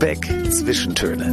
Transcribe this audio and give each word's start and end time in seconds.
Lübeck 0.00 0.52
Zwischentöne. 0.52 1.32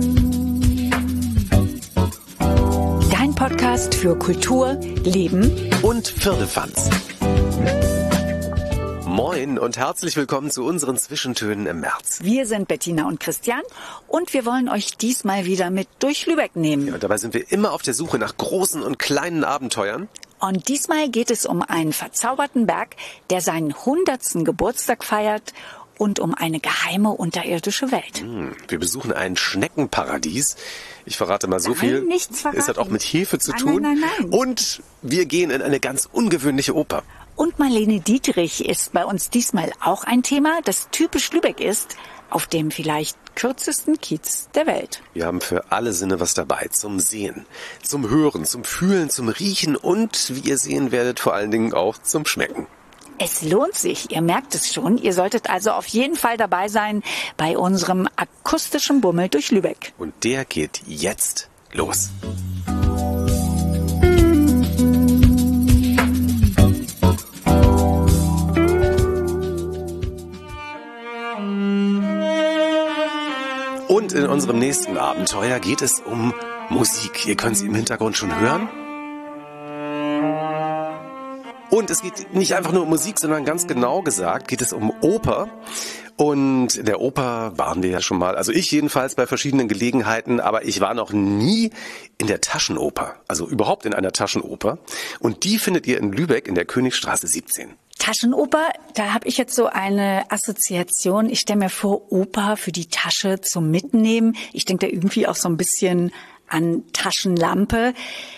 Dein 3.11 3.35
Podcast 3.35 3.93
für 3.93 4.17
Kultur, 4.17 4.79
Leben 5.03 5.69
und 5.83 6.07
Firlefanz. 6.07 6.89
Moin 9.05 9.59
und 9.59 9.77
herzlich 9.77 10.17
willkommen 10.17 10.49
zu 10.49 10.63
unseren 10.63 10.97
Zwischentönen 10.97 11.67
im 11.67 11.81
März. 11.81 12.21
Wir 12.23 12.47
sind 12.47 12.67
Bettina 12.67 13.07
und 13.07 13.19
Christian 13.19 13.61
und 14.07 14.33
wir 14.33 14.47
wollen 14.47 14.67
euch 14.67 14.97
diesmal 14.97 15.45
wieder 15.45 15.69
mit 15.69 15.87
durch 15.99 16.25
Lübeck 16.25 16.55
nehmen. 16.55 16.87
Ja, 16.87 16.97
dabei 16.97 17.17
sind 17.17 17.35
wir 17.35 17.51
immer 17.51 17.71
auf 17.71 17.83
der 17.83 17.93
Suche 17.93 18.17
nach 18.17 18.35
großen 18.35 18.81
und 18.81 18.97
kleinen 18.97 19.43
Abenteuern. 19.43 20.09
Und 20.39 20.67
diesmal 20.67 21.09
geht 21.09 21.31
es 21.31 21.45
um 21.45 21.61
einen 21.61 21.93
verzauberten 21.93 22.65
Berg, 22.65 22.95
der 23.29 23.41
seinen 23.41 23.73
hundertsten 23.85 24.43
Geburtstag 24.43 25.03
feiert 25.03 25.53
und 25.97 26.19
um 26.19 26.33
eine 26.33 26.59
geheime 26.59 27.09
unterirdische 27.11 27.91
Welt. 27.91 28.19
Hm, 28.19 28.55
wir 28.67 28.79
besuchen 28.79 29.11
ein 29.11 29.35
Schneckenparadies. 29.37 30.55
Ich 31.05 31.17
verrate 31.17 31.47
mal 31.47 31.59
so 31.59 31.69
Nein, 31.71 31.79
viel. 31.79 32.01
nichts 32.01 32.41
verraten. 32.41 32.59
Es 32.59 32.67
hat 32.67 32.77
auch 32.77 32.89
mit 32.89 33.01
Hefe 33.03 33.39
zu 33.39 33.51
Nein, 33.51 33.59
tun. 33.59 33.81
nein, 33.81 33.99
nein, 33.99 34.09
nein. 34.19 34.29
Und 34.29 34.81
wir 35.01 35.25
gehen 35.25 35.51
in 35.51 35.61
eine 35.61 35.79
ganz 35.79 36.07
ungewöhnliche 36.11 36.75
Oper. 36.75 37.03
Und 37.35 37.59
Marlene 37.59 37.99
Dietrich 37.99 38.65
ist 38.67 38.93
bei 38.93 39.03
uns 39.05 39.29
diesmal 39.29 39.71
auch 39.81 40.03
ein 40.05 40.23
Thema, 40.23 40.61
das 40.63 40.87
typisch 40.91 41.31
Lübeck 41.31 41.59
ist, 41.59 41.97
auf 42.29 42.47
dem 42.47 42.71
vielleicht 42.71 43.17
kürzesten 43.35 43.99
Kiez 43.99 44.49
der 44.55 44.65
Welt. 44.67 45.01
Wir 45.13 45.25
haben 45.25 45.41
für 45.41 45.71
alle 45.71 45.93
Sinne 45.93 46.19
was 46.19 46.33
dabei. 46.33 46.69
Zum 46.71 46.99
Sehen, 46.99 47.45
zum 47.83 48.09
Hören, 48.09 48.45
zum 48.45 48.63
Fühlen, 48.63 49.09
zum 49.09 49.27
Riechen 49.29 49.75
und, 49.75 50.31
wie 50.33 50.49
ihr 50.49 50.57
sehen 50.57 50.91
werdet, 50.91 51.19
vor 51.19 51.33
allen 51.33 51.51
Dingen 51.51 51.73
auch 51.73 51.97
zum 52.01 52.25
Schmecken. 52.25 52.67
Es 53.17 53.41
lohnt 53.41 53.75
sich, 53.75 54.11
ihr 54.11 54.21
merkt 54.21 54.55
es 54.55 54.73
schon. 54.73 54.97
Ihr 54.97 55.13
solltet 55.13 55.49
also 55.49 55.71
auf 55.71 55.87
jeden 55.87 56.15
Fall 56.15 56.35
dabei 56.37 56.67
sein 56.67 57.01
bei 57.37 57.57
unserem 57.57 58.09
akustischen 58.17 58.99
Bummel 58.99 59.29
durch 59.29 59.51
Lübeck. 59.51 59.93
Und 59.97 60.13
der 60.23 60.43
geht 60.43 60.81
jetzt 60.85 61.49
los. 61.71 62.09
Und 73.87 74.11
in 74.11 74.27
unserem 74.27 74.59
nächsten 74.59 74.97
Abenteuer 74.97 75.59
geht 75.59 75.81
es 75.81 76.01
um 76.01 76.33
Musik. 76.69 77.25
Ihr 77.25 77.37
könnt 77.37 77.57
sie 77.57 77.67
im 77.67 77.75
Hintergrund 77.75 78.17
schon 78.17 78.37
hören. 78.37 78.69
Und 81.75 81.89
es 81.89 82.01
geht 82.01 82.33
nicht 82.33 82.55
einfach 82.55 82.71
nur 82.71 82.83
um 82.83 82.89
Musik, 82.89 83.19
sondern 83.19 83.43
ganz 83.43 83.67
genau 83.67 84.01
gesagt 84.01 84.47
geht 84.47 84.61
es 84.61 84.71
um 84.71 84.93
Oper. 85.01 85.49
Und 86.15 86.87
der 86.87 87.01
Oper 87.01 87.51
waren 87.57 87.83
wir 87.83 87.89
ja 87.89 88.01
schon 88.01 88.17
mal, 88.17 88.37
also 88.37 88.53
ich 88.53 88.71
jedenfalls 88.71 89.15
bei 89.15 89.27
verschiedenen 89.27 89.67
Gelegenheiten, 89.67 90.39
aber 90.39 90.63
ich 90.63 90.79
war 90.79 90.93
noch 90.93 91.11
nie 91.11 91.71
in 92.17 92.27
der 92.27 92.39
Taschenoper, 92.39 93.15
also 93.27 93.45
überhaupt 93.49 93.85
in 93.85 93.93
einer 93.93 94.13
Taschenoper. 94.13 94.77
Und 95.19 95.43
die 95.43 95.57
findet 95.57 95.85
ihr 95.85 95.97
in 95.97 96.13
Lübeck 96.13 96.47
in 96.47 96.55
der 96.55 96.63
Königstraße 96.63 97.27
17. 97.27 97.73
Taschenoper, 97.99 98.69
da 98.93 99.13
habe 99.13 99.27
ich 99.27 99.37
jetzt 99.37 99.53
so 99.53 99.65
eine 99.65 100.31
Assoziation. 100.31 101.29
Ich 101.29 101.41
stelle 101.41 101.59
mir 101.59 101.69
vor, 101.69 102.09
Oper 102.09 102.55
für 102.55 102.71
die 102.71 102.85
Tasche 102.85 103.41
zum 103.41 103.69
Mitnehmen. 103.69 104.37
Ich 104.53 104.63
denke 104.63 104.87
da 104.87 104.93
irgendwie 104.93 105.27
auch 105.27 105.35
so 105.35 105.49
ein 105.49 105.57
bisschen 105.57 106.13
an 106.47 106.83
Taschenlampe. 106.93 107.93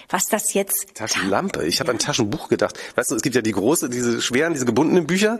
Was 0.10 0.28
das 0.28 0.54
jetzt 0.54 0.96
Taschenlampe. 0.96 1.66
Ich 1.66 1.82
habe 1.82 1.92
an 1.92 2.00
Taschenbuch 2.00 2.48
gedacht. 2.48 2.80
Weißt 2.96 3.12
du, 3.12 3.16
es 3.16 3.22
gibt 3.22 3.36
ja 3.36 3.42
die 3.42 3.52
große, 3.52 3.90
diese 3.90 4.22
schweren, 4.22 4.54
diese 4.54 4.66
gebundenen 4.66 5.06
Bücher, 5.06 5.40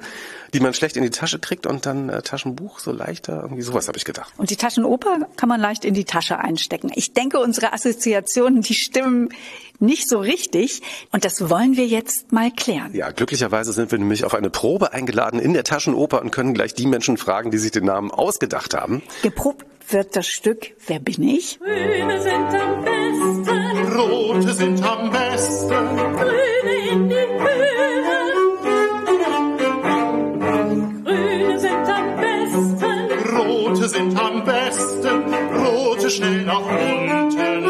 die 0.54 0.60
man 0.60 0.74
schlecht 0.74 0.98
in 0.98 1.04
die 1.04 1.10
Tasche 1.10 1.40
kriegt 1.40 1.66
und 1.66 1.86
dann 1.86 2.10
äh, 2.10 2.22
Taschenbuch 2.22 2.80
so 2.80 2.92
leichter. 2.92 3.42
Irgendwie 3.44 3.62
sowas 3.62 3.88
habe 3.88 3.98
ich 3.98 4.04
gedacht. 4.04 4.34
Und 4.38 4.50
die 4.50 4.58
Taschenoper 4.58 5.28
kann 5.38 5.48
man 5.48 5.62
leicht 5.62 5.86
in 5.86 5.94
die 5.94 6.04
Tasche 6.04 6.40
einstecken. 6.40 6.92
Ich 6.96 7.14
denke, 7.14 7.40
unsere 7.40 7.72
Assoziationen, 7.72 8.62
die 8.62 8.74
stimmen 8.74 9.30
nicht 9.80 10.10
so 10.10 10.20
richtig. 10.20 10.82
Und 11.12 11.24
das 11.24 11.50
wollen 11.50 11.78
wir 11.78 11.88
jetzt 11.88 12.32
mal 12.32 12.52
klären. 12.52 12.94
Ja, 12.94 13.12
glücklicherweise 13.12 13.72
sind 13.72 13.92
wir 13.92 14.00
nämlich 14.00 14.26
auf 14.26 14.34
eine 14.34 14.50
Probe 14.50 14.94
eingeladen 14.94 15.40
in 15.40 15.54
der 15.54 15.64
Taschenoper 15.64 16.22
und 16.22 16.32
können 16.32 16.54
gleich 16.54 16.74
die 16.74 16.88
Menschen 16.88 17.18
fragen, 17.18 17.52
die 17.52 17.58
sich 17.58 17.72
den 17.72 17.86
Namen 17.86 18.12
ausgedacht 18.12 18.74
haben. 18.74 19.02
Geprobt 19.22 19.66
wird 19.94 20.16
das 20.16 20.28
Stück 20.28 20.76
Wer 20.88 21.00
bin 21.00 21.24
ich? 21.24 21.60
Grüne 21.60 22.22
sind 22.22 22.54
am 22.54 22.84
besten, 22.84 23.94
Rote 23.94 24.54
sind 24.54 24.84
am 24.84 25.12
besten, 25.12 25.88
Grüne 26.18 26.92
in 26.92 27.10
die 27.10 27.16
Höhe. 27.16 27.78
Grüne 31.04 31.60
sind 31.60 31.90
am 31.90 32.16
besten, 32.16 33.38
rote 33.38 33.90
sind 33.90 34.20
am 34.20 34.44
besten, 34.44 35.34
rote 35.56 36.10
schnell 36.10 36.44
nach 36.44 36.62
unten. 36.62 37.64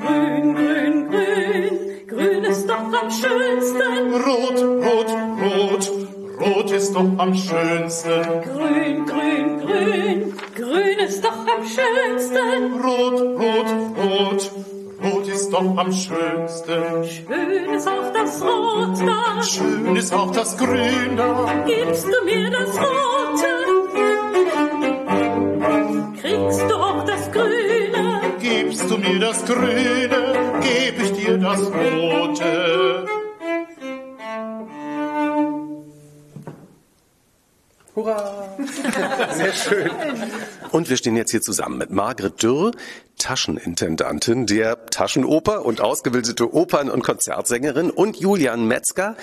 Grün, 0.00 0.54
grün, 0.54 1.10
grün, 1.10 2.06
grün 2.06 2.44
ist 2.44 2.68
doch 2.68 2.92
am 3.00 3.10
schönsten. 3.10 4.14
Rot, 4.14 4.62
rot, 4.84 5.10
rot, 5.42 5.90
rot 5.90 6.05
ist 6.86 6.94
doch 6.94 7.18
am 7.18 7.34
schönsten. 7.34 8.22
Grün, 8.44 9.06
grün, 9.06 9.60
grün, 9.60 10.34
grün 10.54 10.98
ist 11.04 11.24
doch 11.24 11.32
am 11.32 11.64
schönsten. 11.66 12.80
Rot, 12.80 13.20
rot, 13.40 13.70
rot, 13.98 14.50
rot 15.02 15.26
ist 15.26 15.52
doch 15.52 15.76
am 15.76 15.92
schönsten. 15.92 17.04
Schön 17.04 17.74
ist 17.74 17.88
auch 17.88 18.12
das 18.12 18.40
Rot 18.40 18.98
da, 19.04 19.42
Schön 19.42 19.96
ist 19.96 20.14
auch 20.14 20.30
das 20.30 20.56
Grün 20.56 21.16
da. 21.16 21.64
gibst 21.66 22.06
du 22.06 22.24
mir 22.24 22.50
das 22.50 22.70
Rote. 22.78 23.52
Kriegst 26.20 26.70
du 26.70 26.74
auch 26.76 27.04
das 27.04 27.32
Grüne, 27.32 28.20
Gibst 28.40 28.88
du 28.88 28.96
mir 28.98 29.18
das 29.18 29.44
Grüne, 29.44 30.20
geb 30.60 31.02
ich 31.02 31.12
dir 31.14 31.36
das 31.38 31.60
Rote. 31.62 33.25
Hurra! 37.96 38.46
Sehr 39.32 39.54
schön. 39.54 39.90
Und 40.70 40.90
wir 40.90 40.98
stehen 40.98 41.16
jetzt 41.16 41.30
hier 41.30 41.40
zusammen 41.40 41.78
mit 41.78 41.90
Margret 41.90 42.42
Dürr, 42.42 42.72
Taschenintendantin 43.16 44.44
der 44.44 44.84
Taschenoper 44.86 45.64
und 45.64 45.80
ausgebildete 45.80 46.52
Opern- 46.52 46.90
und 46.90 47.02
Konzertsängerin 47.02 47.88
und 47.88 48.18
Julian 48.18 48.68
Metzger. 48.68 49.16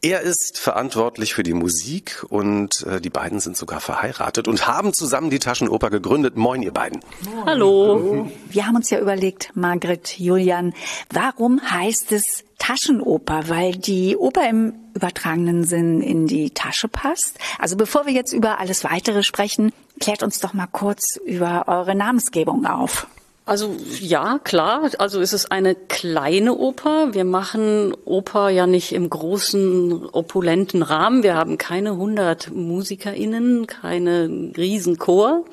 Er 0.00 0.22
ist 0.22 0.58
verantwortlich 0.58 1.34
für 1.34 1.42
die 1.42 1.52
Musik 1.52 2.24
und 2.30 2.86
äh, 2.86 3.02
die 3.02 3.10
beiden 3.10 3.38
sind 3.40 3.58
sogar 3.58 3.80
verheiratet 3.80 4.48
und 4.48 4.66
haben 4.66 4.94
zusammen 4.94 5.28
die 5.28 5.38
Taschenoper 5.38 5.90
gegründet. 5.90 6.36
Moin, 6.36 6.62
ihr 6.62 6.72
beiden. 6.72 7.00
Hallo. 7.44 8.30
Wir 8.48 8.66
haben 8.66 8.76
uns 8.76 8.88
ja 8.88 8.98
überlegt, 8.98 9.50
Margret, 9.54 10.18
Julian, 10.18 10.72
warum 11.10 11.60
heißt 11.60 12.12
es 12.12 12.45
Taschenoper? 12.66 13.48
Weil 13.48 13.76
die 13.76 14.16
Oper 14.16 14.48
im 14.48 14.74
übertragenen 14.94 15.64
Sinn 15.64 16.00
in 16.00 16.26
die 16.26 16.50
Tasche 16.50 16.88
passt. 16.88 17.38
Also 17.58 17.76
bevor 17.76 18.06
wir 18.06 18.12
jetzt 18.12 18.32
über 18.32 18.58
alles 18.58 18.82
weitere 18.82 19.22
sprechen, 19.22 19.72
klärt 20.00 20.22
uns 20.22 20.40
doch 20.40 20.52
mal 20.52 20.66
kurz 20.66 21.16
über 21.24 21.64
eure 21.68 21.94
Namensgebung 21.94 22.66
auf. 22.66 23.06
Also 23.44 23.76
ja, 24.00 24.40
klar. 24.42 24.90
Also 24.98 25.20
es 25.20 25.32
ist 25.32 25.52
eine 25.52 25.76
kleine 25.76 26.56
Oper. 26.56 27.14
Wir 27.14 27.24
machen 27.24 27.94
Oper 28.04 28.48
ja 28.48 28.66
nicht 28.66 28.92
im 28.92 29.08
großen, 29.08 30.08
opulenten 30.10 30.82
Rahmen. 30.82 31.22
Wir 31.22 31.36
haben 31.36 31.58
keine 31.58 31.90
100 31.90 32.50
MusikerInnen, 32.52 33.68
keine 33.68 34.50
Riesenchor. 34.56 35.44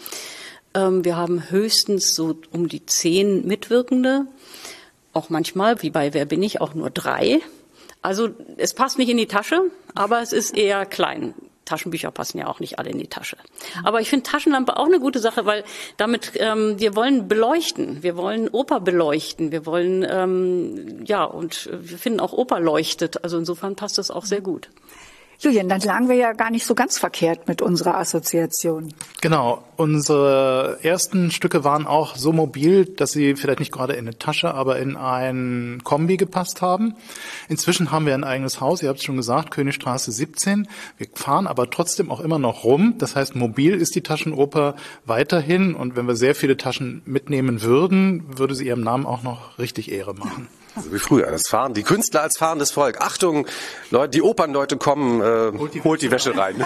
Ähm, 0.74 1.06
wir 1.06 1.16
haben 1.16 1.51
höchstens 1.51 2.16
so 2.16 2.35
um 2.51 2.68
die 2.68 2.84
zehn 2.88 3.45
Mitwirkende. 3.45 4.25
Auch 5.13 5.29
manchmal, 5.29 5.81
wie 5.81 5.91
bei 5.91 6.13
Wer 6.13 6.25
bin 6.25 6.44
ich, 6.44 6.59
auch 6.59 6.74
nur 6.74 6.90
drei. 6.90 7.41
Also 8.01 8.29
es 8.57 8.74
passt 8.74 8.97
nicht 8.97 9.09
in 9.09 9.18
die 9.18 9.28
Tasche, 9.28 9.62
aber 9.96 10.22
es 10.22 10.34
ist 10.34 10.57
eher 10.57 10.85
klein. 10.85 11.34
Taschenbücher 11.66 12.12
passen 12.12 12.40
ja 12.40 12.47
auch 12.47 12.59
nicht 12.59 12.78
alle 12.78 12.90
in 12.90 13.00
die 13.00 13.07
Tasche. 13.07 13.38
Aber 13.83 14.01
ich 14.01 14.10
finde 14.10 14.30
Taschenlampe 14.30 14.75
auch 14.77 14.88
eine 14.88 15.00
gute 15.00 15.19
Sache, 15.19 15.45
weil 15.45 15.63
damit 15.95 16.33
ähm, 16.36 16.80
wir 16.80 16.95
wollen 16.95 17.27
beleuchten, 17.27 18.04
wir 18.04 18.18
wollen 18.18 18.50
Oper 18.50 18.81
beleuchten, 18.81 19.51
wir 19.51 19.65
wollen 19.65 20.06
ähm, 20.10 21.06
ja 21.06 21.24
und 21.24 21.69
wir 21.71 21.98
finden 21.98 22.19
auch 22.19 22.33
Oper 22.33 22.60
leuchtet. 22.60 23.24
Also 23.24 23.38
insofern 23.38 23.75
passt 23.75 23.98
das 23.98 24.12
auch 24.12 24.25
sehr 24.25 24.42
gut. 24.42 24.69
Julian, 25.44 25.68
dann 25.68 25.81
lagen 25.81 26.07
wir 26.07 26.16
ja 26.16 26.31
gar 26.31 26.51
nicht 26.51 26.66
so 26.66 26.74
ganz 26.74 26.98
verkehrt 26.98 27.50
mit 27.50 27.62
unserer 27.62 27.98
Assoziation. 27.98 28.94
Genau. 29.19 29.62
Unsere 29.75 30.78
ersten 30.84 31.31
Stücke 31.31 31.66
waren 31.66 31.86
auch 31.86 32.16
so 32.16 32.31
mobil, 32.31 32.86
dass 32.86 33.12
sie 33.12 33.36
vielleicht 33.36 33.60
nicht 33.60 33.74
gerade 33.74 33.92
in 33.94 34.07
eine 34.07 34.18
Tasche, 34.18 34.54
aber 34.54 34.80
in 34.80 34.95
ein 34.95 35.81
Kombi 35.84 36.16
gepasst 36.16 36.62
haben. 36.62 36.95
Inzwischen 37.50 37.92
haben 37.92 38.06
wir 38.06 38.13
ein 38.13 38.24
eigenes 38.24 38.62
Haus, 38.62 38.81
ihr 38.81 38.88
habt 38.88 39.00
es 39.00 39.06
schon 39.06 39.18
gesagt, 39.18 39.51
Königstraße 39.51 40.13
17. 40.13 40.69
Wir 40.98 41.07
fahren 41.13 41.48
aber 41.48 41.69
trotzdem 41.69 42.10
auch 42.10 42.22
immer 42.22 42.39
noch 42.39 42.63
rum. 42.63 42.96
Das 42.98 43.18
heißt, 43.18 43.36
mobil 43.36 43.74
ist 43.74 43.96
die 43.96 44.01
Taschenoper 44.01 44.75
weiterhin. 45.06 45.75
Und 45.75 45.98
wenn 45.98 46.07
wir 46.07 46.16
sehr 46.16 46.36
viele 46.36 46.56
Taschen 46.56 47.01
mitnehmen 47.06 47.62
würden, 47.63 48.38
würde 48.38 48.56
sie 48.56 48.68
ihrem 48.68 48.81
Namen 48.81 49.06
auch 49.06 49.24
noch 49.24 49.60
richtig 49.60 49.92
Ehre 49.92 50.13
machen. 50.13 50.48
Also 50.75 50.92
wie 50.92 51.00
früher, 51.00 51.30
das 51.30 51.48
Fahren, 51.48 51.74
die 51.74 51.84
Künstler 51.84 52.22
als 52.22 52.38
fahrendes 52.38 52.72
Volk. 52.72 53.02
Achtung, 53.02 53.48
Leute, 53.92 54.10
die 54.10 54.22
Opernleute 54.22 54.78
kommen, 54.78 55.22
äh, 55.22 55.58
holt, 55.58 55.74
die 55.74 55.84
holt 55.84 56.02
die 56.02 56.10
Wäsche 56.10 56.36
rein. 56.36 56.66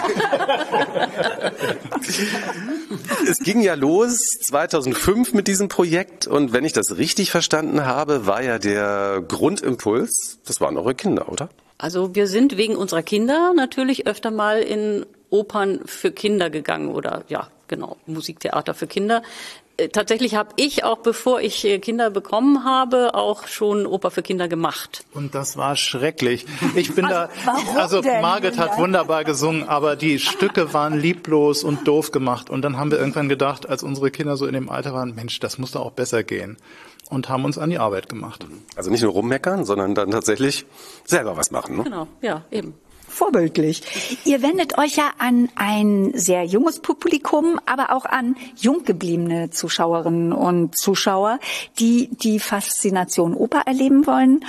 es 3.28 3.38
ging 3.40 3.60
ja 3.60 3.74
los 3.74 4.18
2005 4.46 5.34
mit 5.34 5.46
diesem 5.46 5.68
Projekt 5.68 6.26
und 6.26 6.52
wenn 6.52 6.64
ich 6.64 6.72
das 6.72 6.96
richtig 6.96 7.30
verstanden 7.30 7.84
habe, 7.84 8.26
war 8.26 8.42
ja 8.42 8.58
der 8.58 9.22
Grundimpuls, 9.26 10.38
das 10.46 10.60
waren 10.60 10.76
eure 10.78 10.94
Kinder, 10.94 11.30
oder? 11.30 11.50
Also 11.76 12.14
wir 12.14 12.26
sind 12.26 12.56
wegen 12.56 12.76
unserer 12.76 13.02
Kinder 13.02 13.52
natürlich 13.54 14.06
öfter 14.06 14.30
mal 14.30 14.60
in 14.60 15.06
Opern 15.30 15.80
für 15.84 16.10
Kinder 16.10 16.50
gegangen 16.50 16.88
oder 16.94 17.24
ja, 17.28 17.48
genau, 17.68 17.96
Musiktheater 18.06 18.74
für 18.74 18.86
Kinder. 18.86 19.22
Äh, 19.78 19.88
tatsächlich 19.88 20.34
habe 20.34 20.50
ich 20.56 20.84
auch, 20.84 20.98
bevor 20.98 21.40
ich 21.40 21.64
äh, 21.64 21.78
Kinder 21.78 22.10
bekommen 22.10 22.64
habe, 22.64 23.14
auch 23.14 23.46
schon 23.46 23.86
Oper 23.86 24.10
für 24.10 24.22
Kinder 24.22 24.48
gemacht. 24.48 25.04
Und 25.14 25.34
das 25.34 25.56
war 25.56 25.76
schrecklich. 25.76 26.46
Ich 26.74 26.94
bin 26.94 27.06
da, 27.06 27.30
also 27.76 28.02
denn? 28.02 28.20
Margaret 28.20 28.58
hat 28.58 28.76
wunderbar 28.76 29.24
gesungen, 29.24 29.68
aber 29.68 29.96
die 29.96 30.18
Stücke 30.18 30.74
waren 30.74 30.98
lieblos 30.98 31.64
und 31.64 31.86
doof 31.86 32.10
gemacht. 32.10 32.50
Und 32.50 32.62
dann 32.62 32.76
haben 32.76 32.90
wir 32.90 32.98
irgendwann 32.98 33.28
gedacht, 33.28 33.68
als 33.68 33.82
unsere 33.82 34.10
Kinder 34.10 34.36
so 34.36 34.46
in 34.46 34.52
dem 34.52 34.68
Alter 34.68 34.92
waren, 34.92 35.14
Mensch, 35.14 35.38
das 35.40 35.58
muss 35.58 35.72
doch 35.72 35.82
auch 35.82 35.92
besser 35.92 36.24
gehen. 36.24 36.56
Und 37.08 37.28
haben 37.28 37.44
uns 37.44 37.56
an 37.56 37.70
die 37.70 37.78
Arbeit 37.78 38.08
gemacht. 38.08 38.44
Also 38.76 38.90
nicht 38.90 39.02
nur 39.02 39.12
rummeckern, 39.12 39.64
sondern 39.64 39.94
dann 39.94 40.10
tatsächlich 40.10 40.66
selber 41.04 41.36
was 41.36 41.50
machen. 41.50 41.78
Ne? 41.78 41.84
Genau, 41.84 42.06
ja, 42.20 42.42
eben 42.50 42.74
vorbildlich. 43.18 43.82
Ihr 44.24 44.42
wendet 44.42 44.78
euch 44.78 44.96
ja 44.96 45.10
an 45.18 45.48
ein 45.56 46.12
sehr 46.14 46.44
junges 46.44 46.78
Publikum, 46.78 47.60
aber 47.66 47.92
auch 47.92 48.04
an 48.04 48.36
jung 48.56 48.84
gebliebene 48.84 49.50
Zuschauerinnen 49.50 50.32
und 50.32 50.78
Zuschauer, 50.78 51.40
die 51.80 52.08
die 52.12 52.38
Faszination 52.38 53.34
Oper 53.34 53.62
erleben 53.66 54.06
wollen 54.06 54.44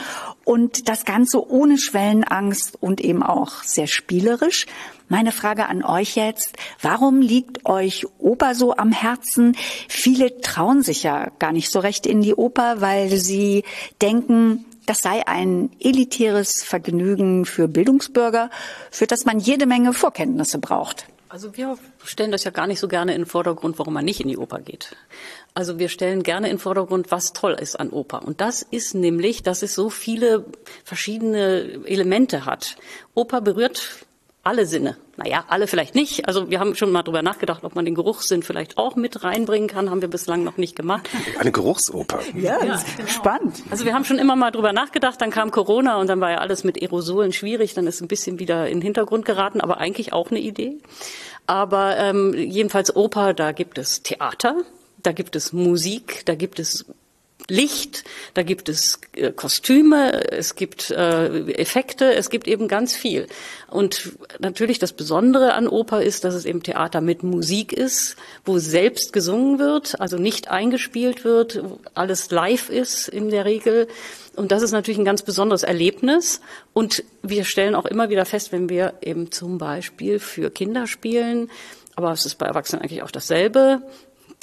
und 0.46 0.88
das 0.88 1.04
Ganze 1.04 1.50
ohne 1.50 1.80
Schwellenangst 1.80 2.78
und 2.80 3.02
eben 3.02 3.24
auch 3.24 3.64
sehr 3.64 3.88
spielerisch. 3.88 4.68
Meine 5.08 5.32
Frage 5.32 5.66
an 5.66 5.84
euch 5.84 6.16
jetzt, 6.16 6.56
warum 6.84 7.20
liegt 7.20 7.66
euch 7.66 8.06
Oper 8.20 8.54
so 8.54 8.76
am 8.78 8.92
Herzen? 8.92 9.58
Viele 9.88 10.40
trauen 10.42 10.84
sich 10.84 11.02
ja 11.02 11.32
gar 11.40 11.52
nicht 11.52 11.72
so 11.72 11.80
recht 11.80 12.06
in 12.06 12.22
die 12.22 12.36
Oper, 12.36 12.82
weil 12.82 13.10
sie 13.18 13.64
denken, 14.04 14.66
das 14.90 15.00
sei 15.00 15.28
ein 15.28 15.70
elitäres 15.80 16.64
Vergnügen 16.64 17.46
für 17.46 17.68
Bildungsbürger, 17.68 18.50
für 18.90 19.06
das 19.06 19.24
man 19.24 19.40
jede 19.40 19.68
Menge 19.68 19.94
Vorkenntnisse 19.94 20.58
braucht. 20.58 21.06
Also 21.30 21.56
wir 21.56 21.78
stellen 22.04 22.32
das 22.32 22.44
ja 22.44 22.50
gar 22.50 22.66
nicht 22.66 22.80
so 22.80 22.88
gerne 22.88 23.14
in 23.14 23.22
den 23.22 23.28
Vordergrund, 23.28 23.78
warum 23.78 23.94
man 23.94 24.04
nicht 24.04 24.20
in 24.20 24.28
die 24.28 24.38
Oper 24.38 24.60
geht. 24.60 24.96
Also 25.54 25.78
wir 25.78 25.90
stellen 25.90 26.24
gerne 26.24 26.48
in 26.48 26.56
den 26.56 26.60
Vordergrund, 26.60 27.12
was 27.12 27.34
toll 27.34 27.54
ist 27.54 27.80
an 27.80 27.92
Oper. 27.92 28.24
Und 28.26 28.42
das 28.42 28.64
ist 28.64 28.96
nämlich, 28.96 29.44
dass 29.44 29.62
es 29.62 29.76
so 29.76 29.92
viele 29.92 30.46
verschiedene 30.84 31.82
Elemente 31.86 32.46
hat. 32.46 32.76
Oper 33.14 33.42
berührt 33.42 34.08
alle 34.44 34.66
Sinne. 34.66 34.98
Naja, 35.18 35.44
alle 35.50 35.68
vielleicht 35.68 35.96
nicht. 35.96 36.28
Also 36.28 36.50
wir 36.50 36.60
haben 36.60 36.74
schon 36.76 36.92
mal 36.92 37.04
drüber 37.04 37.22
nachgedacht, 37.22 37.64
ob 37.64 37.76
man 37.76 37.84
den 37.84 37.94
Geruchssinn 37.94 38.42
vielleicht 38.42 38.78
auch 38.78 38.96
mit 38.96 39.24
reinbringen 39.24 39.68
kann. 39.68 39.90
Haben 39.90 40.02
wir 40.02 40.08
bislang 40.08 40.44
noch 40.44 40.58
nicht 40.58 40.76
gemacht. 40.76 41.10
Eine 41.40 41.52
Geruchsoper. 41.52 42.20
Ja, 42.36 42.64
ja 42.64 42.82
genau. 42.96 43.08
spannend. 43.08 43.64
Also 43.70 43.84
wir 43.86 43.94
haben 43.94 44.06
schon 44.06 44.18
immer 44.18 44.38
mal 44.38 44.52
drüber 44.52 44.72
nachgedacht. 44.72 45.22
Dann 45.22 45.30
kam 45.30 45.52
Corona 45.52 45.98
und 45.98 46.08
dann 46.08 46.22
war 46.22 46.32
ja 46.32 46.38
alles 46.38 46.64
mit 46.64 46.82
Aerosolen 46.82 47.34
schwierig. 47.34 47.74
Dann 47.74 47.86
ist 47.86 48.02
ein 48.02 48.08
bisschen 48.08 48.40
wieder 48.40 48.68
in 48.68 48.80
den 48.80 48.84
Hintergrund 48.84 49.26
geraten, 49.26 49.60
aber 49.60 49.78
eigentlich 49.78 50.14
auch 50.14 50.32
eine 50.32 50.40
Idee. 50.40 50.78
Aber 51.46 51.98
ähm, 51.98 52.34
jedenfalls 52.34 52.96
Oper, 52.96 53.34
da 53.34 53.52
gibt 53.52 53.78
es 53.78 54.04
Theater, 54.04 54.56
da 55.04 55.12
gibt 55.12 55.36
es 55.36 55.52
Musik, 55.52 56.22
da 56.26 56.36
gibt 56.36 56.60
es 56.60 56.86
Licht, 57.50 58.04
da 58.34 58.44
gibt 58.44 58.70
es 58.70 59.00
äh, 59.16 59.32
Kostüme, 59.32 60.32
es 60.32 60.56
gibt 60.56 60.92
äh, 60.92 61.52
Effekte, 61.54 62.14
es 62.14 62.30
gibt 62.30 62.48
eben 62.48 62.68
ganz 62.68 62.96
viel. 62.96 63.28
Und 63.70 64.14
natürlich 64.40 64.80
das 64.80 64.94
Besondere 64.94 65.54
an 65.54 65.68
Oper 65.68 66.02
ist, 66.02 66.24
dass 66.24 66.34
es 66.34 66.46
eben 66.46 66.64
Theater 66.64 67.02
mit 67.02 67.24
Musik 67.24 67.74
ist, 67.74 68.16
wo 68.46 68.60
selbst 68.60 69.14
gesungen 69.14 69.60
wird, 69.60 70.00
also 70.00 70.18
nicht 70.18 70.50
eingespielt 70.50 71.24
wird, 71.24 71.64
alles 71.94 72.32
live 72.32 72.70
ist 72.70 73.08
in 73.08 73.30
der 73.30 73.46
Regel. 73.46 73.88
Und 74.36 74.52
das 74.52 74.62
ist 74.62 74.72
natürlich 74.72 75.00
ein 75.00 75.06
ganz 75.06 75.22
besonderes 75.22 75.64
Erlebnis. 75.64 76.42
Und 76.74 77.04
wir 77.22 77.44
stellen 77.44 77.76
auch 77.76 77.86
immer 77.86 78.10
wieder 78.10 78.26
fest, 78.26 78.52
wenn 78.52 78.70
wir 78.70 78.94
eben 79.02 79.32
zum 79.32 79.58
Beispiel 79.58 80.20
für 80.20 80.50
Kinder 80.50 80.88
spielen, 80.88 81.50
aber 81.96 82.14
es 82.14 82.26
ist 82.26 82.36
bei 82.36 82.46
Erwachsenen 82.46 82.82
eigentlich 82.82 83.04
auch 83.04 83.12
dasselbe, 83.12 83.82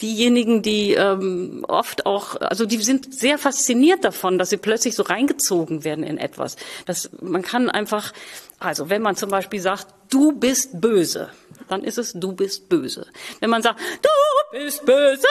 diejenigen, 0.01 0.63
die 0.63 0.93
ähm, 0.95 1.65
oft 1.69 2.07
auch, 2.07 2.37
also 2.41 2.67
die 2.67 2.79
sind 2.79 3.15
sehr 3.15 3.39
fasziniert 3.39 4.05
davon, 4.05 4.39
dass 4.39 4.51
sie 4.51 4.57
plötzlich 4.57 4.95
so 4.95 5.03
reingezogen 5.03 5.85
werden 5.85 6.05
in 6.05 6.19
etwas. 6.19 6.57
Das, 6.85 7.11
man 7.21 7.43
kann 7.43 7.71
einfach, 7.71 8.13
also 8.59 8.91
wenn 8.91 9.03
man 9.03 9.17
zum 9.17 9.31
Beispiel 9.31 9.61
sagt, 9.61 9.87
du 10.11 10.33
bist 10.33 10.81
böse, 10.81 11.31
dann 11.69 11.83
ist 11.83 11.99
es 11.99 12.13
du 12.13 12.33
bist 12.33 12.69
böse. 12.69 13.07
Wenn 13.41 13.51
man 13.51 13.63
sagt, 13.63 13.81
du 13.81 14.59
bist 14.59 14.85
böse, 14.85 15.27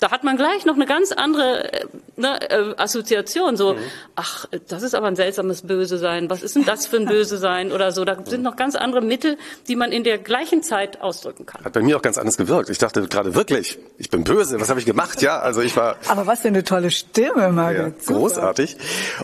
da 0.00 0.10
hat 0.10 0.24
man 0.24 0.36
gleich 0.36 0.64
noch 0.64 0.74
eine 0.74 0.86
ganz 0.86 1.12
andere 1.12 1.72
äh, 1.72 1.86
ne, 2.16 2.50
äh, 2.50 2.74
Assoziation. 2.76 3.56
So, 3.56 3.74
mhm. 3.74 3.78
ach, 4.16 4.46
das 4.68 4.82
ist 4.82 4.94
aber 4.94 5.06
ein 5.06 5.16
seltsames 5.16 5.62
Böse 5.62 5.98
sein. 5.98 6.30
Was 6.30 6.42
ist 6.42 6.56
denn 6.56 6.64
das 6.64 6.86
für 6.86 6.96
ein 6.96 7.06
Böse 7.06 7.38
sein 7.38 7.72
oder 7.72 7.92
so? 7.92 8.04
Da 8.04 8.16
sind 8.24 8.42
noch 8.42 8.56
ganz 8.56 8.76
andere 8.76 9.00
Mittel, 9.00 9.36
die 9.66 9.76
man 9.76 9.92
in 9.92 10.04
der 10.04 10.18
gleichen 10.18 10.62
Zeit 10.62 11.00
ausdrücken 11.00 11.46
kann. 11.46 11.64
Hat 11.64 11.72
bei 11.72 11.82
mir 11.82 11.96
auch 11.96 12.02
ganz 12.02 12.18
anders 12.18 12.36
gewirkt. 12.36 12.70
Ich 12.70 12.78
dachte 12.78 13.06
gerade 13.08 13.34
wirklich, 13.34 13.78
ich 13.98 14.10
bin 14.10 14.24
böse. 14.24 14.60
Was 14.60 14.68
habe 14.68 14.80
ich 14.80 14.86
gemacht? 14.86 15.22
Ja, 15.22 15.40
also 15.40 15.60
ich 15.60 15.76
war. 15.76 15.96
Aber 16.08 16.26
was 16.26 16.40
für 16.40 16.48
eine 16.48 16.64
tolle 16.64 16.90
Stimme, 16.90 17.50
Margit. 17.50 17.94
Ja, 18.08 18.14
großartig. 18.14 18.76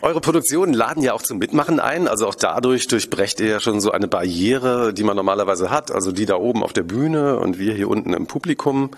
Eure 0.03 0.21
Produktionen 0.21 0.73
laden 0.73 1.03
ja 1.03 1.13
auch 1.13 1.23
zum 1.23 1.39
Mitmachen 1.39 1.81
ein. 1.81 2.09
Also 2.09 2.27
auch 2.27 2.35
dadurch 2.35 2.87
durchbrecht 2.89 3.41
ihr 3.41 3.49
ja 3.49 3.61
schon 3.61 3.81
so 3.81 3.91
eine 3.91 4.09
Barriere, 4.09 4.93
die 4.93 5.05
man 5.05 5.17
normalerweise 5.17 5.71
hat. 5.71 5.91
Also 5.91 6.13
die 6.13 6.27
da 6.27 6.37
oben 6.37 6.63
auf 6.63 6.73
der 6.73 6.83
Bühne 6.83 7.39
und 7.39 7.59
wir 7.59 7.75
hier 7.75 7.89
unten 7.89 8.13
im 8.13 8.27
Publikum. 8.27 8.91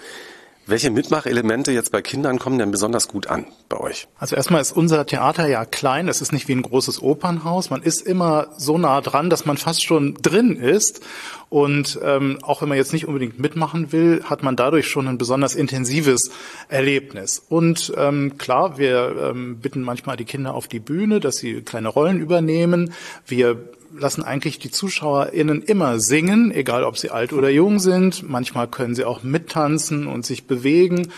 Welche 0.69 0.91
Mitmachelemente 0.91 1.71
jetzt 1.71 1.93
bei 1.93 2.03
Kindern 2.03 2.41
kommen 2.41 2.59
denn 2.59 2.73
besonders 2.73 3.07
gut 3.07 3.29
an 3.29 3.47
bei 3.69 3.79
euch? 3.79 4.09
Also 4.19 4.35
erstmal 4.35 4.61
ist 4.61 4.73
unser 4.73 5.07
Theater 5.07 5.47
ja 5.47 5.65
klein. 5.65 6.09
Es 6.09 6.21
ist 6.21 6.33
nicht 6.33 6.49
wie 6.49 6.55
ein 6.55 6.63
großes 6.63 7.01
Opernhaus. 7.01 7.71
Man 7.71 7.83
ist 7.83 8.01
immer 8.01 8.49
so 8.57 8.77
nah 8.77 9.01
dran, 9.01 9.31
dass 9.31 9.47
man 9.47 9.59
fast 9.59 9.85
schon 9.85 10.15
drin 10.15 10.57
ist. 10.57 11.03
Und 11.51 12.01
ähm, 12.03 12.39
auch 12.43 12.63
wenn 12.63 12.69
man 12.69 12.79
jetzt 12.79 12.93
nicht 12.93 13.07
unbedingt 13.07 13.39
mitmachen 13.39 13.93
will, 13.93 14.25
hat 14.25 14.43
man 14.43 14.57
dadurch 14.57 14.89
schon 14.89 15.07
ein 15.07 15.19
besonders 15.19 15.55
intensives 15.55 16.33
Erlebnis. 16.69 17.41
Und 17.49 17.93
ähm, 17.97 18.37
klar, 18.37 18.77
wir 18.77 19.31
ähm, 19.31 19.61
bitten 19.61 19.83
manchmal 19.83 20.17
die 20.17 20.25
Kinder 20.25 20.53
auf 20.55 20.67
die 20.67 20.81
Bühne, 20.81 21.21
dass 21.21 21.37
sie 21.37 21.62
kleine 21.62 21.89
Rollen 21.89 22.21
übernehmen. 22.21 22.93
Wir 23.25 23.57
lassen 23.97 24.23
eigentlich 24.23 24.59
die 24.59 24.71
ZuschauerInnen 24.71 25.62
immer 25.62 26.00
singen, 26.00 26.50
egal 26.50 26.85
ob 26.85 26.99
sie 26.99 27.11
alt 27.11 27.33
oder 27.33 27.50
jung 27.50 27.79
sind. 27.79 28.29
Manchmal 28.29 28.69
können 28.69 28.95
sie 28.95 29.05
auch 29.05 29.23
mittanzen 29.23 30.07
und 30.07 30.25
sich 30.25 30.47
bewegen 30.47 31.09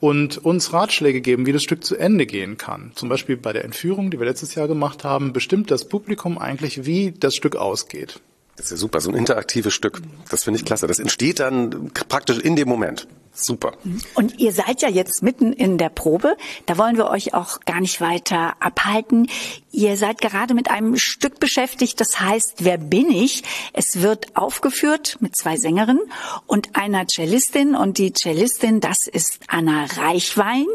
und 0.00 0.38
uns 0.38 0.72
Ratschläge 0.72 1.20
geben, 1.20 1.46
wie 1.46 1.52
das 1.52 1.62
Stück 1.62 1.84
zu 1.84 1.96
Ende 1.96 2.26
gehen 2.26 2.56
kann. 2.56 2.92
Zum 2.94 3.08
Beispiel 3.08 3.36
bei 3.36 3.52
der 3.52 3.64
Entführung, 3.64 4.10
die 4.10 4.18
wir 4.18 4.26
letztes 4.26 4.54
Jahr 4.54 4.66
gemacht 4.66 5.04
haben, 5.04 5.32
bestimmt 5.32 5.70
das 5.70 5.86
Publikum 5.86 6.38
eigentlich, 6.38 6.86
wie 6.86 7.12
das 7.12 7.36
Stück 7.36 7.56
ausgeht. 7.56 8.20
Das 8.56 8.66
ist 8.66 8.72
ja 8.72 8.76
super, 8.78 9.00
so 9.00 9.10
ein 9.10 9.16
interaktives 9.16 9.72
Stück. 9.72 10.02
Das 10.28 10.44
finde 10.44 10.58
ich 10.58 10.66
klasse. 10.66 10.86
Das 10.86 10.98
entsteht 10.98 11.40
dann 11.40 11.90
praktisch 12.08 12.38
in 12.38 12.56
dem 12.56 12.68
Moment. 12.68 13.06
Super. 13.32 13.72
Und 14.14 14.38
ihr 14.38 14.52
seid 14.52 14.82
ja 14.82 14.88
jetzt 14.88 15.22
mitten 15.22 15.52
in 15.52 15.78
der 15.78 15.88
Probe. 15.88 16.36
Da 16.66 16.76
wollen 16.76 16.96
wir 16.96 17.08
euch 17.08 17.32
auch 17.32 17.60
gar 17.60 17.80
nicht 17.80 18.00
weiter 18.00 18.54
abhalten. 18.60 19.28
Ihr 19.70 19.96
seid 19.96 20.20
gerade 20.20 20.52
mit 20.52 20.70
einem 20.70 20.96
Stück 20.96 21.38
beschäftigt, 21.38 22.00
das 22.00 22.20
heißt 22.20 22.64
Wer 22.64 22.76
bin 22.76 23.10
ich? 23.10 23.44
Es 23.72 24.02
wird 24.02 24.36
aufgeführt 24.36 25.18
mit 25.20 25.36
zwei 25.36 25.56
Sängerinnen 25.56 26.02
und 26.46 26.76
einer 26.76 27.06
Cellistin. 27.06 27.76
Und 27.76 27.98
die 27.98 28.12
Cellistin, 28.12 28.80
das 28.80 29.06
ist 29.06 29.38
Anna 29.46 29.84
Reichwein. 29.84 30.66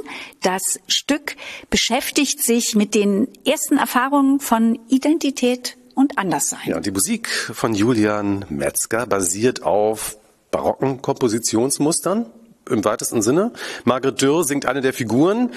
Das 0.41 0.79
Stück 0.87 1.35
beschäftigt 1.69 2.41
sich 2.41 2.73
mit 2.73 2.95
den 2.95 3.27
ersten 3.45 3.77
Erfahrungen 3.77 4.39
von 4.39 4.79
Identität 4.87 5.77
und 5.93 6.17
Anderssein. 6.17 6.61
Ja, 6.65 6.77
und 6.77 6.85
die 6.85 6.91
Musik 6.91 7.27
von 7.27 7.73
Julian 7.73 8.45
Metzger 8.49 9.05
basiert 9.05 9.63
auf 9.63 10.17
barocken 10.51 11.01
Kompositionsmustern 11.01 12.27
im 12.69 12.83
weitesten 12.85 13.21
Sinne. 13.21 13.51
Margret 13.83 14.21
Dürr 14.21 14.43
singt 14.43 14.65
eine 14.65 14.81
der 14.81 14.93
Figuren. 14.93 15.51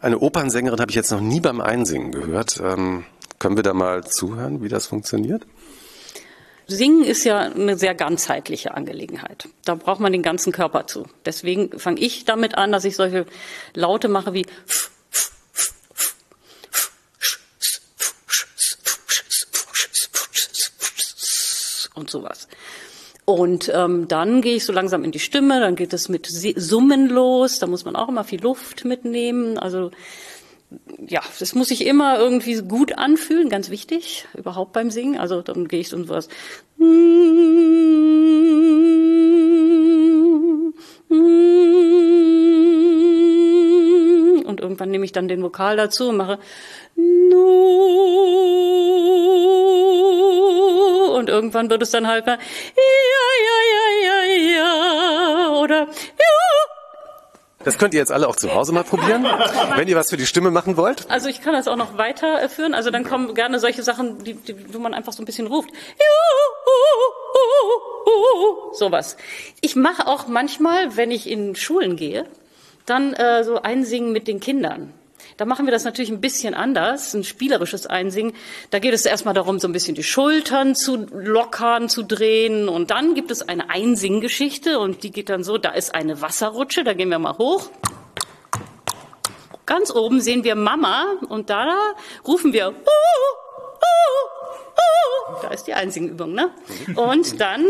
Eine 0.00 0.18
Opernsängerin 0.18 0.80
habe 0.80 0.90
ich 0.90 0.96
jetzt 0.96 1.10
noch 1.10 1.20
nie 1.20 1.40
beim 1.40 1.60
Einsingen 1.60 2.12
gehört. 2.12 2.60
Ähm, 2.62 3.04
können 3.38 3.56
wir 3.56 3.62
da 3.62 3.74
mal 3.74 4.04
zuhören, 4.04 4.62
wie 4.62 4.68
das 4.68 4.86
funktioniert? 4.86 5.46
Singen 6.68 7.04
ist 7.04 7.24
ja 7.24 7.38
eine 7.38 7.76
sehr 7.76 7.94
ganzheitliche 7.94 8.74
Angelegenheit. 8.74 9.48
Da 9.64 9.76
braucht 9.76 10.00
man 10.00 10.10
den 10.10 10.22
ganzen 10.22 10.52
Körper 10.52 10.86
zu. 10.86 11.06
Deswegen 11.24 11.78
fange 11.78 12.00
ich 12.00 12.24
damit 12.24 12.56
an, 12.56 12.72
dass 12.72 12.84
ich 12.84 12.96
solche 12.96 13.26
Laute 13.74 14.08
mache 14.08 14.32
wie 14.32 14.46
und 21.94 22.10
sowas. 22.10 22.48
Und 23.26 23.70
ähm, 23.74 24.06
dann 24.06 24.40
gehe 24.40 24.54
ich 24.54 24.64
so 24.64 24.72
langsam 24.72 25.02
in 25.02 25.10
die 25.10 25.18
Stimme, 25.18 25.58
dann 25.58 25.74
geht 25.74 25.92
es 25.92 26.08
mit 26.08 26.26
Summen 26.26 27.08
los, 27.08 27.58
da 27.58 27.66
muss 27.66 27.84
man 27.84 27.96
auch 27.96 28.08
immer 28.08 28.22
viel 28.22 28.40
Luft 28.40 28.84
mitnehmen. 28.84 29.58
Also 29.58 29.90
ja, 31.08 31.20
das 31.40 31.54
muss 31.56 31.68
sich 31.68 31.86
immer 31.86 32.18
irgendwie 32.18 32.62
gut 32.62 32.96
anfühlen, 32.96 33.48
ganz 33.48 33.70
wichtig, 33.70 34.26
überhaupt 34.36 34.72
beim 34.72 34.90
Singen. 34.90 35.18
Also 35.18 35.42
dann 35.42 35.66
gehe 35.66 35.80
ich 35.80 35.88
so 35.88 36.08
was. 36.08 36.28
Und 44.44 44.60
irgendwann 44.60 44.90
nehme 44.90 45.04
ich 45.04 45.12
dann 45.12 45.26
den 45.26 45.42
Vokal 45.42 45.76
dazu 45.76 46.10
und 46.10 46.16
mache 46.16 46.38
und 50.86 51.28
irgendwann 51.28 51.70
wird 51.70 51.82
es 51.82 51.90
dann 51.90 52.06
halt 52.06 52.26
mal 52.26 52.38
ja, 52.76 52.82
ja, 53.46 53.58
ja, 53.74 54.24
ja, 54.24 54.50
ja 54.56 55.48
oder 55.60 55.78
ja. 55.80 56.36
Das 57.66 57.78
könnt 57.78 57.94
ihr 57.94 57.98
jetzt 57.98 58.12
alle 58.12 58.28
auch 58.28 58.36
zu 58.36 58.54
Hause 58.54 58.72
mal 58.72 58.84
probieren, 58.84 59.24
wenn 59.74 59.88
ihr 59.88 59.96
was 59.96 60.10
für 60.10 60.16
die 60.16 60.26
Stimme 60.26 60.52
machen 60.52 60.76
wollt. 60.76 61.10
Also 61.10 61.28
ich 61.28 61.40
kann 61.40 61.52
das 61.52 61.66
auch 61.66 61.74
noch 61.74 61.98
weiterführen. 61.98 62.74
Also 62.74 62.92
dann 62.92 63.02
kommen 63.02 63.34
gerne 63.34 63.58
solche 63.58 63.82
Sachen, 63.82 64.22
die, 64.22 64.34
die, 64.34 64.72
wo 64.72 64.78
man 64.78 64.94
einfach 64.94 65.12
so 65.12 65.20
ein 65.20 65.24
bisschen 65.26 65.48
ruft. 65.48 65.70
Sowas. 68.72 69.16
Ich 69.62 69.74
mache 69.74 70.06
auch 70.06 70.28
manchmal, 70.28 70.96
wenn 70.96 71.10
ich 71.10 71.28
in 71.28 71.56
Schulen 71.56 71.96
gehe, 71.96 72.26
dann 72.84 73.14
äh, 73.14 73.42
so 73.42 73.60
einsingen 73.60 74.12
mit 74.12 74.28
den 74.28 74.38
Kindern. 74.38 74.92
Da 75.36 75.44
machen 75.44 75.66
wir 75.66 75.72
das 75.72 75.84
natürlich 75.84 76.10
ein 76.10 76.22
bisschen 76.22 76.54
anders, 76.54 77.12
ein 77.12 77.22
spielerisches 77.22 77.86
Einsingen. 77.86 78.32
Da 78.70 78.78
geht 78.78 78.94
es 78.94 79.04
erstmal 79.04 79.34
darum, 79.34 79.58
so 79.58 79.68
ein 79.68 79.72
bisschen 79.72 79.94
die 79.94 80.02
Schultern 80.02 80.74
zu 80.74 81.06
lockern, 81.12 81.90
zu 81.90 82.02
drehen. 82.02 82.70
Und 82.70 82.90
dann 82.90 83.14
gibt 83.14 83.30
es 83.30 83.46
eine 83.46 83.68
Einsinggeschichte 83.68 84.78
und 84.78 85.02
die 85.02 85.10
geht 85.10 85.28
dann 85.28 85.44
so, 85.44 85.58
da 85.58 85.70
ist 85.70 85.94
eine 85.94 86.22
Wasserrutsche, 86.22 86.84
da 86.84 86.94
gehen 86.94 87.10
wir 87.10 87.18
mal 87.18 87.36
hoch. 87.36 87.68
Ganz 89.66 89.90
oben 89.94 90.20
sehen 90.20 90.42
wir 90.44 90.54
Mama 90.54 91.04
und 91.28 91.50
da 91.50 91.74
rufen 92.26 92.52
wir, 92.52 92.68
uh, 92.68 92.72
uh, 92.72 92.84
uh. 95.32 95.42
da 95.42 95.48
ist 95.48 95.64
die 95.64 95.74
Einsingenübung, 95.74 96.32
ne? 96.32 96.50
Und 96.94 97.40
dann 97.40 97.66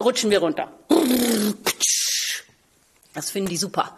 rutschen 0.00 0.30
wir 0.30 0.40
runter. 0.40 0.72
Das 3.14 3.30
finden 3.30 3.50
die 3.50 3.58
super, 3.58 3.94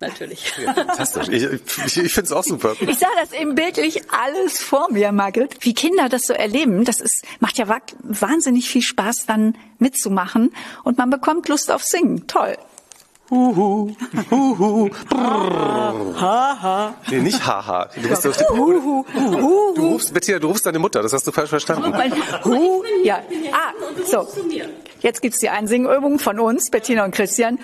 natürlich. 0.00 0.52
Fantastisch. 0.52 1.28
Ich, 1.28 1.42
ich, 1.42 1.98
ich 1.98 2.14
finde 2.14 2.26
es 2.26 2.32
auch 2.32 2.44
super. 2.44 2.74
Ich 2.80 2.98
sah 2.98 3.08
das 3.20 3.32
eben 3.32 3.54
bildlich 3.54 4.10
alles 4.10 4.58
vor 4.58 4.90
mir, 4.90 5.12
Margret. 5.12 5.56
Wie 5.60 5.74
Kinder 5.74 6.08
das 6.08 6.22
so 6.22 6.32
erleben, 6.32 6.84
das 6.86 7.00
ist, 7.00 7.24
macht 7.40 7.58
ja 7.58 7.66
wahnsinnig 8.02 8.70
viel 8.70 8.80
Spaß, 8.80 9.26
dann 9.26 9.54
mitzumachen. 9.78 10.54
Und 10.82 10.96
man 10.96 11.10
bekommt 11.10 11.48
Lust 11.48 11.70
auf 11.70 11.84
Singen. 11.84 12.26
Toll. 12.26 12.56
Huhu, 13.30 13.94
huhu, 14.30 14.90
Haha. 15.10 16.94
Nee, 17.10 17.20
nicht 17.20 17.44
haha. 17.44 17.88
Du 17.94 18.08
bist 18.08 18.24
doch 18.24 18.50
Huhu, 18.50 19.04
Huhu. 19.14 19.74
Du 19.74 19.86
rufst, 19.88 20.12
Bettina, 20.12 20.38
du 20.38 20.48
rufst 20.48 20.66
deine 20.66 20.78
Mutter, 20.78 21.02
das 21.02 21.12
hast 21.12 21.26
du 21.26 21.32
falsch 21.32 21.50
verstanden. 21.50 21.92
Hu, 22.44 22.82
ja. 23.02 23.22
Ah, 23.52 23.72
so. 24.06 24.28
Jetzt 25.00 25.20
gibt's 25.20 25.40
die 25.40 25.48
Einsingenübung 25.48 26.18
von 26.18 26.38
uns, 26.38 26.70
Bettina 26.70 27.04
und 27.04 27.14
Christian. 27.14 27.58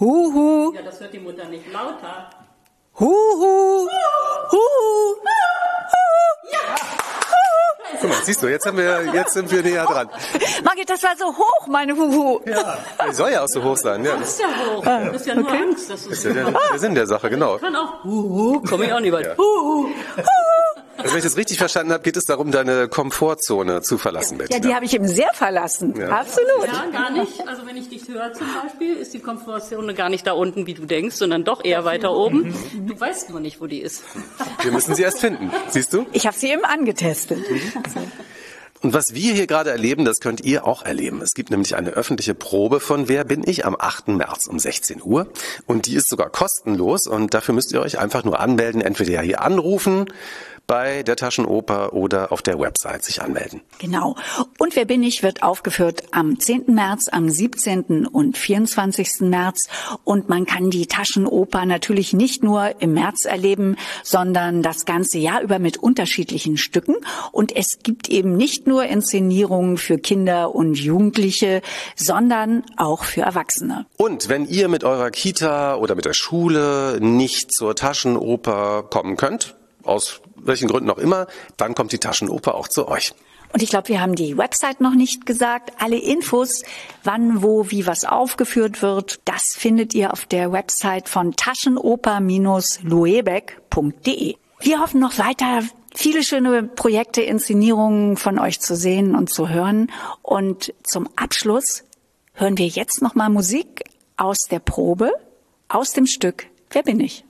Huhu. 0.00 0.74
Ja, 0.74 0.82
das 0.82 1.00
hört 1.00 1.12
die 1.12 1.20
Mutter 1.20 1.44
nicht 1.44 1.70
lauter. 1.72 2.30
Huhu. 2.98 3.88
Huhu. 4.50 5.16
Ja. 6.50 6.74
Guck 8.00 8.10
mal, 8.10 8.16
siehst 8.24 8.42
du, 8.42 8.48
jetzt 8.48 8.66
haben 8.66 8.76
wir, 8.78 9.04
jetzt 9.12 9.34
sind 9.34 9.50
wir 9.50 9.62
näher 9.62 9.84
dran. 9.84 10.08
Margit, 10.64 10.88
das 10.88 11.02
war 11.02 11.16
so 11.18 11.26
hoch, 11.26 11.66
meine 11.68 11.94
Huhu. 11.94 12.40
Ja, 12.46 12.78
die 13.10 13.14
soll 13.14 13.30
ja 13.32 13.42
auch 13.44 13.48
so 13.48 13.62
hoch 13.62 13.76
sein. 13.76 14.04
Ja. 14.04 14.16
Das 14.16 14.30
ist 14.30 14.40
ja 14.40 14.46
hoch. 14.46 14.84
Das 14.84 15.16
ist 15.16 15.26
ja 15.26 15.34
nur 15.34 15.44
Okay. 15.46 15.62
Angst. 15.62 15.90
Dass 15.90 16.02
du 16.04 16.08
Das 16.10 16.18
ist 16.18 16.24
ja 16.24 16.32
der, 16.32 16.50
der 16.72 16.78
Sinn 16.78 16.94
der 16.94 17.06
Sache, 17.06 17.28
genau. 17.30 17.58
kann 17.58 17.76
auch 17.76 18.02
Huhu, 18.04 18.60
komme 18.62 18.86
ich 18.86 18.92
auch 18.92 19.00
nicht 19.00 19.12
weit. 19.12 19.26
Ja. 19.26 19.36
Huhu. 19.36 19.88
Also 20.96 21.10
wenn 21.12 21.18
ich 21.18 21.24
das 21.24 21.36
richtig 21.36 21.58
verstanden 21.58 21.92
habe, 21.92 22.02
geht 22.04 22.16
es 22.16 22.24
darum, 22.24 22.52
deine 22.52 22.86
Komfortzone 22.88 23.82
zu 23.82 23.98
verlassen, 23.98 24.34
Ja, 24.38 24.44
Bettina. 24.46 24.60
die 24.60 24.74
habe 24.74 24.84
ich 24.84 24.94
eben 24.94 25.08
sehr 25.08 25.28
verlassen. 25.34 25.92
Ja. 25.98 26.08
Absolut. 26.08 26.66
Ja, 26.66 26.86
gar 26.92 27.10
nicht. 27.10 27.46
Also 27.48 27.66
wenn 27.66 27.76
ich 27.76 27.88
dich 27.88 28.06
höre 28.08 28.32
zum 28.32 28.46
Beispiel, 28.62 28.96
ist 28.96 29.12
die 29.12 29.18
Komfortzone 29.18 29.92
gar 29.94 30.08
nicht 30.08 30.24
da 30.26 30.32
unten, 30.32 30.66
wie 30.68 30.74
du 30.74 30.86
denkst, 30.86 31.16
sondern 31.16 31.42
doch 31.44 31.64
eher 31.64 31.84
weiter 31.84 32.12
oben. 32.12 32.54
Du 32.86 32.98
weißt 32.98 33.30
nur 33.30 33.40
nicht, 33.40 33.60
wo 33.60 33.66
die 33.66 33.80
ist. 33.80 34.04
Wir 34.62 34.70
müssen 34.70 34.94
sie 34.94 35.02
erst 35.02 35.18
finden. 35.18 35.50
Siehst 35.68 35.92
du? 35.92 36.06
Ich 36.12 36.26
habe 36.28 36.36
sie 36.38 36.50
eben 36.50 36.64
angetestet. 36.64 37.44
Und 38.84 38.92
was 38.92 39.14
wir 39.14 39.32
hier 39.32 39.46
gerade 39.46 39.70
erleben, 39.70 40.04
das 40.04 40.20
könnt 40.20 40.42
ihr 40.42 40.66
auch 40.66 40.84
erleben. 40.84 41.22
Es 41.22 41.32
gibt 41.32 41.50
nämlich 41.50 41.74
eine 41.74 41.90
öffentliche 41.90 42.34
Probe 42.34 42.80
von 42.80 43.08
Wer 43.08 43.24
bin 43.24 43.42
ich 43.46 43.64
am 43.64 43.76
8. 43.78 44.08
März 44.08 44.46
um 44.46 44.58
16 44.58 45.00
Uhr. 45.02 45.26
Und 45.66 45.86
die 45.86 45.94
ist 45.94 46.10
sogar 46.10 46.28
kostenlos. 46.28 47.06
Und 47.06 47.32
dafür 47.32 47.54
müsst 47.54 47.72
ihr 47.72 47.80
euch 47.80 47.98
einfach 47.98 48.24
nur 48.24 48.40
anmelden. 48.40 48.82
Entweder 48.82 49.22
hier 49.22 49.40
anrufen 49.40 50.04
bei 50.66 51.02
der 51.02 51.16
Taschenoper 51.16 51.92
oder 51.92 52.32
auf 52.32 52.42
der 52.42 52.58
Website 52.58 53.04
sich 53.04 53.22
anmelden. 53.22 53.60
Genau. 53.78 54.16
Und 54.58 54.74
Wer 54.76 54.86
bin 54.86 55.04
ich 55.04 55.22
wird 55.22 55.44
aufgeführt 55.44 56.02
am 56.10 56.40
10. 56.40 56.74
März, 56.74 57.08
am 57.08 57.28
17. 57.28 58.06
und 58.06 58.36
24. 58.36 59.20
März. 59.20 59.68
Und 60.02 60.28
man 60.28 60.46
kann 60.46 60.70
die 60.70 60.86
Taschenoper 60.86 61.64
natürlich 61.64 62.12
nicht 62.12 62.42
nur 62.42 62.80
im 62.80 62.94
März 62.94 63.24
erleben, 63.24 63.76
sondern 64.02 64.62
das 64.62 64.84
ganze 64.84 65.18
Jahr 65.18 65.42
über 65.42 65.60
mit 65.60 65.76
unterschiedlichen 65.76 66.56
Stücken. 66.56 66.96
Und 67.30 67.54
es 67.54 67.78
gibt 67.84 68.08
eben 68.08 68.36
nicht 68.36 68.66
nur 68.66 68.84
Inszenierungen 68.84 69.76
für 69.76 69.98
Kinder 69.98 70.54
und 70.54 70.74
Jugendliche, 70.74 71.62
sondern 71.94 72.64
auch 72.76 73.04
für 73.04 73.20
Erwachsene. 73.20 73.86
Und 73.96 74.28
wenn 74.28 74.44
ihr 74.44 74.68
mit 74.68 74.82
eurer 74.82 75.12
Kita 75.12 75.76
oder 75.76 75.94
mit 75.94 76.04
der 76.04 76.14
Schule 76.14 76.98
nicht 77.00 77.54
zur 77.54 77.76
Taschenoper 77.76 78.82
kommen 78.82 79.16
könnt, 79.16 79.54
aus 79.84 80.20
welchen 80.46 80.68
Gründen 80.68 80.90
auch 80.90 80.98
immer, 80.98 81.26
dann 81.56 81.74
kommt 81.74 81.92
die 81.92 81.98
Taschenoper 81.98 82.54
auch 82.54 82.68
zu 82.68 82.86
euch. 82.88 83.14
Und 83.52 83.62
ich 83.62 83.70
glaube, 83.70 83.88
wir 83.88 84.00
haben 84.00 84.14
die 84.16 84.36
Website 84.36 84.80
noch 84.80 84.94
nicht 84.94 85.26
gesagt. 85.26 85.74
Alle 85.78 85.96
Infos, 85.96 86.62
wann, 87.04 87.42
wo, 87.42 87.70
wie 87.70 87.86
was 87.86 88.04
aufgeführt 88.04 88.82
wird, 88.82 89.20
das 89.24 89.54
findet 89.56 89.94
ihr 89.94 90.12
auf 90.12 90.26
der 90.26 90.50
Website 90.50 91.08
von 91.08 91.36
taschenoper-luebeck.de. 91.36 94.34
Wir 94.60 94.80
hoffen 94.80 95.00
noch 95.00 95.18
weiter 95.18 95.62
viele 95.94 96.24
schöne 96.24 96.64
Projekte, 96.64 97.22
Inszenierungen 97.22 98.16
von 98.16 98.40
euch 98.40 98.58
zu 98.60 98.74
sehen 98.74 99.14
und 99.14 99.30
zu 99.30 99.48
hören. 99.48 99.92
Und 100.22 100.74
zum 100.82 101.08
Abschluss 101.14 101.84
hören 102.32 102.58
wir 102.58 102.66
jetzt 102.66 103.02
noch 103.02 103.14
mal 103.14 103.28
Musik 103.28 103.84
aus 104.16 104.48
der 104.50 104.58
Probe, 104.58 105.12
aus 105.68 105.92
dem 105.92 106.06
Stück 106.06 106.48
Wer 106.74 106.82
bin 106.82 106.98
ich? 106.98 107.24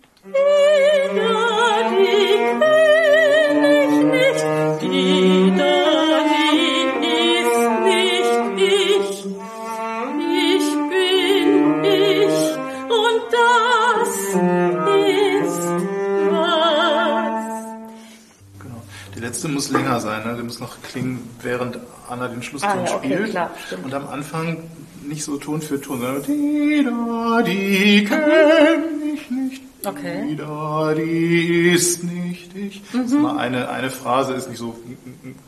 Die 19.14 19.20
letzte 19.20 19.48
muss 19.48 19.70
länger 19.70 20.00
sein, 20.00 20.26
ne? 20.26 20.34
Die 20.36 20.42
muss 20.42 20.58
noch 20.60 20.80
klingen, 20.82 21.28
während 21.42 21.78
Anna 22.08 22.28
den 22.28 22.42
Schlusston 22.42 22.70
Ah, 22.70 22.84
ja, 22.84 22.94
okay, 22.96 23.14
spielt. 23.14 23.30
klar, 23.30 23.50
und 23.82 23.94
am 23.94 24.08
Anfang 24.08 24.58
nicht 25.04 25.24
so 25.24 25.36
Ton 25.36 25.60
für 25.60 25.80
Ton, 25.80 26.00
sondern 26.00 26.22
die 26.22 26.84
da, 26.84 27.42
die 27.42 28.04
kenn 28.04 29.14
ich 29.14 29.30
nicht. 29.30 29.62
Okay. 29.84 30.26
Die 30.28 30.36
da, 30.36 30.94
die 30.94 31.72
ist 31.72 32.04
nicht 32.04 32.54
ich. 32.56 32.80
Mhm. 32.92 32.98
Das 32.98 33.06
ist 33.06 33.14
mal 33.14 33.38
eine, 33.38 33.68
eine 33.68 33.90
Phrase 33.90 34.34
ist 34.34 34.48
nicht 34.48 34.58
so 34.58 34.76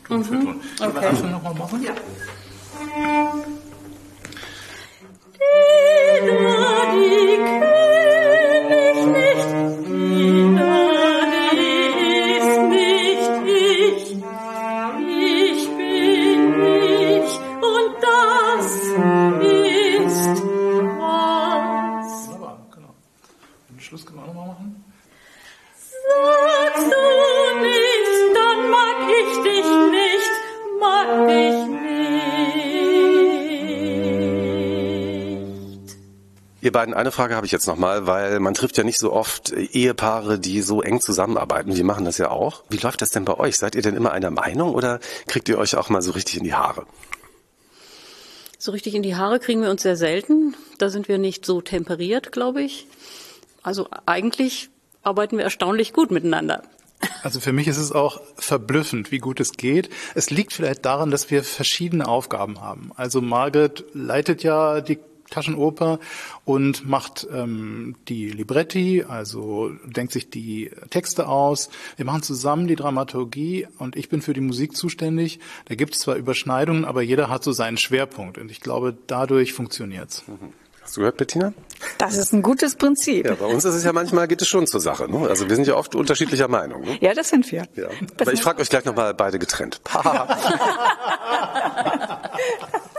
Ton 0.07 0.23
für 0.23 0.39
Ton. 0.39 0.61
Sollen 0.75 0.93
wir 0.93 1.01
das 1.01 1.23
nochmal 1.23 1.53
machen? 1.55 1.83
Ja. 1.83 1.93
Wunderbar, 6.21 6.93
Ihr 36.67 36.73
beiden, 36.73 36.93
eine 36.93 37.13
Frage 37.13 37.37
habe 37.37 37.45
ich 37.45 37.53
jetzt 37.53 37.65
nochmal, 37.65 38.07
weil 38.07 38.41
man 38.41 38.53
trifft 38.53 38.75
ja 38.75 38.83
nicht 38.83 38.99
so 38.99 39.13
oft 39.13 39.53
Ehepaare, 39.53 40.37
die 40.37 40.61
so 40.61 40.81
eng 40.81 40.99
zusammenarbeiten. 40.99 41.77
Wir 41.77 41.85
machen 41.85 42.03
das 42.03 42.17
ja 42.17 42.29
auch. 42.29 42.65
Wie 42.67 42.75
läuft 42.75 43.01
das 43.01 43.09
denn 43.09 43.23
bei 43.23 43.35
euch? 43.39 43.57
Seid 43.57 43.75
ihr 43.75 43.81
denn 43.81 43.95
immer 43.95 44.11
einer 44.11 44.31
Meinung 44.31 44.75
oder 44.75 44.99
kriegt 45.27 45.47
ihr 45.47 45.59
euch 45.59 45.77
auch 45.77 45.87
mal 45.87 46.01
so 46.01 46.11
richtig 46.11 46.35
in 46.35 46.43
die 46.43 46.55
Haare? 46.55 46.85
So 48.59 48.73
richtig 48.73 48.95
in 48.95 49.01
die 49.01 49.15
Haare 49.15 49.39
kriegen 49.39 49.61
wir 49.61 49.69
uns 49.69 49.83
sehr 49.83 49.95
selten. 49.95 50.57
Da 50.77 50.89
sind 50.89 51.07
wir 51.07 51.19
nicht 51.19 51.45
so 51.45 51.61
temperiert, 51.61 52.33
glaube 52.33 52.63
ich. 52.63 52.85
Also 53.63 53.87
eigentlich 54.05 54.69
arbeiten 55.03 55.37
wir 55.37 55.45
erstaunlich 55.45 55.93
gut 55.93 56.11
miteinander. 56.11 56.63
Also 57.23 57.39
für 57.39 57.53
mich 57.53 57.69
ist 57.69 57.77
es 57.77 57.93
auch 57.93 58.19
verblüffend, 58.35 59.09
wie 59.13 59.19
gut 59.19 59.39
es 59.39 59.53
geht. 59.53 59.89
Es 60.15 60.31
liegt 60.31 60.51
vielleicht 60.51 60.83
daran, 60.83 61.11
dass 61.11 61.31
wir 61.31 61.45
verschiedene 61.45 62.09
Aufgaben 62.09 62.59
haben. 62.59 62.91
Also 62.97 63.21
Margaret 63.21 63.85
leitet 63.93 64.43
ja 64.43 64.81
die 64.81 64.99
Taschenoper 65.29 65.99
und 66.45 66.87
macht 66.87 67.27
ähm, 67.31 67.95
die 68.07 68.29
Libretti, 68.29 69.03
also 69.07 69.71
denkt 69.85 70.13
sich 70.13 70.29
die 70.29 70.71
Texte 70.89 71.27
aus. 71.27 71.69
Wir 71.95 72.05
machen 72.05 72.23
zusammen 72.23 72.67
die 72.67 72.75
Dramaturgie 72.75 73.67
und 73.77 73.95
ich 73.95 74.09
bin 74.09 74.21
für 74.21 74.33
die 74.33 74.41
Musik 74.41 74.75
zuständig. 74.75 75.39
Da 75.65 75.75
gibt 75.75 75.95
es 75.95 76.01
zwar 76.01 76.15
Überschneidungen, 76.15 76.85
aber 76.85 77.01
jeder 77.01 77.29
hat 77.29 77.43
so 77.43 77.51
seinen 77.51 77.77
Schwerpunkt 77.77 78.37
und 78.37 78.51
ich 78.51 78.61
glaube, 78.61 78.95
dadurch 79.07 79.53
funktioniert's. 79.53 80.23
Mhm. 80.27 80.53
Hast 80.87 80.95
du 80.95 81.01
gehört, 81.01 81.17
Bettina? 81.17 81.51
Das 81.97 82.15
ist 82.15 82.31
ein 82.31 82.41
gutes 82.41 82.75
Prinzip. 82.75 83.25
Ja, 83.25 83.35
bei 83.35 83.45
uns 83.45 83.65
ist 83.65 83.75
es 83.75 83.83
ja 83.83 83.91
manchmal, 83.91 84.25
geht 84.29 84.41
es 84.41 84.47
schon 84.47 84.67
zur 84.67 84.79
Sache. 84.79 85.11
Ne? 85.11 85.27
Also 85.27 85.49
wir 85.49 85.55
sind 85.57 85.67
ja 85.67 85.75
oft 85.75 85.95
unterschiedlicher 85.95 86.47
Meinung. 86.47 86.83
Ne? 86.83 86.97
Ja, 87.01 87.13
das 87.13 87.27
sind 87.27 87.51
wir. 87.51 87.67
Ja. 87.75 87.89
Aber 88.21 88.31
ich 88.31 88.41
frage 88.41 88.61
euch 88.61 88.69
gleich 88.69 88.85
nochmal 88.85 89.13
beide 89.13 89.37
getrennt. 89.37 89.81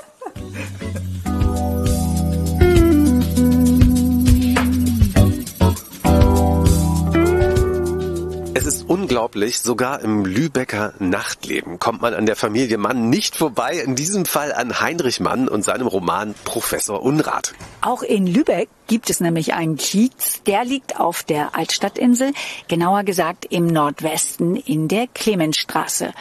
unglaublich, 8.87 9.61
sogar 9.61 10.01
im 10.01 10.27
Lübecker 10.27 10.93
Nachtleben 10.99 11.79
kommt 11.79 12.03
man 12.03 12.13
an 12.13 12.27
der 12.27 12.37
Familie 12.37 12.77
Mann 12.77 13.09
nicht 13.09 13.35
vorbei, 13.35 13.83
in 13.85 13.95
diesem 13.95 14.27
Fall 14.27 14.53
an 14.53 14.81
Heinrich 14.81 15.21
Mann 15.21 15.49
und 15.49 15.65
seinem 15.65 15.87
Roman 15.87 16.35
Professor 16.45 17.03
Unrat. 17.03 17.55
Auch 17.81 18.03
in 18.03 18.27
Lübeck 18.27 18.69
gibt 18.87 19.09
es 19.09 19.21
nämlich 19.21 19.55
einen 19.55 19.77
Kiez, 19.77 20.43
der 20.47 20.67
liegt 20.67 21.01
auf 21.01 21.23
der 21.23 21.57
Altstadtinsel, 21.57 22.33
genauer 22.69 23.05
gesagt 23.05 23.47
im 23.49 23.67
Nordwesten 23.69 24.57
in 24.57 24.87
der 24.89 25.07
Clemensstraße. 25.07 26.13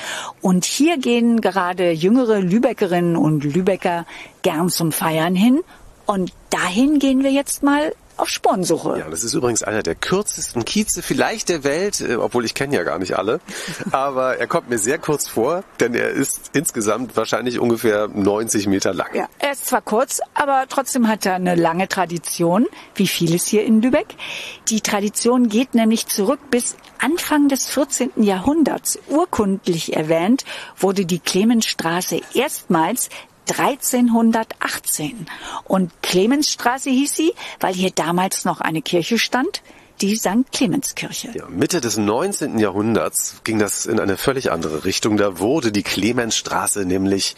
Und 0.42 0.64
hier 0.64 0.98
gehen 0.98 1.42
gerade 1.42 1.92
jüngere 1.92 2.40
Lübeckerinnen 2.40 3.18
und 3.18 3.44
Lübecker 3.44 4.06
gern 4.42 4.70
zum 4.70 4.94
Feiern 4.94 5.36
hin. 5.36 5.62
Und 6.06 6.32
dahin 6.50 7.00
gehen 7.00 7.24
wir 7.24 7.32
jetzt 7.32 7.62
mal 7.62 7.94
auf 8.18 8.30
Spurensuche. 8.30 9.00
Ja, 9.00 9.10
das 9.10 9.24
ist 9.24 9.34
übrigens 9.34 9.64
einer 9.64 9.84
der 9.84 9.96
kürzesten 9.96 10.66
Kieze 10.66 11.02
vielleicht 11.02 11.50
der 11.50 11.64
Welt, 11.64 12.02
äh, 12.02 12.16
obwohl 12.16 12.46
ich 12.46 12.54
kenne 12.54 12.76
ja 12.76 12.84
gar 12.84 13.00
nicht 13.00 13.18
alle. 13.18 13.40
Aber 13.92 14.38
er 14.38 14.48
kommt 14.48 14.70
mir 14.70 14.78
sehr 14.78 14.98
kurz 14.98 15.28
vor, 15.28 15.64
denn 15.80 15.94
er 15.94 16.10
ist 16.10 16.52
insgesamt 16.54 17.16
wahrscheinlich 17.16 17.60
ungefähr 17.60 18.08
90 18.08 18.68
Meter 18.68 18.94
lang. 18.94 19.10
Ja, 19.14 19.28
er 19.40 19.52
ist 19.52 19.68
zwar 19.68 19.82
kurz, 19.82 20.20
aber 20.34 20.66
trotzdem 20.68 21.08
hat 21.08 21.26
er 21.26 21.36
eine 21.36 21.56
lange 21.56 21.88
Tradition, 21.88 22.66
wie 22.96 23.08
vieles 23.08 23.46
hier 23.46 23.64
in 23.64 23.82
Lübeck. 23.82 24.16
Die 24.70 24.82
Tradition 24.82 25.50
geht 25.50 25.76
nämlich 25.76 26.08
zurück 26.08 26.40
bis 26.50 26.76
Anfang 27.00 27.48
des 27.48 27.68
14. 27.68 28.24
Jahrhunderts. 28.24 29.00
Urkundlich 29.08 29.96
erwähnt 29.96 30.44
wurde 30.78 31.06
die 31.06 31.20
Clemensstraße 31.20 32.22
erstmals 32.34 33.10
1318. 33.52 35.28
Und 35.66 35.92
Clemensstraße 36.02 36.90
hieß 36.90 37.16
sie, 37.16 37.34
weil 37.60 37.74
hier 37.74 37.92
damals 37.92 38.46
noch 38.46 38.62
eine 38.62 38.82
Kirche 38.82 39.18
stand, 39.18 39.62
die 40.02 40.16
St. 40.16 40.52
Clemenskirche. 40.52 41.30
Ja, 41.34 41.48
Mitte 41.50 41.82
des 41.82 41.98
19. 41.98 42.60
Jahrhunderts 42.60 43.42
ging 43.44 43.58
das 43.60 43.86
in 43.86 44.00
eine 44.00 44.18
völlig 44.18 44.52
andere 44.52 44.86
Richtung. 44.86 45.18
Da 45.18 45.40
wurde 45.40 45.72
die 45.72 45.84
Clemensstraße 45.84 46.86
nämlich 46.86 47.36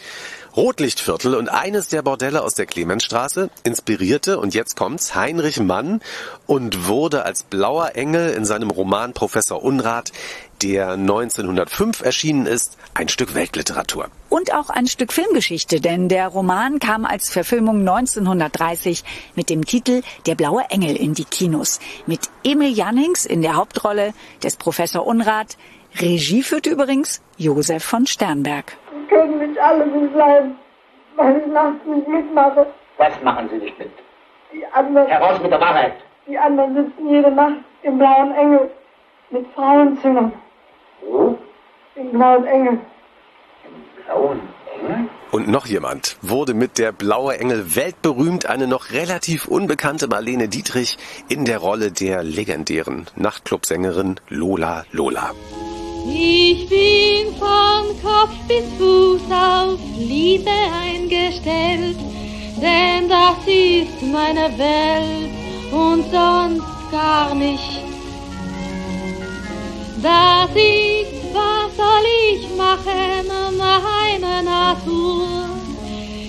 Rotlichtviertel 0.56 1.34
und 1.36 1.48
eines 1.48 1.88
der 1.88 2.02
Bordelle 2.02 2.42
aus 2.42 2.54
der 2.54 2.66
Clemensstraße 2.66 3.50
inspirierte, 3.62 4.38
und 4.38 4.52
jetzt 4.54 4.76
kommt's, 4.76 5.14
Heinrich 5.14 5.60
Mann 5.60 6.00
und 6.46 6.88
wurde 6.88 7.24
als 7.24 7.44
blauer 7.44 7.94
Engel 7.94 8.30
in 8.30 8.44
seinem 8.44 8.70
Roman 8.70 9.12
Professor 9.12 9.62
Unrat, 9.62 10.12
der 10.62 10.92
1905 10.92 12.02
erschienen 12.02 12.46
ist, 12.46 12.76
ein 12.94 13.08
Stück 13.08 13.34
Weltliteratur. 13.34 14.08
Und 14.28 14.52
auch 14.52 14.70
ein 14.70 14.86
Stück 14.86 15.12
Filmgeschichte, 15.12 15.80
denn 15.80 16.08
der 16.08 16.28
Roman 16.28 16.78
kam 16.80 17.04
als 17.04 17.30
Verfilmung 17.30 17.80
1930 17.80 19.04
mit 19.36 19.50
dem 19.50 19.64
Titel 19.64 20.02
Der 20.26 20.34
blaue 20.34 20.64
Engel 20.70 20.96
in 20.96 21.14
die 21.14 21.24
Kinos. 21.24 21.78
Mit 22.06 22.28
Emil 22.44 22.72
Jannings 22.76 23.24
in 23.24 23.42
der 23.42 23.56
Hauptrolle 23.56 24.12
des 24.42 24.56
Professor 24.56 25.06
Unrat. 25.06 25.56
Regie 25.98 26.42
führte 26.42 26.70
übrigens 26.70 27.22
Josef 27.36 27.84
von 27.84 28.06
Sternberg 28.06 28.76
können 29.10 29.38
nicht 29.38 29.60
alle 29.60 29.86
nicht 29.86 30.12
bleiben, 30.12 30.56
weil 31.16 31.36
ich 31.36 31.46
nachts 31.52 31.84
nicht 31.84 32.08
mitmache. 32.08 32.66
Was 32.96 33.12
machen 33.22 33.48
Sie 33.50 33.58
nicht 33.58 33.78
mit? 33.78 33.90
Die 34.52 34.64
anderen, 34.72 35.06
Heraus 35.08 35.40
mit 35.42 35.50
der 35.50 35.60
Wahrheit! 35.60 35.94
Die 36.26 36.38
anderen 36.38 36.74
sitzen 36.74 37.08
jede 37.08 37.30
Nacht 37.30 37.58
im 37.82 37.98
blauen 37.98 38.32
Engel 38.34 38.70
mit 39.30 39.46
Frauenzimmern. 39.54 40.32
Wo? 41.02 41.38
Im 41.96 42.10
blauen 42.12 42.44
Engel. 42.46 42.78
Im 43.64 44.04
blauen 44.04 44.40
Engel? 44.74 45.08
Und 45.30 45.48
noch 45.48 45.66
jemand 45.66 46.16
wurde 46.22 46.54
mit 46.54 46.78
der 46.78 46.90
Blaue 46.90 47.38
Engel 47.38 47.76
weltberühmt, 47.76 48.46
eine 48.46 48.66
noch 48.66 48.90
relativ 48.90 49.46
unbekannte 49.46 50.08
Marlene 50.08 50.48
Dietrich 50.48 50.98
in 51.28 51.44
der 51.44 51.58
Rolle 51.58 51.92
der 51.92 52.24
legendären 52.24 53.06
Nachtclubsängerin 53.14 54.18
Lola 54.28 54.84
Lola. 54.90 55.30
Ich 56.06 56.68
bin 56.68 57.34
von 57.38 57.88
Kopf 58.02 58.34
bis 58.48 58.64
Fuß 58.78 59.22
auf 59.30 59.78
Liebe 59.98 60.50
eingestellt, 60.50 61.96
denn 62.60 63.08
das 63.08 63.46
ist 63.46 64.02
meine 64.02 64.56
Welt 64.58 65.30
und 65.72 66.04
sonst 66.10 66.90
gar 66.90 67.34
nicht. 67.34 67.82
Das 70.02 70.50
ist, 70.54 71.34
was 71.34 71.76
soll 71.76 72.06
ich 72.32 72.48
machen, 72.56 73.58
meine 73.58 74.42
Natur. 74.42 75.26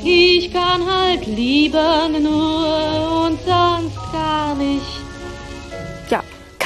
Ich 0.04 0.52
kann 0.52 0.86
halt 0.86 1.26
lieben 1.26 2.24
nur 2.24 3.26
und 3.26 3.40
sonst 3.46 3.96
gar 4.12 4.56
nicht. 4.56 5.01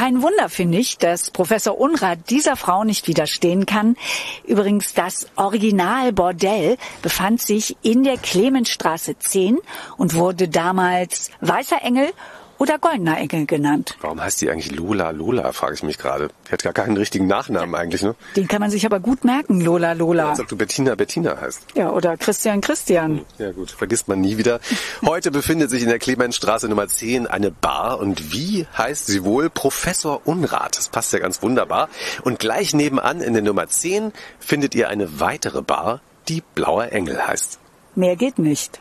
Kein 0.06 0.22
Wunder, 0.22 0.50
finde 0.50 0.78
ich, 0.78 1.00
dass 1.00 1.32
Professor 1.32 1.80
Unrat 1.80 2.30
dieser 2.30 2.56
Frau 2.56 2.84
nicht 2.84 3.08
widerstehen 3.08 3.66
kann. 3.66 3.98
Übrigens, 4.44 4.94
das 4.94 5.26
Original 5.36 6.14
Bordell 6.14 6.78
befand 7.02 7.42
sich 7.42 7.76
in 7.82 8.04
der 8.04 8.18
Clemensstraße 8.18 9.18
10 9.18 9.58
und 9.98 10.14
wurde 10.14 10.48
damals 10.48 11.32
Weißer 11.42 11.82
Engel 11.82 12.14
oder 12.58 12.78
Goldener 12.78 13.18
Engel 13.18 13.46
genannt. 13.46 13.98
Warum 14.02 14.22
heißt 14.22 14.42
die 14.42 14.50
eigentlich 14.50 14.72
Lola 14.72 15.12
Lola, 15.12 15.52
frage 15.52 15.76
ich 15.76 15.84
mich 15.84 15.98
gerade. 15.98 16.30
Die 16.48 16.52
hat 16.52 16.64
gar 16.64 16.74
keinen 16.74 16.98
richtigen 16.98 17.28
Nachnamen 17.28 17.76
eigentlich, 17.76 18.02
ne? 18.02 18.16
Den 18.36 18.48
kann 18.48 18.62
man 18.62 18.72
sich 18.72 18.86
aber 18.86 19.00
gut 19.00 19.24
merken, 19.24 19.62
Lola 19.62 19.94
Lola. 19.94 20.30
Als 20.30 20.40
ob 20.40 20.48
du 20.48 20.58
Bettina 20.58 20.96
Bettina 20.96 21.40
heißt. 21.40 21.68
Ja, 21.76 21.92
oder 21.92 22.18
Christian 22.18 22.62
Christian. 22.62 23.20
Hm, 23.20 23.26
ja 23.38 23.52
gut, 23.52 23.72
vergisst 23.72 24.08
man 24.08 24.22
nie 24.22 24.38
wieder. 24.38 24.60
Heute 25.06 25.32
befindet 25.32 25.70
sich 25.70 25.84
in 25.84 25.90
der 25.90 26.00
Clemensstraße 26.00 26.70
Nummer 26.70 26.88
10 26.88 27.28
eine 27.28 27.52
Bar 27.52 28.00
und 28.00 28.32
wie 28.32 28.66
heißt 28.78 29.08
sie 29.08 29.24
wohl? 29.24 29.50
Professor 29.50 30.22
Unrat. 30.26 30.78
Das 30.78 30.90
passt 30.90 31.14
ja 31.14 31.20
ganz 31.20 31.42
wunderbar. 31.42 31.90
Und 32.24 32.40
gleich 32.40 32.74
nebenan 32.74 33.22
in 33.22 33.34
der 33.34 33.44
Nummer 33.44 33.68
10 33.68 34.12
findet 34.40 34.76
ihr 34.76 34.90
eine 34.90 35.20
weitere 35.20 35.62
Bar, 35.62 36.02
die 36.28 36.42
Blauer 36.54 36.92
Engel 36.92 37.26
heißt. 37.28 37.60
Mehr 37.96 38.16
geht 38.16 38.40
nicht. 38.40 38.80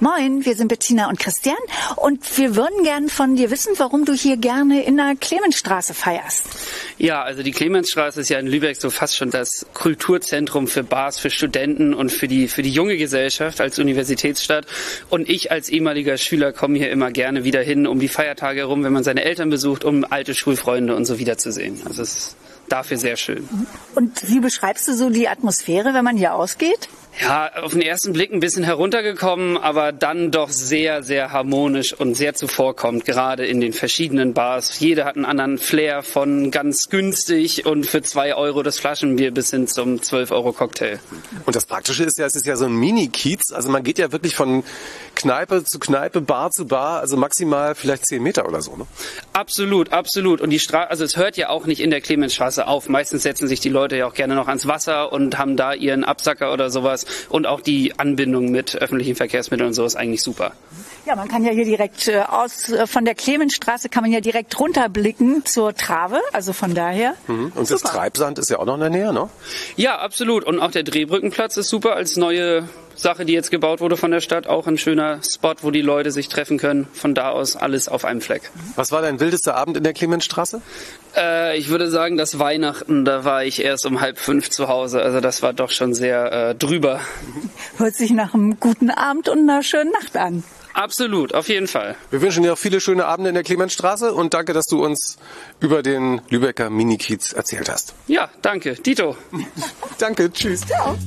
Moin, 0.00 0.44
wir 0.44 0.56
sind 0.56 0.66
Bettina 0.66 1.08
und 1.08 1.20
Christian 1.20 1.56
und 1.94 2.36
wir 2.36 2.56
würden 2.56 2.82
gern 2.82 3.08
von 3.08 3.36
dir 3.36 3.52
wissen, 3.52 3.74
warum 3.76 4.04
du 4.04 4.12
hier 4.12 4.36
gerne 4.36 4.82
in 4.82 4.96
der 4.96 5.14
Clemensstraße 5.14 5.94
feierst. 5.94 6.46
Ja, 6.98 7.22
also 7.22 7.44
die 7.44 7.52
Clemensstraße 7.52 8.20
ist 8.20 8.28
ja 8.28 8.40
in 8.40 8.48
Lübeck 8.48 8.76
so 8.76 8.90
fast 8.90 9.16
schon 9.16 9.30
das 9.30 9.66
Kulturzentrum 9.72 10.66
für 10.66 10.82
Bars, 10.82 11.20
für 11.20 11.30
Studenten 11.30 11.94
und 11.94 12.10
für 12.10 12.26
die, 12.26 12.48
für 12.48 12.62
die 12.62 12.72
junge 12.72 12.96
Gesellschaft 12.96 13.60
als 13.60 13.78
Universitätsstadt. 13.78 14.66
Und 15.10 15.28
ich 15.30 15.52
als 15.52 15.68
ehemaliger 15.68 16.16
Schüler 16.16 16.52
komme 16.52 16.76
hier 16.76 16.90
immer 16.90 17.12
gerne 17.12 17.44
wieder 17.44 17.62
hin, 17.62 17.86
um 17.86 18.00
die 18.00 18.08
Feiertage 18.08 18.60
herum, 18.60 18.82
wenn 18.82 18.92
man 18.92 19.04
seine 19.04 19.22
Eltern 19.22 19.48
besucht, 19.48 19.84
um 19.84 20.04
alte 20.10 20.34
Schulfreunde 20.34 20.96
und 20.96 21.04
so 21.04 21.20
wiederzusehen. 21.20 21.80
Also 21.84 22.02
es 22.02 22.16
ist 22.16 22.36
dafür 22.68 22.96
sehr 22.96 23.16
schön. 23.16 23.48
Und 23.94 24.28
wie 24.28 24.40
beschreibst 24.40 24.88
du 24.88 24.94
so 24.94 25.10
die 25.10 25.28
Atmosphäre, 25.28 25.94
wenn 25.94 26.04
man 26.04 26.16
hier 26.16 26.34
ausgeht? 26.34 26.88
Ja, 27.20 27.50
auf 27.62 27.72
den 27.72 27.82
ersten 27.82 28.12
Blick 28.12 28.32
ein 28.32 28.40
bisschen 28.40 28.64
heruntergekommen, 28.64 29.56
aber 29.56 29.92
dann 29.92 30.32
doch 30.32 30.48
sehr, 30.48 31.04
sehr 31.04 31.30
harmonisch 31.30 31.92
und 31.92 32.16
sehr 32.16 32.34
zuvorkommt, 32.34 33.04
gerade 33.04 33.46
in 33.46 33.60
den 33.60 33.72
verschiedenen 33.72 34.34
Bars. 34.34 34.80
Jeder 34.80 35.04
hat 35.04 35.14
einen 35.14 35.24
anderen 35.24 35.58
Flair 35.58 36.02
von 36.02 36.50
ganz 36.50 36.88
günstig 36.88 37.66
und 37.66 37.86
für 37.86 38.02
zwei 38.02 38.34
Euro 38.34 38.64
das 38.64 38.80
Flaschenbier 38.80 39.30
bis 39.30 39.50
hin 39.50 39.68
zum 39.68 40.02
12 40.02 40.32
Euro 40.32 40.52
Cocktail. 40.52 40.98
Und 41.46 41.54
das 41.54 41.66
Praktische 41.66 42.02
ist 42.02 42.18
ja, 42.18 42.26
es 42.26 42.34
ist 42.34 42.46
ja 42.46 42.56
so 42.56 42.64
ein 42.64 42.74
Mini-Kiez. 42.74 43.52
Also 43.52 43.70
man 43.70 43.84
geht 43.84 43.98
ja 43.98 44.10
wirklich 44.10 44.34
von 44.34 44.64
Kneipe 45.14 45.64
zu 45.64 45.78
Kneipe, 45.78 46.20
Bar 46.20 46.50
zu 46.50 46.66
Bar, 46.66 47.00
also 47.00 47.16
maximal 47.16 47.76
vielleicht 47.76 48.06
zehn 48.06 48.22
Meter 48.22 48.46
oder 48.48 48.60
so, 48.60 48.76
ne? 48.76 48.86
Absolut, 49.32 49.92
absolut. 49.92 50.40
Und 50.40 50.50
die 50.50 50.58
Straße, 50.58 50.90
also 50.90 51.04
es 51.04 51.16
hört 51.16 51.36
ja 51.36 51.48
auch 51.48 51.66
nicht 51.66 51.80
in 51.80 51.90
der 51.90 52.00
Clemensstraße 52.00 52.66
auf. 52.66 52.88
Meistens 52.88 53.22
setzen 53.22 53.46
sich 53.46 53.60
die 53.60 53.68
Leute 53.68 53.96
ja 53.96 54.06
auch 54.06 54.14
gerne 54.14 54.34
noch 54.34 54.48
ans 54.48 54.66
Wasser 54.66 55.12
und 55.12 55.38
haben 55.38 55.56
da 55.56 55.74
ihren 55.74 56.02
Absacker 56.02 56.52
oder 56.52 56.70
sowas. 56.70 57.03
Und 57.28 57.46
auch 57.46 57.60
die 57.60 57.98
Anbindung 57.98 58.50
mit 58.50 58.76
öffentlichen 58.76 59.16
Verkehrsmitteln 59.16 59.68
und 59.68 59.74
so 59.74 59.84
ist 59.84 59.96
eigentlich 59.96 60.22
super. 60.22 60.52
Ja, 61.06 61.16
man 61.16 61.28
kann 61.28 61.44
ja 61.44 61.52
hier 61.52 61.66
direkt 61.66 62.08
äh, 62.08 62.20
aus 62.20 62.70
äh, 62.70 62.86
von 62.86 63.04
der 63.04 63.14
Clemensstraße 63.14 63.90
kann 63.90 64.02
man 64.02 64.12
ja 64.12 64.20
direkt 64.20 64.58
runterblicken 64.58 65.44
zur 65.44 65.74
Trave, 65.74 66.18
also 66.32 66.54
von 66.54 66.74
daher. 66.74 67.14
Mhm. 67.26 67.52
Und 67.54 67.70
das 67.70 67.82
Treibsand 67.82 68.38
ist 68.38 68.48
ja 68.48 68.58
auch 68.58 68.64
noch 68.64 68.74
in 68.74 68.80
der 68.80 68.90
Nähe, 68.90 69.12
ne? 69.12 69.28
Ja, 69.76 69.98
absolut. 69.98 70.44
Und 70.44 70.60
auch 70.60 70.70
der 70.70 70.82
Drehbrückenplatz 70.82 71.58
ist 71.58 71.68
super 71.68 71.94
als 71.94 72.16
neue 72.16 72.68
Sache, 72.96 73.24
die 73.24 73.32
jetzt 73.32 73.50
gebaut 73.50 73.80
wurde 73.80 73.96
von 73.96 74.10
der 74.10 74.20
Stadt. 74.20 74.46
Auch 74.46 74.66
ein 74.66 74.78
schöner 74.78 75.20
Spot, 75.22 75.54
wo 75.62 75.70
die 75.70 75.82
Leute 75.82 76.10
sich 76.10 76.28
treffen 76.28 76.58
können. 76.58 76.86
Von 76.94 77.14
da 77.14 77.30
aus 77.30 77.56
alles 77.56 77.88
auf 77.88 78.04
einem 78.04 78.20
Fleck. 78.20 78.50
Was 78.76 78.92
war 78.92 79.02
dein 79.02 79.20
wildester 79.20 79.56
Abend 79.56 79.76
in 79.76 79.82
der 79.82 79.92
Clemensstraße? 79.92 80.62
Äh, 81.16 81.58
ich 81.58 81.68
würde 81.68 81.90
sagen, 81.90 82.16
das 82.16 82.38
Weihnachten, 82.38 83.04
da 83.04 83.24
war 83.24 83.44
ich 83.44 83.62
erst 83.62 83.84
um 83.84 84.00
halb 84.00 84.18
fünf 84.18 84.48
zu 84.48 84.68
Hause. 84.68 85.02
Also 85.02 85.20
das 85.20 85.42
war 85.42 85.52
doch 85.52 85.70
schon 85.70 85.92
sehr 85.92 86.32
äh, 86.32 86.54
drüber. 86.54 87.00
Hört 87.76 87.94
sich 87.94 88.10
nach 88.10 88.32
einem 88.32 88.58
guten 88.58 88.90
Abend 88.90 89.28
und 89.28 89.40
einer 89.40 89.62
schönen 89.62 89.90
Nacht 89.90 90.16
an. 90.16 90.44
Absolut, 90.74 91.34
auf 91.34 91.48
jeden 91.48 91.68
Fall. 91.68 91.96
Wir 92.10 92.20
wünschen 92.20 92.42
dir 92.42 92.52
auch 92.52 92.58
viele 92.58 92.80
schöne 92.80 93.06
Abende 93.06 93.28
in 93.28 93.34
der 93.34 93.44
Clemensstraße 93.44 94.12
und 94.12 94.34
danke, 94.34 94.52
dass 94.52 94.66
du 94.66 94.84
uns 94.84 95.16
über 95.60 95.82
den 95.82 96.20
Lübecker 96.28 96.68
Minikiez 96.68 97.32
erzählt 97.32 97.68
hast. 97.68 97.94
Ja, 98.08 98.28
danke. 98.42 98.74
Dito. 98.74 99.16
danke, 99.98 100.32
tschüss. 100.32 100.62
Ciao. 100.62 100.98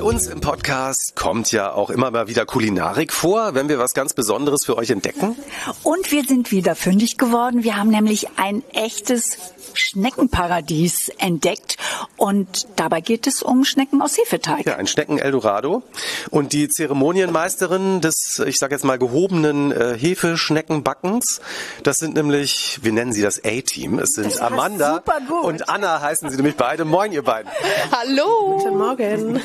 Bei 0.00 0.06
uns 0.06 0.28
im 0.28 0.40
Podcast 0.40 1.14
kommt 1.14 1.52
ja 1.52 1.74
auch 1.74 1.90
immer 1.90 2.10
mal 2.10 2.26
wieder 2.26 2.46
Kulinarik 2.46 3.12
vor, 3.12 3.54
wenn 3.54 3.68
wir 3.68 3.78
was 3.78 3.92
ganz 3.92 4.14
Besonderes 4.14 4.64
für 4.64 4.78
euch 4.78 4.88
entdecken. 4.88 5.36
Und 5.82 6.10
wir 6.10 6.24
sind 6.24 6.50
wieder 6.50 6.74
fündig 6.74 7.18
geworden. 7.18 7.64
Wir 7.64 7.76
haben 7.76 7.90
nämlich 7.90 8.28
ein 8.38 8.62
echtes 8.72 9.36
Schneckenparadies 9.74 11.10
entdeckt 11.18 11.76
und 12.16 12.66
dabei 12.76 13.00
geht 13.00 13.26
es 13.26 13.42
um 13.42 13.64
Schnecken 13.64 14.02
aus 14.02 14.16
Hefeteig. 14.16 14.66
Ja, 14.66 14.76
ein 14.76 14.86
Schnecken-Eldorado. 14.86 15.82
Und 16.30 16.54
die 16.54 16.68
Zeremonienmeisterin 16.68 18.00
des, 18.00 18.42
ich 18.46 18.56
sage 18.56 18.74
jetzt 18.74 18.84
mal, 18.84 18.98
gehobenen 18.98 19.70
äh, 19.70 19.96
Hefeschneckenbackens, 19.98 21.40
das 21.82 21.98
sind 21.98 22.14
nämlich, 22.14 22.80
wir 22.82 22.92
nennen 22.92 23.12
sie 23.12 23.22
das 23.22 23.44
A-Team. 23.44 23.98
Es 23.98 24.10
sind 24.10 24.40
Amanda 24.40 25.02
und 25.42 25.68
Anna 25.68 26.00
heißen 26.00 26.30
sie 26.30 26.36
nämlich 26.36 26.56
beide. 26.56 26.84
Moin, 26.84 27.12
ihr 27.12 27.22
beiden. 27.22 27.50
Hallo. 27.92 28.58
Guten 28.58 28.78
Morgen. 28.78 29.40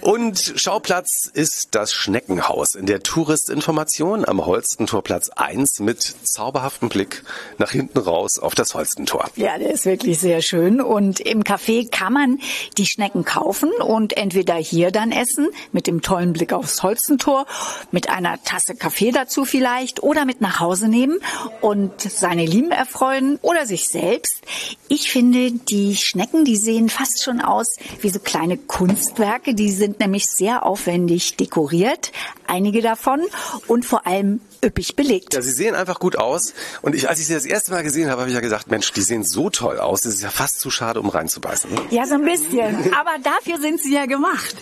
Und 0.00 0.54
Schauplatz 0.56 1.30
ist 1.32 1.74
das 1.74 1.92
Schneckenhaus 1.92 2.74
in 2.74 2.86
der 2.86 3.02
Touristinformation 3.02 4.24
am 4.26 4.46
Holstentorplatz 4.46 5.30
1 5.30 5.80
mit 5.80 6.14
zauberhaftem 6.22 6.88
Blick 6.88 7.22
nach 7.58 7.70
hinten 7.70 7.98
raus 7.98 8.38
auf 8.38 8.54
das 8.54 8.74
Holstentor. 8.74 9.28
Ja, 9.36 9.58
der 9.58 9.72
ist 9.72 9.84
wirklich 9.84 10.18
sehr 10.18 10.42
schön. 10.42 10.80
Und 10.80 11.20
im 11.20 11.42
Café 11.42 11.90
kann 11.90 12.12
man 12.12 12.38
die 12.78 12.86
Schnecken 12.86 13.24
kaufen 13.24 13.70
und 13.72 14.16
entweder 14.16 14.54
hier 14.54 14.90
dann 14.90 15.12
essen, 15.12 15.48
mit 15.72 15.86
dem 15.86 16.02
tollen 16.02 16.32
Blick 16.32 16.52
aufs 16.52 16.82
Holstentor, 16.82 17.46
mit 17.90 18.08
einer 18.08 18.42
Tasse 18.42 18.74
Kaffee 18.74 19.10
dazu 19.10 19.44
vielleicht, 19.44 20.02
oder 20.02 20.24
mit 20.24 20.40
nach 20.40 20.60
Hause 20.60 20.88
nehmen 20.88 21.18
und 21.60 22.00
seine 22.00 22.46
Lieben 22.46 22.70
erfreuen 22.70 23.38
oder 23.42 23.66
sich 23.66 23.88
selbst. 23.88 24.40
Ich 24.88 25.10
finde, 25.10 25.52
die 25.52 25.96
Schnecken, 25.96 26.44
die 26.44 26.56
sehen 26.56 26.88
fast 26.88 27.22
schon 27.22 27.40
aus 27.40 27.76
wie 28.00 28.10
so 28.10 28.20
kleine 28.20 28.56
Kunstwerke. 28.56 29.25
Die 29.52 29.70
sind 29.70 30.00
nämlich 30.00 30.26
sehr 30.26 30.64
aufwendig 30.64 31.36
dekoriert, 31.36 32.12
einige 32.46 32.82
davon, 32.82 33.20
und 33.66 33.84
vor 33.84 34.06
allem 34.06 34.40
üppig 34.64 34.96
belegt. 34.96 35.34
Ja, 35.34 35.42
sie 35.42 35.52
sehen 35.52 35.74
einfach 35.74 35.98
gut 35.98 36.16
aus. 36.16 36.54
Und 36.82 36.94
ich, 36.94 37.08
als 37.08 37.20
ich 37.20 37.26
sie 37.26 37.34
das 37.34 37.44
erste 37.44 37.72
Mal 37.72 37.82
gesehen 37.82 38.10
habe, 38.10 38.22
habe 38.22 38.30
ich 38.30 38.34
ja 38.34 38.40
gesagt, 38.40 38.70
Mensch, 38.70 38.92
die 38.92 39.02
sehen 39.02 39.24
so 39.24 39.50
toll 39.50 39.78
aus. 39.78 40.02
Das 40.02 40.14
ist 40.14 40.22
ja 40.22 40.30
fast 40.30 40.60
zu 40.60 40.70
schade, 40.70 41.00
um 41.00 41.08
reinzubeißen. 41.08 41.72
Ne? 41.72 41.80
Ja, 41.90 42.06
so 42.06 42.14
ein 42.14 42.24
bisschen. 42.24 42.92
Aber 42.98 43.18
dafür 43.22 43.60
sind 43.60 43.80
sie 43.80 43.94
ja 43.94 44.06
gemacht. 44.06 44.56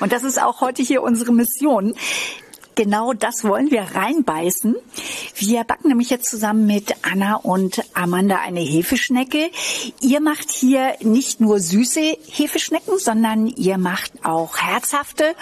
Und 0.00 0.12
das 0.12 0.24
ist 0.24 0.40
auch 0.40 0.60
heute 0.60 0.82
hier 0.82 1.02
unsere 1.02 1.32
Mission. 1.32 1.94
Genau 2.80 3.12
das 3.12 3.44
wollen 3.44 3.70
wir 3.70 3.82
reinbeißen. 3.94 4.74
Wir 5.34 5.64
backen 5.64 5.88
nämlich 5.88 6.08
jetzt 6.08 6.30
zusammen 6.30 6.66
mit 6.66 6.94
Anna 7.02 7.34
und 7.34 7.82
Amanda 7.92 8.38
eine 8.38 8.60
Hefeschnecke. 8.60 9.50
Ihr 10.00 10.22
macht 10.22 10.50
hier 10.50 10.94
nicht 11.00 11.42
nur 11.42 11.60
süße 11.60 12.16
Hefeschnecken, 12.26 12.98
sondern 12.98 13.48
ihr 13.48 13.76
macht 13.76 14.24
auch 14.24 14.56
herzhafte. 14.56 15.34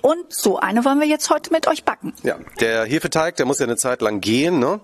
Und 0.00 0.32
so 0.32 0.58
eine 0.58 0.86
wollen 0.86 0.98
wir 0.98 1.06
jetzt 1.06 1.28
heute 1.28 1.52
mit 1.52 1.68
euch 1.68 1.84
backen. 1.84 2.14
Ja, 2.22 2.38
der 2.60 2.86
Hefeteig, 2.86 3.36
der 3.36 3.44
muss 3.44 3.58
ja 3.58 3.66
eine 3.66 3.76
Zeit 3.76 4.00
lang 4.00 4.22
gehen. 4.22 4.58
Ne? 4.58 4.80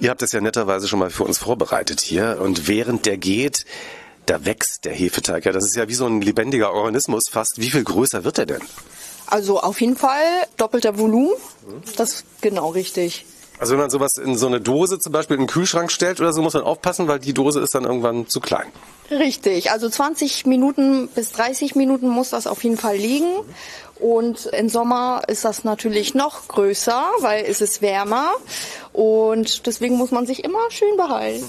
Ihr 0.00 0.10
habt 0.10 0.22
das 0.22 0.32
ja 0.32 0.40
netterweise 0.40 0.88
schon 0.88 0.98
mal 0.98 1.10
für 1.10 1.22
uns 1.22 1.38
vorbereitet 1.38 2.00
hier. 2.00 2.40
Und 2.42 2.66
während 2.66 3.06
der 3.06 3.16
geht, 3.16 3.64
da 4.26 4.44
wächst 4.44 4.86
der 4.86 4.92
Hefeteig. 4.92 5.44
Ja, 5.44 5.52
das 5.52 5.66
ist 5.66 5.76
ja 5.76 5.86
wie 5.86 5.94
so 5.94 6.06
ein 6.06 6.20
lebendiger 6.20 6.72
Organismus 6.72 7.26
fast. 7.30 7.60
Wie 7.60 7.70
viel 7.70 7.84
größer 7.84 8.24
wird 8.24 8.38
er 8.38 8.46
denn? 8.46 8.62
Also 9.26 9.60
auf 9.60 9.80
jeden 9.80 9.96
Fall 9.96 10.22
doppelter 10.56 10.98
Volumen. 10.98 11.32
Das 11.96 12.12
ist 12.12 12.24
genau 12.40 12.70
richtig. 12.70 13.26
Also 13.58 13.72
wenn 13.72 13.80
man 13.80 13.90
sowas 13.90 14.16
in 14.16 14.36
so 14.36 14.46
eine 14.46 14.60
Dose 14.60 14.98
zum 14.98 15.12
Beispiel 15.12 15.36
in 15.36 15.44
den 15.44 15.48
Kühlschrank 15.48 15.92
stellt 15.92 16.20
oder 16.20 16.32
so, 16.32 16.42
muss 16.42 16.54
man 16.54 16.64
aufpassen, 16.64 17.06
weil 17.06 17.20
die 17.20 17.32
Dose 17.32 17.60
ist 17.60 17.74
dann 17.74 17.84
irgendwann 17.84 18.26
zu 18.26 18.40
klein. 18.40 18.66
Richtig, 19.10 19.70
also 19.70 19.88
20 19.88 20.46
Minuten 20.46 21.08
bis 21.08 21.32
30 21.32 21.76
Minuten 21.76 22.08
muss 22.08 22.30
das 22.30 22.46
auf 22.46 22.64
jeden 22.64 22.76
Fall 22.76 22.96
liegen. 22.96 23.32
Und 24.00 24.46
im 24.46 24.68
Sommer 24.68 25.22
ist 25.28 25.44
das 25.44 25.62
natürlich 25.62 26.14
noch 26.14 26.48
größer, 26.48 27.04
weil 27.20 27.44
es 27.44 27.60
ist 27.60 27.80
wärmer. 27.80 28.32
Und 28.94 29.66
deswegen 29.66 29.96
muss 29.96 30.12
man 30.12 30.24
sich 30.24 30.44
immer 30.44 30.70
schön 30.70 30.96
behalten. 30.96 31.44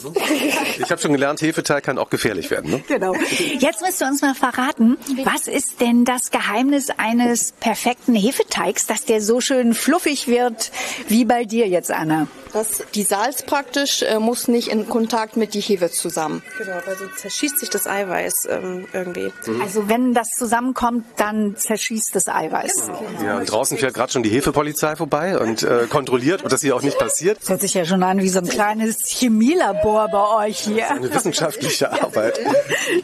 Ich 0.80 0.90
habe 0.90 1.00
schon 1.00 1.12
gelernt, 1.12 1.42
Hefeteig 1.42 1.84
kann 1.84 2.00
auch 2.00 2.10
gefährlich 2.10 2.50
werden. 2.50 2.72
Ne? 2.72 2.84
Genau. 2.88 3.14
Jetzt 3.60 3.82
müsst 3.82 4.02
ihr 4.02 4.08
uns 4.08 4.24
mal 4.24 4.34
verraten, 4.34 4.98
was 5.24 5.48
ist 5.48 5.80
denn 5.80 6.06
das 6.06 6.32
Geheimnis 6.32 6.88
eines 6.98 7.52
perfekten 7.52 8.16
Hefeteigs, 8.16 8.88
dass 8.88 9.06
der 9.06 9.22
so 9.22 9.42
schön 9.42 9.76
fluffig 9.76 10.28
wird, 10.28 10.72
wie 11.08 11.24
bei 11.24 11.46
dir 11.46 11.68
jetzt, 11.68 11.92
Anna? 11.92 12.28
Das, 12.52 12.82
die 12.96 13.04
Salz 13.04 13.44
praktisch 13.44 14.02
äh, 14.02 14.18
muss 14.18 14.48
nicht 14.48 14.70
in 14.70 14.88
Kontakt 14.88 15.36
mit 15.36 15.54
die 15.54 15.60
Hefe 15.60 15.92
zusammen. 15.92 16.42
Genau, 16.58 16.78
weil 16.86 16.98
so 16.98 17.04
zerschießt 17.14 17.60
sich 17.60 17.70
das 17.70 17.86
Eiweiß 17.86 18.48
ähm, 18.50 18.88
irgendwie. 18.94 19.30
Also 19.62 19.90
wenn 19.90 20.14
das 20.14 20.30
zusammenkommt, 20.30 21.06
dann 21.18 21.58
zerschießt 21.58 22.16
das 22.16 22.30
Eiweiß. 22.30 22.86
Genau. 22.86 23.04
Ja, 23.26 23.38
und 23.38 23.46
draußen 23.52 23.78
fährt 23.78 23.94
gerade 23.94 24.14
schon 24.14 24.24
die 24.24 24.30
Hefepolizei 24.30 24.96
vorbei 24.96 25.38
und 25.38 25.64
äh, 25.64 25.88
kontrolliert, 25.90 26.44
ob 26.46 26.50
das 26.50 26.62
hier 26.62 26.78
auch 26.78 26.82
nicht 26.82 26.98
passiert. 26.98 27.35
Das 27.40 27.50
hört 27.50 27.62
sich 27.62 27.74
ja 27.74 27.86
schon 27.86 28.04
an 28.04 28.20
wie 28.20 28.30
so 28.30 28.40
ein 28.40 28.48
kleines 28.48 29.08
Chemielabor 29.08 30.08
bei 30.10 30.48
euch 30.48 30.60
hier. 30.60 30.90
Eine 30.90 31.14
wissenschaftliche 31.14 31.92
Arbeit. 32.04 32.40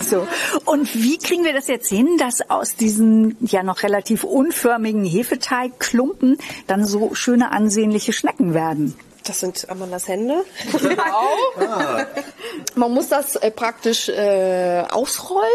So. 0.10 0.28
Und 0.66 0.94
wie 0.96 1.18
kriegen 1.18 1.44
wir 1.44 1.54
das 1.54 1.68
jetzt 1.68 1.90
hin, 1.90 2.18
dass 2.18 2.50
aus 2.50 2.76
diesen 2.76 3.38
ja 3.42 3.64
noch 3.64 3.84
relativ 3.84 4.24
unförmigen 4.24 5.06
Hefeteigklumpen 5.06 6.38
dann 6.68 6.86
so 6.86 7.14
schöne 7.14 7.52
ansehnliche 7.52 8.14
Schnecken 8.14 8.54
werden? 8.54 8.96
Das 9.24 9.40
sind 9.40 9.70
Amandas 9.70 10.08
Hände. 10.08 10.44
Genau. 10.72 11.28
Ah. 11.60 12.06
Man 12.76 12.92
muss 12.92 13.10
das 13.10 13.36
äh, 13.36 13.52
praktisch 13.52 14.10
äh, 14.10 14.84
ausrollen, 14.90 15.48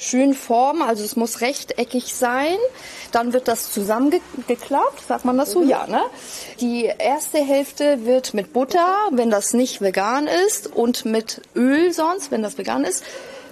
schön 0.00 0.34
formen, 0.34 0.82
also 0.82 1.04
es 1.04 1.14
muss 1.14 1.40
rechteckig 1.42 2.14
sein. 2.14 2.56
Dann 3.12 3.32
wird 3.32 3.46
das 3.46 3.72
zusammengeklappt, 3.72 5.06
sagt 5.06 5.24
man 5.24 5.36
das 5.36 5.52
so? 5.52 5.62
Ja, 5.62 5.86
ne? 5.86 6.00
Die 6.60 6.84
erste 6.84 7.38
Hälfte 7.38 8.04
wird 8.06 8.34
mit 8.34 8.52
Butter, 8.52 8.96
wenn 9.10 9.30
das 9.30 9.52
nicht 9.52 9.80
vegan 9.80 10.26
ist, 10.46 10.66
und 10.68 11.04
mit 11.04 11.42
Öl 11.54 11.92
sonst, 11.92 12.30
wenn 12.30 12.42
das 12.42 12.56
vegan 12.56 12.84
ist, 12.84 13.04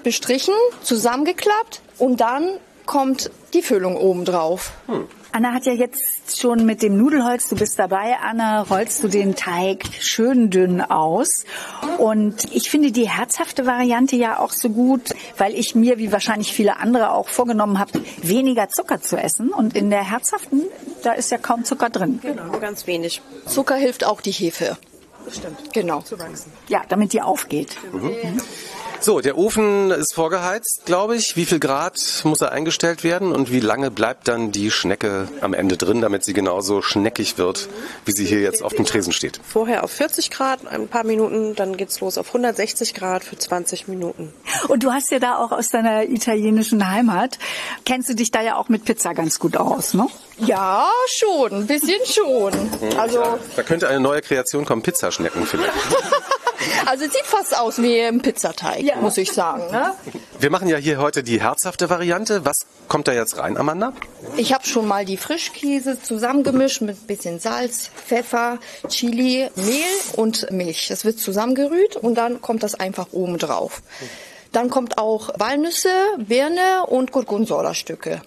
bestrichen, 0.03 0.55
zusammengeklappt 0.83 1.83
und 1.99 2.21
dann 2.21 2.49
kommt 2.87 3.31
die 3.53 3.63
Füllung 3.63 3.97
oben 3.97 4.25
drauf. 4.25 4.73
Hm. 4.87 5.07
Anna 5.33 5.53
hat 5.53 5.67
ja 5.67 5.73
jetzt 5.73 6.41
schon 6.41 6.65
mit 6.65 6.83
dem 6.83 6.97
Nudelholz, 6.97 7.49
du 7.49 7.57
bist 7.57 7.79
dabei, 7.79 8.17
Anna, 8.23 8.63
rollst 8.63 9.03
du 9.03 9.09
den 9.09 9.37
Teig 9.37 9.85
schön 10.01 10.51
dünn 10.51 10.81
aus. 10.81 11.45
Und 11.99 12.53
ich 12.55 12.71
finde 12.71 12.93
die 12.93 13.09
herzhafte 13.09 13.67
Variante 13.67 14.17
ja 14.17 14.39
auch 14.39 14.53
so 14.53 14.71
gut, 14.71 15.15
weil 15.37 15.55
ich 15.55 15.75
mir, 15.75 15.99
wie 15.99 16.13
wahrscheinlich 16.13 16.53
viele 16.53 16.79
andere 16.79 17.13
auch 17.13 17.29
vorgenommen 17.29 17.79
habe, 17.79 17.93
weniger 18.23 18.69
Zucker 18.69 19.01
zu 19.01 19.17
essen. 19.17 19.51
Und 19.51 19.77
in 19.77 19.91
der 19.91 20.11
herzhaften, 20.11 20.63
da 21.03 21.13
ist 21.13 21.31
ja 21.31 21.39
kaum 21.39 21.65
Zucker 21.65 21.91
drin. 21.91 22.21
Genau, 22.23 22.45
nur 22.45 22.61
ganz 22.61 22.87
wenig. 22.87 23.21
Zucker 23.47 23.77
hilft 23.77 24.05
auch 24.05 24.21
die 24.21 24.33
Hefe. 24.33 24.79
Stimmt. 25.31 25.73
Genau. 25.75 26.01
Zu 26.01 26.19
wachsen. 26.19 26.53
Ja, 26.69 26.83
damit 26.89 27.13
die 27.13 27.21
aufgeht. 27.21 27.77
Mhm. 27.93 28.41
So, 29.01 29.21
der 29.21 29.39
Ofen 29.39 29.93
ist 29.93 30.13
vorgeheizt, 30.13 30.83
glaube 30.85 31.15
ich. 31.15 31.37
Wie 31.37 31.47
viel 31.47 31.61
Grad 31.61 31.99
muss 32.25 32.41
er 32.41 32.51
eingestellt 32.51 33.05
werden 33.05 33.31
und 33.31 33.53
wie 33.53 33.61
lange 33.61 33.93
bleibt 33.93 34.27
dann 34.27 34.51
die 34.51 34.73
Schnecke 34.73 35.29
am 35.41 35.55
Ende 35.55 35.77
drin, 35.77 36.01
damit 36.01 36.25
sie 36.25 36.33
genauso 36.33 36.83
schneckig 36.83 37.39
wird, 37.39 37.69
wie 38.05 38.13
sie 38.13 38.27
hier 38.27 38.41
jetzt 38.41 38.63
auf 38.63 38.75
dem 38.75 38.85
Tresen 38.85 39.13
steht? 39.13 39.41
Vorher 39.47 39.85
auf 39.85 39.93
40 39.93 40.31
Grad, 40.31 40.67
ein 40.67 40.89
paar 40.89 41.05
Minuten, 41.05 41.55
dann 41.55 41.77
geht's 41.77 42.01
los 42.01 42.19
auf 42.19 42.27
160 42.29 42.93
Grad 42.95 43.23
für 43.23 43.39
20 43.39 43.87
Minuten. 43.87 44.33
Und 44.67 44.83
du 44.83 44.91
hast 44.91 45.13
ja 45.13 45.21
da 45.21 45.39
auch 45.39 45.53
aus 45.53 45.69
deiner 45.69 46.03
italienischen 46.03 46.91
Heimat, 46.91 47.39
kennst 47.85 48.09
du 48.09 48.15
dich 48.15 48.33
da 48.33 48.43
ja 48.43 48.57
auch 48.57 48.69
mit 48.69 48.85
Pizza 48.85 49.15
ganz 49.15 49.39
gut 49.39 49.57
aus, 49.57 49.95
ne? 49.95 50.09
Ja, 50.39 50.89
schon, 51.09 51.53
ein 51.53 51.67
bisschen 51.67 52.01
schon. 52.05 52.53
Also 52.97 53.39
Da 53.57 53.63
könnte 53.63 53.89
eine 53.89 54.01
neue 54.01 54.23
Kreation 54.23 54.65
kommen, 54.65 54.83
Pizzaschnecken 54.83 55.47
vielleicht. 55.47 55.73
Also 56.87 57.05
es 57.05 57.13
sieht 57.13 57.25
fast 57.25 57.57
aus 57.57 57.81
wie 57.81 58.01
ein 58.01 58.21
Pizzateig, 58.21 59.01
muss 59.01 59.17
ich 59.17 59.33
sagen. 59.33 59.71
Ne? 59.71 59.93
Wir 60.41 60.51
machen 60.51 60.69
ja 60.69 60.77
hier 60.77 60.99
heute 60.99 61.23
die 61.23 61.41
herzhafte 61.41 61.89
Variante. 61.89 62.45
Was 62.45 62.61
kommt 62.89 63.09
da 63.09 63.13
jetzt 63.13 63.39
rein, 63.39 63.57
Amanda? 63.57 63.93
Ich 64.37 64.53
habe 64.53 64.67
schon 64.67 64.87
mal 64.87 65.05
die 65.05 65.17
Frischkäse 65.17 66.03
zusammengemischt 66.03 66.81
mit 66.81 66.97
ein 66.97 67.07
bisschen 67.07 67.39
Salz, 67.41 67.91
Pfeffer, 68.07 68.59
Chili, 68.89 69.49
Mehl 69.55 69.85
und 70.17 70.51
Milch. 70.51 70.89
Das 70.89 71.05
wird 71.05 71.19
zusammengerührt 71.19 71.97
und 71.97 72.17
dann 72.17 72.41
kommt 72.43 72.63
das 72.63 72.75
einfach 72.75 73.09
oben 73.13 73.39
drauf. 73.39 73.83
Dann 74.53 74.69
kommt 74.71 74.99
auch 74.99 75.31
Walnüsse, 75.39 75.91
Birne 76.17 76.87
und 76.87 77.13
Gorgonzola-Stücke. 77.13 78.21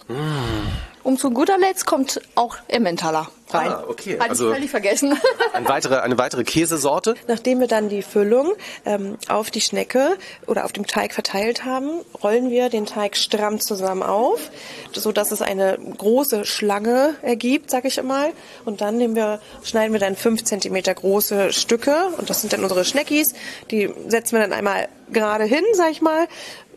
Und 1.02 1.18
zu 1.18 1.30
guter 1.30 1.58
Letzt 1.58 1.86
kommt 1.86 2.20
auch 2.34 2.56
Emmentaler 2.68 3.28
rein. 3.50 3.68
Ah, 3.70 3.84
okay. 3.88 4.18
Hatte 4.18 4.30
Also- 4.30 4.48
ich 4.48 4.54
völlig 4.54 4.70
vergessen. 4.70 5.18
Ein 5.52 5.68
weitere, 5.68 5.96
eine 5.96 6.16
weitere 6.16 6.44
Käsesorte. 6.44 7.14
Nachdem 7.28 7.60
wir 7.60 7.66
dann 7.66 7.88
die 7.88 8.02
Füllung 8.02 8.52
ähm, 8.86 9.18
auf 9.28 9.50
die 9.50 9.60
Schnecke 9.60 10.16
oder 10.46 10.64
auf 10.64 10.72
dem 10.72 10.86
Teig 10.86 11.12
verteilt 11.12 11.64
haben, 11.64 11.90
rollen 12.22 12.50
wir 12.50 12.70
den 12.70 12.86
Teig 12.86 13.16
stramm 13.16 13.60
zusammen 13.60 14.02
auf, 14.02 14.50
so 14.92 15.12
dass 15.12 15.32
es 15.32 15.42
eine 15.42 15.78
große 15.98 16.44
Schlange 16.46 17.14
ergibt, 17.22 17.70
sag 17.70 17.84
ich 17.84 18.02
mal. 18.02 18.32
Und 18.64 18.80
dann 18.80 18.96
nehmen 18.96 19.16
wir, 19.16 19.40
schneiden 19.62 19.92
wir 19.92 20.00
dann 20.00 20.16
fünf 20.16 20.44
Zentimeter 20.44 20.94
große 20.94 21.52
Stücke 21.52 21.94
und 22.16 22.30
das 22.30 22.40
sind 22.40 22.52
dann 22.52 22.62
unsere 22.62 22.84
Schneckis. 22.84 23.34
Die 23.70 23.92
setzen 24.08 24.32
wir 24.36 24.40
dann 24.40 24.52
einmal 24.52 24.88
gerade 25.12 25.44
hin, 25.44 25.64
sag 25.74 25.90
ich 25.90 26.00
mal. 26.00 26.26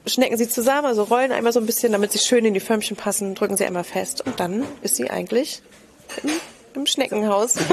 Schnecken 0.08 0.38
sie 0.38 0.48
zusammen, 0.48 0.86
also 0.86 1.04
rollen 1.04 1.32
einmal 1.32 1.52
so 1.52 1.60
ein 1.60 1.66
bisschen, 1.66 1.92
damit 1.92 2.12
sie 2.12 2.20
schön 2.20 2.46
in 2.46 2.54
die 2.54 2.60
Förmchen 2.60 2.96
passen, 2.96 3.34
drücken 3.34 3.58
sie 3.58 3.66
einmal 3.66 3.84
fest 3.84 4.26
und 4.26 4.40
dann 4.40 4.64
ist 4.82 4.96
sie 4.98 5.10
eigentlich 5.10 5.62
im, 6.24 6.30
im 6.76 6.86
Schneckenhaus. 6.86 7.56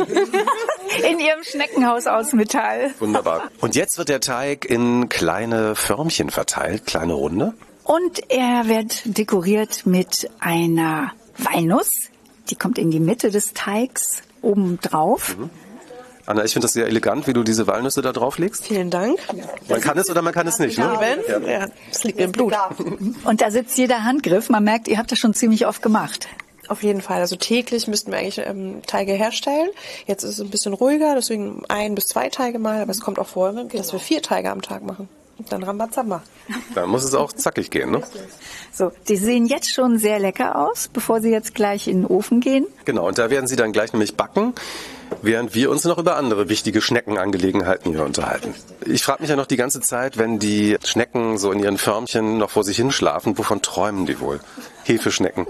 In 1.11 1.21
ihrem 1.21 1.43
Schneckenhaus 1.43 2.07
aus 2.07 2.35
Metall. 2.35 2.93
Wunderbar. 2.99 3.51
Und 3.61 3.75
jetzt 3.75 3.97
wird 3.97 4.11
der 4.11 4.21
Teig 4.21 4.67
in 4.67 5.09
kleine 5.09 5.75
Förmchen 5.75 6.29
verteilt, 6.29 6.85
kleine 6.85 7.15
Runde. 7.15 7.55
Und 7.85 8.31
er 8.31 8.69
wird 8.69 9.01
dekoriert 9.05 9.87
mit 9.87 10.29
einer 10.39 11.13
Walnuss. 11.39 11.89
Die 12.51 12.57
kommt 12.57 12.79
in 12.79 12.91
die 12.91 13.01
Mitte 13.01 13.31
des 13.31 13.55
Teigs 13.55 14.23
oben 14.43 14.79
drauf. 14.83 15.37
Anna, 16.33 16.45
ich 16.45 16.55
finde 16.55 16.65
das 16.65 16.73
sehr 16.73 16.87
elegant, 16.87 17.27
wie 17.27 17.35
du 17.35 17.43
diese 17.43 17.67
Walnüsse 17.67 18.01
da 18.01 18.11
drauflegst. 18.11 18.67
Vielen 18.67 18.89
Dank. 18.89 19.19
Man 19.69 19.81
kann 19.83 19.99
es 19.99 20.09
oder 20.09 20.23
man 20.23 20.33
kann 20.33 20.47
es 20.47 20.59
nicht, 20.59 20.79
ne? 20.79 20.99
Ja, 21.47 21.67
das 21.91 22.05
liegt 22.05 22.19
im 22.21 22.33
Blut. 22.33 22.55
Und 23.25 23.43
da 23.43 23.51
sitzt 23.51 23.77
jeder 23.77 24.05
Handgriff. 24.05 24.49
Man 24.49 24.65
merkt, 24.65 24.89
ihr 24.89 24.97
habt 24.97 25.13
das 25.13 25.19
schon 25.19 25.35
ziemlich 25.35 25.67
oft 25.67 25.83
gemacht. 25.83 26.29
Auf 26.69 26.83
jeden 26.83 27.03
Fall. 27.03 27.21
Also 27.21 27.37
täglich 27.37 27.87
müssten 27.87 28.13
wir 28.13 28.19
eigentlich 28.19 28.39
ähm, 28.39 28.81
Teige 28.87 29.13
herstellen. 29.13 29.69
Jetzt 30.07 30.23
ist 30.23 30.39
es 30.39 30.41
ein 30.41 30.49
bisschen 30.49 30.73
ruhiger, 30.73 31.15
deswegen 31.15 31.65
ein 31.69 31.95
bis 31.95 32.07
zwei 32.07 32.31
Teige 32.31 32.59
mal. 32.59 32.81
Aber 32.81 32.93
es 32.93 33.03
kommt 33.03 33.19
auch 33.19 33.29
vor, 33.29 33.53
dass 33.53 33.93
wir 33.93 34.01
vier 34.01 34.23
Teige 34.23 34.51
am 34.51 34.63
Tag 34.63 34.83
machen. 34.83 35.11
Und 35.37 35.53
dann 35.53 35.63
Rambazamba. 35.63 36.23
Dann 36.75 36.89
muss 36.89 37.05
es 37.05 37.15
auch 37.15 37.35
zackig 37.35 37.71
gehen, 37.71 37.91
ne? 37.91 38.03
So, 38.73 38.91
die 39.09 39.17
sehen 39.17 39.45
jetzt 39.45 39.71
schon 39.71 39.99
sehr 39.99 40.19
lecker 40.19 40.57
aus, 40.57 40.89
bevor 40.91 41.21
sie 41.21 41.31
jetzt 41.31 41.55
gleich 41.55 41.89
in 41.89 42.03
den 42.03 42.07
Ofen 42.07 42.41
gehen. 42.41 42.67
Genau, 42.87 43.07
und 43.07 43.19
da 43.19 43.29
werden 43.29 43.47
sie 43.49 43.57
dann 43.57 43.73
gleich 43.73 43.93
nämlich 43.93 44.17
backen, 44.17 44.55
während 45.21 45.55
wir 45.55 45.71
uns 45.71 45.85
noch 45.85 45.99
über 45.99 46.17
andere 46.17 46.49
wichtige 46.49 46.81
Schneckenangelegenheiten 46.81 47.93
hier 47.93 48.05
unterhalten. 48.05 48.55
Ich 48.87 49.03
frage 49.03 49.23
mich 49.23 49.31
ja 49.31 49.37
noch 49.37 49.47
die 49.47 49.57
ganze 49.57 49.81
Zeit, 49.81 50.17
wenn 50.19 50.39
die 50.39 50.77
Schnecken 50.85 51.39
so 51.39 51.53
in 51.53 51.59
ihren 51.61 51.79
Förmchen 51.79 52.39
noch 52.39 52.51
vor 52.51 52.65
sich 52.65 52.77
hinschlafen, 52.77 53.37
wovon 53.37 53.63
träumen 53.63 54.07
die 54.07 54.19
wohl? 54.21 54.41
Hefeschnecken. 54.85 55.47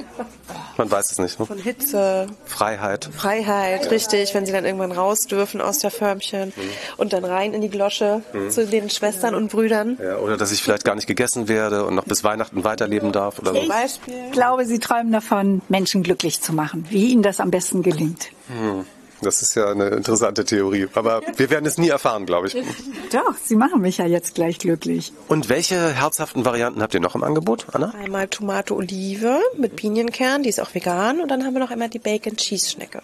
Man 0.76 0.90
weiß 0.90 1.12
es 1.12 1.18
nicht, 1.18 1.38
ne? 1.38 1.46
Von 1.46 1.58
Hitze, 1.58 2.26
Freiheit. 2.44 3.08
Freiheit, 3.16 3.90
richtig, 3.90 4.34
wenn 4.34 4.44
sie 4.46 4.52
dann 4.52 4.64
irgendwann 4.64 4.92
raus 4.92 5.26
dürfen 5.26 5.60
aus 5.60 5.78
der 5.78 5.90
Förmchen 5.90 6.52
und 6.98 7.12
dann 7.12 7.24
rein 7.24 7.54
in 7.54 7.60
die 7.62 7.68
Glosche 7.70 8.22
Mhm. 8.32 8.50
zu 8.50 8.66
den 8.66 8.90
Schwestern 8.90 9.34
und 9.34 9.50
Brüdern. 9.50 9.98
Ja, 10.02 10.18
oder 10.18 10.36
dass 10.36 10.52
ich 10.52 10.62
vielleicht 10.62 10.84
gar 10.84 10.94
nicht 10.94 11.06
gegessen 11.06 11.48
werde 11.48 11.84
und 11.86 11.94
noch 11.94 12.04
bis 12.04 12.24
Weihnachten 12.24 12.64
weiterleben 12.64 13.12
darf 13.12 13.38
oder 13.38 13.52
so. 13.52 13.60
Zum 13.60 13.68
Beispiel. 13.68 14.14
Ich 14.26 14.32
glaube, 14.32 14.66
sie 14.66 14.78
träumen 14.78 15.12
davon, 15.12 15.62
Menschen 15.68 16.02
glücklich 16.02 16.40
zu 16.42 16.52
machen, 16.52 16.86
wie 16.90 17.12
ihnen 17.12 17.22
das 17.22 17.40
am 17.40 17.50
besten 17.50 17.82
gelingt. 17.82 18.28
Hm. 18.48 18.84
Das 19.22 19.40
ist 19.40 19.54
ja 19.54 19.70
eine 19.70 19.88
interessante 19.88 20.44
Theorie. 20.44 20.88
Aber 20.94 21.22
wir 21.36 21.50
werden 21.50 21.66
es 21.66 21.78
nie 21.78 21.88
erfahren, 21.88 22.26
glaube 22.26 22.48
ich. 22.48 22.54
Doch, 23.12 23.34
sie 23.42 23.56
machen 23.56 23.80
mich 23.80 23.98
ja 23.98 24.06
jetzt 24.06 24.34
gleich 24.34 24.58
glücklich. 24.58 25.12
Und 25.28 25.48
welche 25.48 25.92
herzhaften 25.92 26.44
Varianten 26.44 26.82
habt 26.82 26.94
ihr 26.94 27.00
noch 27.00 27.14
im 27.14 27.22
Angebot, 27.22 27.66
Anna? 27.72 27.92
Einmal 28.02 28.28
Tomate 28.28 28.74
Olive 28.74 29.38
mit 29.56 29.76
Pinienkern, 29.76 30.42
die 30.42 30.48
ist 30.48 30.60
auch 30.60 30.74
vegan. 30.74 31.20
Und 31.20 31.30
dann 31.30 31.44
haben 31.44 31.54
wir 31.54 31.60
noch 31.60 31.70
einmal 31.70 31.88
die 31.88 31.98
Bacon 31.98 32.36
Cheese 32.36 32.70
Schnecke. 32.70 33.02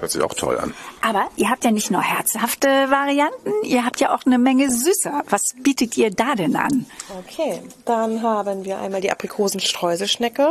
Hört 0.00 0.10
sich 0.10 0.22
auch 0.22 0.34
toll 0.34 0.58
an. 0.58 0.74
Aber 1.00 1.28
ihr 1.36 1.48
habt 1.48 1.64
ja 1.64 1.70
nicht 1.70 1.90
nur 1.90 2.02
herzhafte 2.02 2.66
Varianten, 2.66 3.52
ihr 3.62 3.84
habt 3.84 4.00
ja 4.00 4.14
auch 4.14 4.26
eine 4.26 4.38
Menge 4.38 4.70
süßer. 4.70 5.22
Was 5.28 5.54
bietet 5.62 5.96
ihr 5.96 6.10
da 6.10 6.34
denn 6.34 6.56
an? 6.56 6.86
Okay, 7.24 7.60
dann 7.84 8.22
haben 8.22 8.64
wir 8.64 8.78
einmal 8.78 9.00
die 9.00 9.12
Aprikosenstreuselschnecke, 9.12 10.48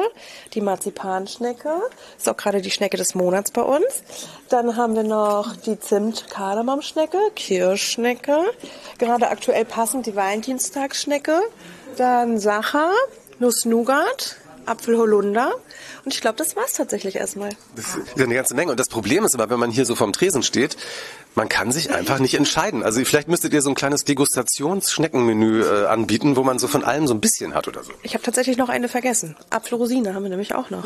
die 0.53 0.61
Marzipanschnecke, 0.61 1.73
ist 2.17 2.29
auch 2.29 2.37
gerade 2.37 2.61
die 2.61 2.71
Schnecke 2.71 2.97
des 2.97 3.15
Monats 3.15 3.51
bei 3.51 3.61
uns. 3.61 4.03
Dann 4.49 4.77
haben 4.77 4.95
wir 4.95 5.00
noch 5.03 5.55
die 5.55 5.79
Zimt-Kardamomschnecke, 5.79 7.17
Kirschschnecke, 7.35 8.37
gerade 8.97 9.29
aktuell 9.29 9.65
passend 9.65 10.05
die 10.05 10.15
Valentinstagsschnecke, 10.15 11.39
dann 11.97 12.39
Sacher, 12.39 12.91
Nuss-Nougat, 13.39 14.37
Apfelholunder 14.65 15.53
und 16.05 16.13
ich 16.13 16.21
glaube, 16.21 16.37
das 16.37 16.55
war's 16.55 16.73
tatsächlich 16.73 17.15
erstmal. 17.15 17.49
Das 17.75 17.85
ist 17.95 18.17
ja 18.17 18.25
eine 18.25 18.35
ganze 18.35 18.55
Menge. 18.55 18.71
Und 18.71 18.79
das 18.79 18.87
Problem 18.87 19.23
ist 19.25 19.35
immer, 19.35 19.49
wenn 19.49 19.59
man 19.59 19.71
hier 19.71 19.85
so 19.85 19.95
vorm 19.95 20.13
Tresen 20.13 20.43
steht, 20.43 20.77
man 21.35 21.47
kann 21.47 21.71
sich 21.71 21.93
einfach 21.93 22.19
nicht 22.19 22.33
entscheiden. 22.33 22.83
Also 22.83 23.03
vielleicht 23.05 23.27
müsstet 23.27 23.53
ihr 23.53 23.61
so 23.61 23.69
ein 23.69 23.75
kleines 23.75 24.03
Degustations-Schneckenmenü 24.03 25.63
äh, 25.63 25.85
anbieten, 25.85 26.35
wo 26.35 26.43
man 26.43 26.59
so 26.59 26.67
von 26.67 26.83
allem 26.83 27.07
so 27.07 27.13
ein 27.13 27.21
bisschen 27.21 27.53
hat 27.53 27.67
oder 27.67 27.83
so. 27.83 27.91
Ich 28.03 28.13
habe 28.13 28.23
tatsächlich 28.23 28.57
noch 28.57 28.69
eine 28.69 28.89
vergessen. 28.89 29.35
Apfelrosine 29.49 30.13
haben 30.13 30.23
wir 30.23 30.29
nämlich 30.29 30.53
auch 30.55 30.69
noch. 30.69 30.83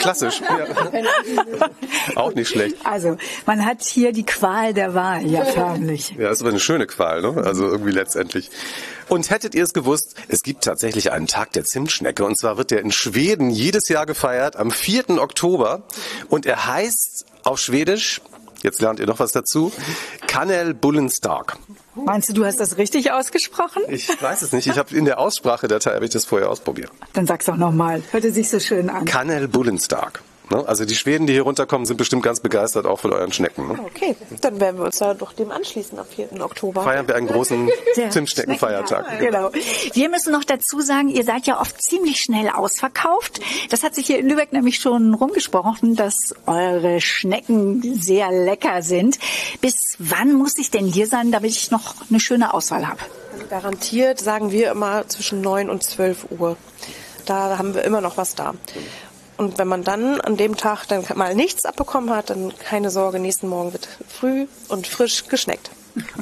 Klassisch. 0.00 0.40
Ja. 0.40 0.66
Auch 2.16 2.34
nicht 2.34 2.48
schlecht. 2.48 2.76
Also, 2.84 3.16
man 3.46 3.64
hat 3.64 3.82
hier 3.82 4.12
die 4.12 4.24
Qual 4.24 4.74
der 4.74 4.94
Wahl, 4.94 5.26
ja 5.26 5.44
förmlich. 5.44 6.14
Ja, 6.18 6.30
ist 6.30 6.40
aber 6.40 6.50
eine 6.50 6.60
schöne 6.60 6.86
Qual, 6.86 7.22
ne? 7.22 7.42
Also 7.44 7.66
irgendwie 7.66 7.92
letztendlich. 7.92 8.50
Und 9.08 9.30
hättet 9.30 9.54
ihr 9.54 9.64
es 9.64 9.72
gewusst, 9.72 10.14
es 10.28 10.42
gibt 10.42 10.64
tatsächlich 10.64 11.12
einen 11.12 11.26
Tag 11.26 11.52
der 11.52 11.64
Zimtschnecke 11.64 12.24
und 12.24 12.38
zwar 12.38 12.56
wird 12.56 12.70
der 12.70 12.80
in 12.80 12.92
Schweden 12.92 13.50
jedes 13.50 13.88
Jahr 13.88 14.06
gefeiert 14.06 14.56
am 14.56 14.70
4. 14.70 15.10
Oktober 15.20 15.82
und 16.28 16.46
er 16.46 16.66
heißt 16.66 17.26
auf 17.44 17.58
Schwedisch, 17.58 18.20
jetzt 18.62 18.80
lernt 18.80 19.00
ihr 19.00 19.06
noch 19.06 19.18
was 19.18 19.32
dazu, 19.32 19.72
Kanel 20.26 20.74
Bullenstark. 20.74 21.58
Meinst 21.94 22.28
du, 22.30 22.32
du 22.32 22.44
hast 22.44 22.60
das 22.60 22.78
richtig 22.78 23.12
ausgesprochen? 23.12 23.82
Ich 23.88 24.08
weiß 24.20 24.42
es 24.42 24.52
nicht, 24.52 24.66
ich 24.66 24.78
habe 24.78 24.96
in 24.96 25.04
der 25.04 25.18
Aussprachedatei 25.18 25.94
habe 25.94 26.04
ich 26.04 26.10
das 26.12 26.24
vorher 26.24 26.50
ausprobiert. 26.50 26.90
Dann 27.12 27.26
sag's 27.26 27.44
doch 27.46 27.56
nochmal. 27.56 28.02
Hörte 28.10 28.32
sich 28.32 28.48
so 28.48 28.58
schön 28.58 28.90
an. 28.90 29.04
Kanel 29.04 29.48
Bullenstark. 29.48 30.22
Ne? 30.50 30.66
Also 30.66 30.84
die 30.84 30.94
Schweden, 30.94 31.26
die 31.26 31.32
hier 31.32 31.42
runterkommen, 31.42 31.86
sind 31.86 31.96
bestimmt 31.96 32.22
ganz 32.22 32.40
begeistert 32.40 32.86
auch 32.86 33.00
von 33.00 33.12
euren 33.12 33.32
Schnecken. 33.32 33.68
Ne? 33.68 33.78
Okay, 33.84 34.14
dann 34.42 34.60
werden 34.60 34.78
wir 34.78 34.84
uns 34.84 34.98
da 34.98 35.14
doch 35.14 35.32
dem 35.32 35.50
anschließen 35.50 35.98
am 35.98 36.06
4. 36.06 36.40
Oktober. 36.40 36.82
Feiern 36.82 37.08
wir 37.08 37.16
einen 37.16 37.26
großen 37.26 37.70
Zimtschneckenfeiertag. 38.10 39.18
Genau. 39.20 39.50
Wir 39.92 40.08
müssen 40.10 40.32
noch 40.32 40.44
dazu 40.44 40.80
sagen, 40.80 41.08
ihr 41.08 41.24
seid 41.24 41.46
ja 41.46 41.60
oft 41.60 41.80
ziemlich 41.80 42.20
schnell 42.20 42.48
ausverkauft. 42.50 43.40
Das 43.70 43.82
hat 43.82 43.94
sich 43.94 44.06
hier 44.06 44.18
in 44.18 44.28
Lübeck 44.28 44.52
nämlich 44.52 44.78
schon 44.78 45.14
rumgesprochen, 45.14 45.96
dass 45.96 46.34
eure 46.46 47.00
Schnecken 47.00 47.98
sehr 48.00 48.30
lecker 48.30 48.82
sind. 48.82 49.18
Bis 49.60 49.96
wann 49.98 50.34
muss 50.34 50.58
ich 50.58 50.70
denn 50.70 50.86
hier 50.86 51.06
sein, 51.06 51.32
damit 51.32 51.52
ich 51.52 51.70
noch 51.70 51.94
eine 52.10 52.20
schöne 52.20 52.52
Auswahl 52.52 52.86
habe? 52.86 53.00
Garantiert 53.48 54.20
sagen 54.20 54.50
wir 54.50 54.70
immer 54.70 55.08
zwischen 55.08 55.40
9 55.40 55.70
und 55.70 55.82
12 55.82 56.26
Uhr. 56.38 56.56
Da 57.26 57.56
haben 57.56 57.74
wir 57.74 57.84
immer 57.84 58.00
noch 58.00 58.16
was 58.16 58.34
da. 58.34 58.54
Und 59.36 59.58
wenn 59.58 59.68
man 59.68 59.82
dann 59.82 60.20
an 60.20 60.36
dem 60.36 60.56
Tag 60.56 60.86
dann 60.86 61.04
mal 61.16 61.34
nichts 61.34 61.64
abbekommen 61.64 62.10
hat, 62.10 62.30
dann 62.30 62.52
keine 62.58 62.90
Sorge, 62.90 63.18
nächsten 63.18 63.48
Morgen 63.48 63.72
wird 63.72 63.88
früh 64.08 64.46
und 64.68 64.86
frisch 64.86 65.26
geschneckt. 65.26 65.70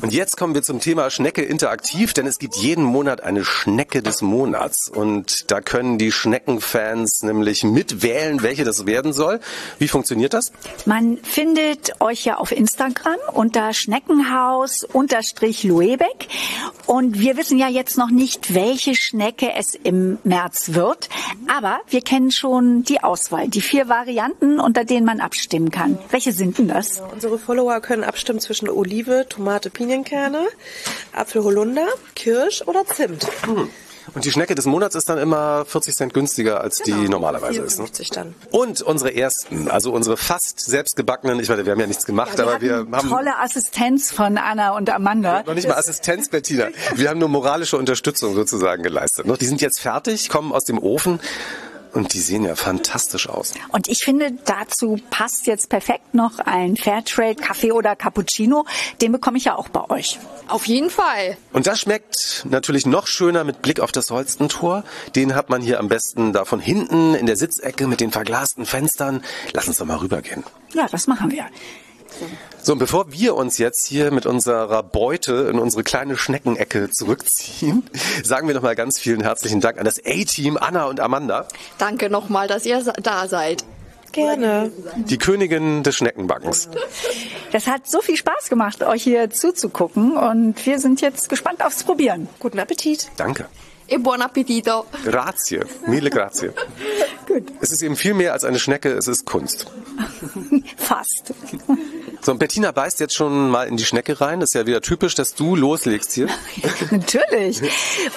Und 0.01 0.13
jetzt 0.13 0.37
kommen 0.37 0.55
wir 0.55 0.63
zum 0.63 0.81
Thema 0.81 1.11
Schnecke 1.11 1.43
interaktiv, 1.43 2.13
denn 2.13 2.27
es 2.27 2.39
gibt 2.39 2.57
jeden 2.57 2.85
Monat 2.85 3.23
eine 3.23 3.45
Schnecke 3.45 4.03
des 4.03 4.23
Monats. 4.23 4.89
Und 4.89 5.51
da 5.51 5.61
können 5.61 5.99
die 5.99 6.13
Schneckenfans 6.13 7.23
nämlich 7.23 7.65
mitwählen, 7.65 8.43
welche 8.43 8.65
das 8.65 8.87
werden 8.87 9.13
soll. 9.13 9.41
Wie 9.79 9.89
funktioniert 9.89 10.35
das? 10.35 10.53
Man 10.85 11.19
findet 11.19 12.01
euch 12.01 12.25
ja 12.25 12.37
auf 12.37 12.53
Instagram 12.53 13.17
unter 13.33 13.73
Schneckenhaus-Luebeck. 13.73 16.29
Und 16.87 17.19
wir 17.19 17.37
wissen 17.37 17.59
ja 17.59 17.69
jetzt 17.69 17.99
noch 17.99 18.11
nicht, 18.11 18.55
welche 18.55 18.95
Schnecke 18.95 19.53
es 19.55 19.75
im 19.75 20.19
März 20.25 20.75
wird. 20.75 21.09
Aber 21.49 21.81
wir 21.89 22.03
kennen 22.03 22.31
schon 22.31 22.83
die 22.83 23.03
Auswahl, 23.03 23.49
die 23.49 23.61
vier 23.61 23.89
Varianten, 23.89 24.61
unter 24.61 24.85
denen 24.85 25.07
man 25.07 25.21
abstimmen 25.21 25.71
kann. 25.71 25.99
Welche 26.11 26.33
sind 26.33 26.59
denn 26.59 26.69
das? 26.69 27.03
Unsere 27.13 27.39
Follower 27.39 27.81
können 27.81 28.05
abstimmen 28.05 28.41
zwischen 28.41 28.69
Olive, 28.69 29.27
Tomate, 29.29 29.62
Pinienkerne, 29.71 30.47
Apfelholunder, 31.13 31.89
Kirsch 32.15 32.63
oder 32.63 32.85
Zimt. 32.87 33.27
Und 34.15 34.25
die 34.25 34.33
Schnecke 34.33 34.55
des 34.55 34.67
Monats 34.67 34.95
ist 34.95 35.09
dann 35.09 35.19
immer 35.19 35.65
40 35.65 35.95
Cent 35.95 36.15
günstiger, 36.15 36.61
als 36.61 36.79
die 36.79 36.93
normalerweise 37.09 37.63
ist. 37.63 37.79
Ne? 37.79 37.87
54 37.87 38.11
dann. 38.11 38.35
Und 38.51 38.83
unsere 38.83 39.15
ersten, 39.15 39.69
also 39.71 39.93
unsere 39.93 40.17
fast 40.17 40.61
selbstgebackenen, 40.61 41.41
ich 41.41 41.49
meine, 41.49 41.65
wir 41.65 41.73
haben 41.73 41.81
ja 41.81 41.87
nichts 41.87 42.05
gemacht, 42.05 42.37
wir 42.37 42.47
aber 42.47 42.61
wir 42.61 42.87
haben 42.91 43.09
tolle 43.09 43.39
Assistenz 43.39 44.11
von 44.11 44.39
Anna 44.39 44.77
und 44.77 44.91
Amanda. 44.91 45.45
noch 45.47 45.55
nicht 45.55 45.69
mal 45.69 45.75
Assistenz, 45.75 46.29
Bettina. 46.29 46.69
Wir 46.95 47.09
haben 47.11 47.21
nur 47.21 47.29
moralische 47.29 47.77
Unterstützung 47.77 48.35
sozusagen 48.35 48.83
geleistet. 48.83 49.27
ne? 49.27 49.37
Die 49.41 49.47
sind 49.47 49.61
jetzt 49.61 49.81
fertig, 49.81 50.29
kommen 50.29 50.53
aus 50.53 50.65
dem 50.65 50.79
Ofen 50.79 51.21
und 51.93 52.15
die 52.15 52.21
sehen 52.21 52.45
ja 52.45 52.55
fantastisch 52.55 53.29
aus. 53.29 53.55
Und 53.71 53.89
ich 53.89 53.99
finde, 54.05 54.33
dazu 54.45 54.99
passt 55.11 55.47
jetzt 55.47 55.69
perfekt 55.69 56.15
noch 56.15 56.39
ein 56.39 56.77
Fairtrade 56.77 57.37
Kaffee 57.37 57.73
oder 57.73 57.97
Cappuccino. 57.97 58.65
Den 59.01 59.13
bekomme 59.13 59.39
ich 59.39 59.45
ja 59.45 59.57
auch 59.57 59.69
bei 59.69 59.89
euch. 59.91 60.19
Auf 60.49 60.67
jeden 60.67 60.91
Fall. 60.91 61.37
Und 61.53 61.67
das 61.67 61.81
schmeckt 61.81 62.45
natürlich 62.49 62.87
noch 62.87 63.07
schöner 63.07 63.45
mit 63.45 63.63
Blick 63.63 63.81
auf 63.81 63.93
das 63.93 64.11
Holstentor. 64.11 64.85
Den 65.15 65.35
hat 65.35 65.51
man 65.51 65.63
hier 65.63 65.79
am 65.79 65.89
besten 65.89 66.33
da 66.33 66.45
von 66.45 66.61
hinten 66.61 67.15
in 67.15 67.27
der 67.27 67.37
Sitzecke 67.37 67.87
mit 67.87 68.01
den 68.01 68.11
verglasten 68.11 68.67
Fenstern. 68.67 69.23
Lass 69.53 69.69
uns 69.69 69.79
doch 69.79 69.87
mal 69.87 69.99
rübergehen. 69.99 70.45
Ja, 70.73 70.87
das 70.89 71.07
machen 71.07 71.31
wir. 71.31 71.47
So, 72.63 72.73
und 72.73 72.79
bevor 72.79 73.11
wir 73.13 73.35
uns 73.35 73.59
jetzt 73.59 73.87
hier 73.87 74.11
mit 74.13 74.25
unserer 74.27 74.83
Beute 74.83 75.49
in 75.51 75.59
unsere 75.59 75.83
kleine 75.83 76.17
Schneckenecke 76.17 76.91
zurückziehen, 76.91 77.83
sagen 78.23 78.47
wir 78.47 78.55
nochmal 78.55 78.77
ganz 78.77 78.99
vielen 78.99 79.23
herzlichen 79.23 79.61
Dank 79.61 79.79
an 79.79 79.85
das 79.85 79.99
A-Team, 79.99 80.57
Anna 80.57 80.85
und 80.85 81.01
Amanda, 81.01 81.49
Danke 81.79 82.09
nochmal, 82.11 82.47
dass 82.49 82.67
ihr 82.67 82.83
da 83.03 83.27
seid. 83.27 83.65
Gerne. 84.13 84.71
die 84.97 85.17
Königin 85.17 85.83
des 85.83 85.97
Schneckenbackens. 85.97 86.69
Das 87.51 87.67
hat 87.67 87.89
so 87.89 88.03
viel 88.03 88.17
Spaß 88.17 88.51
gemacht, 88.51 88.83
euch 88.83 89.03
hier 89.03 89.31
zuzugucken. 89.31 90.17
Und 90.19 90.65
wir 90.67 90.79
sind 90.79 91.01
jetzt 91.01 91.31
gespannt 91.31 91.65
aufs 91.65 91.83
Probieren. 91.83 92.29
Guten 92.39 92.59
Appetit. 92.59 93.11
Danke. 93.17 93.47
E 93.93 93.99
buon 93.99 94.23
appetito. 94.23 94.87
Grazie, 95.05 95.61
mille 95.87 96.09
grazie. 96.09 96.51
Gut. 97.27 97.53
Es 97.61 97.71
ist 97.71 97.83
eben 97.83 97.95
viel 97.95 98.15
mehr 98.15 98.33
als 98.33 98.45
eine 98.45 98.59
Schnecke, 98.59 98.91
es 98.91 99.07
ist 99.07 99.27
Kunst. 99.27 99.67
Fast. 100.77 101.35
So, 102.25 102.33
und 102.33 102.39
Bettina 102.39 102.71
beißt 102.71 103.01
jetzt 103.01 103.15
schon 103.15 103.51
mal 103.51 103.67
in 103.67 103.77
die 103.77 103.85
Schnecke 103.85 104.21
rein. 104.21 104.41
Das 104.41 104.51
ist 104.51 104.55
ja 104.55 104.67
wieder 104.67 104.81
typisch, 104.81 105.15
dass 105.15 105.35
du 105.35 105.57
loslegst 105.57 106.13
hier. 106.13 106.29
Natürlich. 106.91 107.61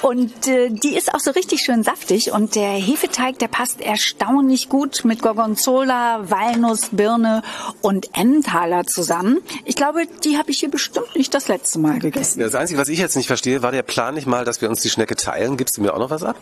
Und 0.04 0.48
äh, 0.48 0.70
die 0.70 0.96
ist 0.96 1.14
auch 1.14 1.20
so 1.20 1.32
richtig 1.32 1.62
schön 1.62 1.84
saftig. 1.84 2.32
Und 2.32 2.56
der 2.56 2.70
Hefeteig, 2.70 3.40
der 3.40 3.48
passt 3.48 3.82
erstaunlich 3.82 4.70
gut 4.70 5.06
mit 5.06 5.22
Gorgonzola, 5.22 6.30
Walnuss, 6.30 6.90
Birne 6.92 7.42
und 7.82 8.10
Emmentaler 8.16 8.86
zusammen. 8.86 9.40
Ich 9.66 9.76
glaube, 9.76 10.04
die 10.24 10.38
habe 10.38 10.52
ich 10.52 10.60
hier 10.60 10.70
bestimmt 10.70 11.16
nicht 11.16 11.34
das 11.34 11.48
letzte 11.48 11.80
Mal 11.80 12.00
gegessen. 12.00 12.40
Das 12.40 12.54
Einzige, 12.54 12.80
was 12.80 12.90
ich 12.90 13.00
jetzt 13.00 13.16
nicht 13.16 13.28
verstehe, 13.28 13.64
war 13.64 13.72
der 13.72 13.84
Plan 13.84 14.14
nicht 14.14 14.28
mal, 14.28 14.46
dass 14.46 14.62
wir 14.62 14.70
uns 14.70 14.82
die 14.82 14.90
Schnecke 14.90 15.16
teilen. 15.16 15.58
Gibst 15.66 15.78
du 15.78 15.82
mir 15.82 15.96
auch 15.96 15.98
noch 15.98 16.12
was 16.12 16.22
ab? 16.22 16.36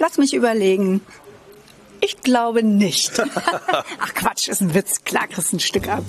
Lass 0.00 0.18
mich 0.18 0.34
überlegen. 0.34 1.02
Ich 2.00 2.20
glaube 2.20 2.64
nicht. 2.64 3.12
Ach 4.00 4.14
Quatsch, 4.14 4.48
ist 4.48 4.60
ein 4.60 4.74
Witz. 4.74 5.04
Klar 5.04 5.28
kriegst 5.28 5.52
du 5.52 5.58
ein 5.58 5.60
Stück 5.60 5.86
ab. 5.88 6.02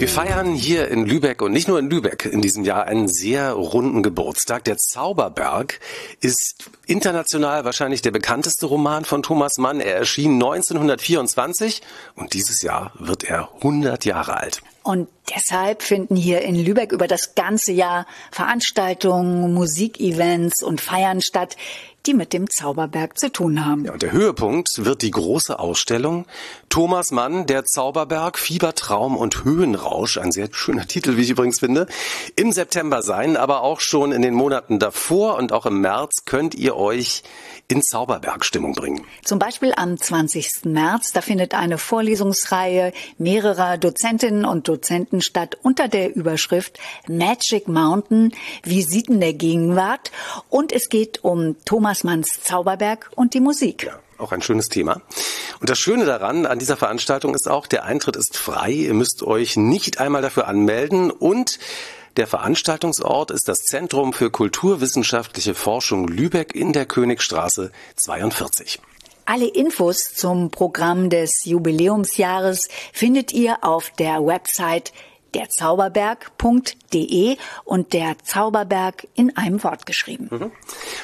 Wir 0.00 0.08
feiern 0.08 0.54
hier 0.54 0.88
in 0.88 1.04
Lübeck 1.04 1.42
und 1.42 1.52
nicht 1.52 1.68
nur 1.68 1.78
in 1.78 1.90
Lübeck 1.90 2.24
in 2.24 2.40
diesem 2.40 2.64
Jahr 2.64 2.86
einen 2.86 3.06
sehr 3.06 3.52
runden 3.52 4.02
Geburtstag. 4.02 4.64
Der 4.64 4.78
Zauberberg 4.78 5.78
ist 6.22 6.70
international 6.86 7.66
wahrscheinlich 7.66 8.00
der 8.00 8.10
bekannteste 8.10 8.64
Roman 8.64 9.04
von 9.04 9.22
Thomas 9.22 9.58
Mann. 9.58 9.78
Er 9.78 9.96
erschien 9.96 10.36
1924 10.36 11.82
und 12.14 12.32
dieses 12.32 12.62
Jahr 12.62 12.94
wird 12.98 13.24
er 13.24 13.50
100 13.56 14.06
Jahre 14.06 14.38
alt. 14.38 14.62
Und 14.82 15.08
deshalb 15.36 15.82
finden 15.82 16.16
hier 16.16 16.40
in 16.40 16.56
Lübeck 16.56 16.92
über 16.92 17.06
das 17.06 17.34
ganze 17.34 17.72
Jahr 17.72 18.06
Veranstaltungen, 18.30 19.52
Musikevents 19.52 20.62
und 20.62 20.80
Feiern 20.80 21.20
statt, 21.20 21.58
die 22.06 22.14
mit 22.14 22.32
dem 22.32 22.48
Zauberberg 22.48 23.18
zu 23.18 23.30
tun 23.30 23.64
haben. 23.64 23.84
Ja, 23.84 23.92
und 23.92 24.02
der 24.02 24.12
Höhepunkt 24.12 24.84
wird 24.84 25.02
die 25.02 25.10
große 25.10 25.58
Ausstellung 25.58 26.26
Thomas 26.68 27.10
Mann, 27.10 27.46
der 27.46 27.64
Zauberberg, 27.64 28.38
Fiebertraum 28.38 29.16
und 29.16 29.44
Höhenrausch, 29.44 30.18
ein 30.18 30.32
sehr 30.32 30.48
schöner 30.52 30.86
Titel, 30.86 31.16
wie 31.16 31.22
ich 31.22 31.30
übrigens 31.30 31.58
finde, 31.58 31.86
im 32.36 32.52
September 32.52 33.02
sein, 33.02 33.36
aber 33.36 33.62
auch 33.62 33.80
schon 33.80 34.12
in 34.12 34.22
den 34.22 34.34
Monaten 34.34 34.78
davor 34.78 35.36
und 35.36 35.52
auch 35.52 35.66
im 35.66 35.80
März 35.80 36.24
könnt 36.26 36.54
ihr 36.54 36.76
euch 36.76 37.22
in 37.66 37.82
Zauberbergstimmung 37.82 38.74
bringen. 38.74 39.04
Zum 39.24 39.38
Beispiel 39.38 39.72
am 39.76 39.96
20. 39.96 40.64
März, 40.64 41.12
da 41.12 41.20
findet 41.20 41.54
eine 41.54 41.78
Vorlesungsreihe 41.78 42.92
mehrerer 43.18 43.78
Dozentinnen 43.78 44.44
und 44.44 44.68
Dozenten 44.68 45.20
statt 45.20 45.56
unter 45.62 45.88
der 45.88 46.14
Überschrift 46.14 46.78
Magic 47.08 47.68
Mountain, 47.68 48.32
Visiten 48.64 49.20
der 49.20 49.34
Gegenwart. 49.34 50.10
Und 50.48 50.72
es 50.72 50.88
geht 50.88 51.22
um 51.24 51.56
Thomas 51.64 51.89
Manns 52.04 52.40
Zauberberg 52.42 53.10
und 53.16 53.34
die 53.34 53.40
Musik. 53.40 53.90
Auch 54.18 54.32
ein 54.32 54.42
schönes 54.42 54.68
Thema. 54.68 55.00
Und 55.60 55.68
das 55.68 55.78
Schöne 55.78 56.04
daran, 56.04 56.46
an 56.46 56.58
dieser 56.58 56.76
Veranstaltung 56.76 57.34
ist 57.34 57.48
auch, 57.48 57.66
der 57.66 57.84
Eintritt 57.84 58.16
ist 58.16 58.36
frei. 58.36 58.70
Ihr 58.70 58.94
müsst 58.94 59.22
euch 59.22 59.56
nicht 59.56 59.98
einmal 59.98 60.22
dafür 60.22 60.46
anmelden 60.46 61.10
und 61.10 61.58
der 62.16 62.26
Veranstaltungsort 62.26 63.30
ist 63.30 63.48
das 63.48 63.60
Zentrum 63.60 64.12
für 64.12 64.30
kulturwissenschaftliche 64.30 65.54
Forschung 65.54 66.08
Lübeck 66.08 66.54
in 66.54 66.72
der 66.72 66.86
Königstraße 66.86 67.70
42. 67.96 68.80
Alle 69.26 69.46
Infos 69.46 70.12
zum 70.14 70.50
Programm 70.50 71.08
des 71.08 71.44
Jubiläumsjahres 71.44 72.68
findet 72.92 73.32
ihr 73.32 73.58
auf 73.62 73.90
der 73.90 74.26
Website 74.26 74.92
derzauberberg.de 75.34 77.36
und 77.64 77.92
der 77.92 78.16
Zauberberg 78.22 79.06
in 79.14 79.36
einem 79.36 79.62
Wort 79.64 79.86
geschrieben. 79.86 80.52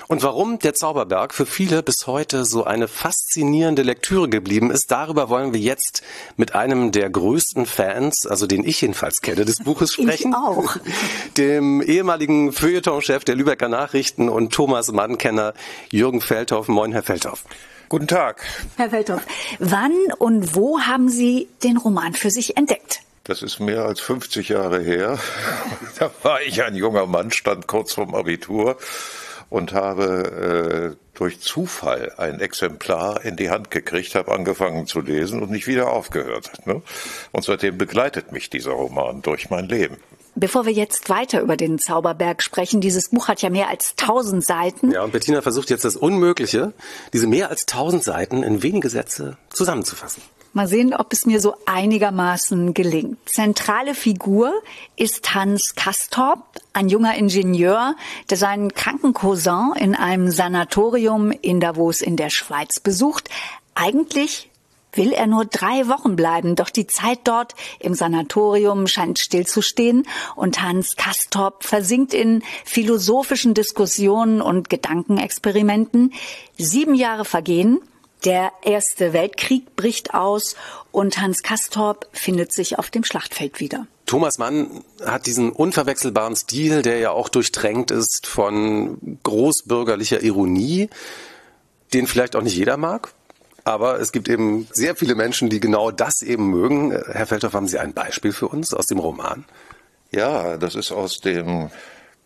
Und 0.09 0.23
warum 0.23 0.59
der 0.59 0.75
Zauberberg 0.75 1.35
für 1.35 1.47
viele 1.47 1.83
bis 1.83 2.07
heute 2.07 2.45
so 2.45 2.65
eine 2.65 2.89
faszinierende 2.89 3.83
Lektüre 3.83 4.29
geblieben 4.29 4.71
ist, 4.71 4.91
darüber 4.91 5.29
wollen 5.29 5.53
wir 5.53 5.61
jetzt 5.61 6.03
mit 6.37 6.55
einem 6.55 6.93
der 6.93 7.11
größten 7.11 7.67
Fans, 7.67 8.27
also 8.27 8.47
den 8.47 8.65
ich 8.65 8.81
jedenfalls 8.81 9.21
kenne, 9.21 9.45
des 9.45 9.59
Buches 9.59 9.93
sprechen. 9.95 10.31
Ich 10.31 10.37
auch. 10.37 10.77
Dem 11.37 11.83
ehemaligen 11.83 12.53
Feuilletonchef 12.53 13.25
der 13.25 13.35
Lübecker 13.35 13.69
Nachrichten 13.69 14.29
und 14.29 14.53
Thomas 14.53 14.93
Mann-Kenner 14.93 15.55
Jürgen 15.91 16.21
Feldhoff. 16.21 16.69
Moin, 16.69 16.93
Herr 16.93 17.03
Feldhoff. 17.03 17.45
Guten 17.89 18.09
Tag. 18.09 18.43
Herr 18.77 18.91
Feldhoff, 18.91 19.23
wann 19.61 19.93
und 20.19 20.57
wo 20.57 20.81
haben 20.81 21.09
Sie 21.09 21.49
den 21.63 21.77
Roman 21.77 22.15
für 22.15 22.31
sich 22.31 22.57
entdeckt? 22.57 23.03
Das 23.27 23.43
ist 23.43 23.59
mehr 23.59 23.85
als 23.85 24.01
50 24.01 24.51
Jahre 24.51 24.81
her. 24.81 25.19
Da 25.99 26.11
war 26.23 26.43
ich 26.43 26.63
ein 26.63 26.75
junger 26.75 27.07
Mann, 27.07 27.31
stand 27.31 27.67
kurz 27.67 27.95
vorm 27.95 28.15
Abitur 28.15 28.77
und 29.49 29.73
habe 29.73 30.95
äh, 30.95 31.17
durch 31.17 31.41
Zufall 31.41 32.13
ein 32.19 32.41
Exemplar 32.41 33.25
in 33.25 33.37
die 33.37 33.49
Hand 33.49 33.71
gekriegt, 33.71 34.15
habe 34.15 34.33
angefangen 34.33 34.87
zu 34.87 35.01
lesen 35.01 35.43
und 35.43 35.51
nicht 35.51 35.67
wieder 35.67 35.91
aufgehört. 35.91 36.67
Ne? 36.67 36.83
Und 37.33 37.45
seitdem 37.45 37.79
begleitet 37.79 38.33
mich 38.33 38.51
dieser 38.51 38.73
Roman 38.73 39.23
durch 39.23 39.49
mein 39.49 39.69
Leben. 39.69 39.97
Bevor 40.35 40.67
wir 40.67 40.73
jetzt 40.73 41.09
weiter 41.09 41.41
über 41.41 41.57
den 41.57 41.79
Zauberberg 41.79 42.43
sprechen, 42.43 42.83
dieses 42.83 43.09
Buch 43.09 43.29
hat 43.29 43.41
ja 43.41 43.49
mehr 43.49 43.71
als 43.71 43.95
1000 43.99 44.45
Seiten. 44.45 44.91
Ja, 44.93 45.03
und 45.03 45.13
Bettina 45.13 45.41
versucht 45.41 45.71
jetzt 45.71 45.87
das 45.87 45.97
Unmögliche, 45.97 46.75
diese 47.15 47.27
mehr 47.27 47.49
als 47.49 47.63
1000 47.63 48.05
Seiten 48.05 48.43
in 48.43 48.63
wenige 48.63 48.91
Sätze 48.91 49.39
zusammenzufassen. 49.49 50.23
Mal 50.57 50.69
sehen, 50.69 50.95
ob 50.95 51.13
es 51.13 51.27
mir 51.27 51.39
so 51.39 51.55
einigermaßen 51.67 52.73
gelingt. 52.73 53.19
Zentrale 53.27 53.95
Figur 53.95 54.55
ist 54.97 55.35
Hans 55.35 55.75
Kastorp, 55.75 56.45
ein 56.73 56.89
junger 56.89 57.15
Ingenieur, 57.15 57.95
der 58.31 58.39
seinen 58.39 58.73
kranken 58.73 59.13
Cousin 59.13 59.75
in 59.79 59.95
einem 59.95 60.31
Sanatorium 60.31 61.31
in 61.31 61.61
Davos 61.61 62.01
in 62.01 62.17
der 62.17 62.31
Schweiz 62.31 62.81
besucht. 62.81 63.29
Eigentlich 63.75 64.49
will 64.95 65.13
er 65.13 65.27
nur 65.27 65.45
drei 65.45 65.89
Wochen 65.89 66.17
bleiben, 66.17 66.57
doch 66.57 66.71
die 66.71 66.87
Zeit 66.87 67.19
dort 67.25 67.55
im 67.79 67.93
Sanatorium 67.93 68.87
scheint 68.87 69.19
stillzustehen 69.19 70.09
und 70.37 70.63
Hans 70.63 70.97
Kastorp 70.97 71.65
versinkt 71.65 72.15
in 72.15 72.43
philosophischen 72.65 73.53
Diskussionen 73.53 74.41
und 74.41 74.71
Gedankenexperimenten. 74.71 76.15
Sieben 76.57 76.95
Jahre 76.95 77.27
vergehen, 77.27 77.83
der 78.25 78.53
Erste 78.63 79.13
Weltkrieg 79.13 79.77
bricht 79.77 80.15
aus 80.15 80.57
und 80.91 81.21
Hans 81.21 81.43
Kastorp 81.43 82.09
findet 82.13 82.53
sich 82.53 82.79
auf 82.79 82.91
dem 82.91 83.05
Schlachtfeld 83.05 83.61
wieder. 83.61 83.87
Thomas 84.07 84.39
Mann 84.39 84.85
hat 85.05 85.27
diesen 85.27 85.51
unverwechselbaren 85.51 86.37
Stil, 86.37 86.83
der 86.83 86.99
ja 86.99 87.11
auch 87.11 87.29
durchtränkt 87.29 87.91
ist 87.91 88.27
von 88.27 89.19
großbürgerlicher 89.25 90.23
Ironie, 90.23 90.89
den 91.93 92.07
vielleicht 92.07 92.37
auch 92.37 92.43
nicht 92.43 92.57
jeder 92.57 92.77
mag. 92.77 93.13
Aber 93.65 94.01
es 94.01 94.13
gibt 94.13 94.29
eben 94.29 94.69
sehr 94.71 94.95
viele 94.95 95.17
Menschen, 95.17 95.51
die 95.51 95.59
genau 95.59 95.91
das 95.91 96.23
eben 96.23 96.49
mögen. 96.51 96.93
Herr 96.93 97.27
Feldhoff, 97.27 97.53
haben 97.53 97.67
Sie 97.67 97.81
ein 97.81 97.95
Beispiel 97.95 98.33
für 98.33 98.47
uns 98.47 98.73
aus 98.73 98.87
dem 98.87 99.01
Roman? 99.01 99.45
Ja, 100.13 100.57
das 100.57 100.77
ist 100.77 100.93
aus 100.93 101.19
dem 101.19 101.71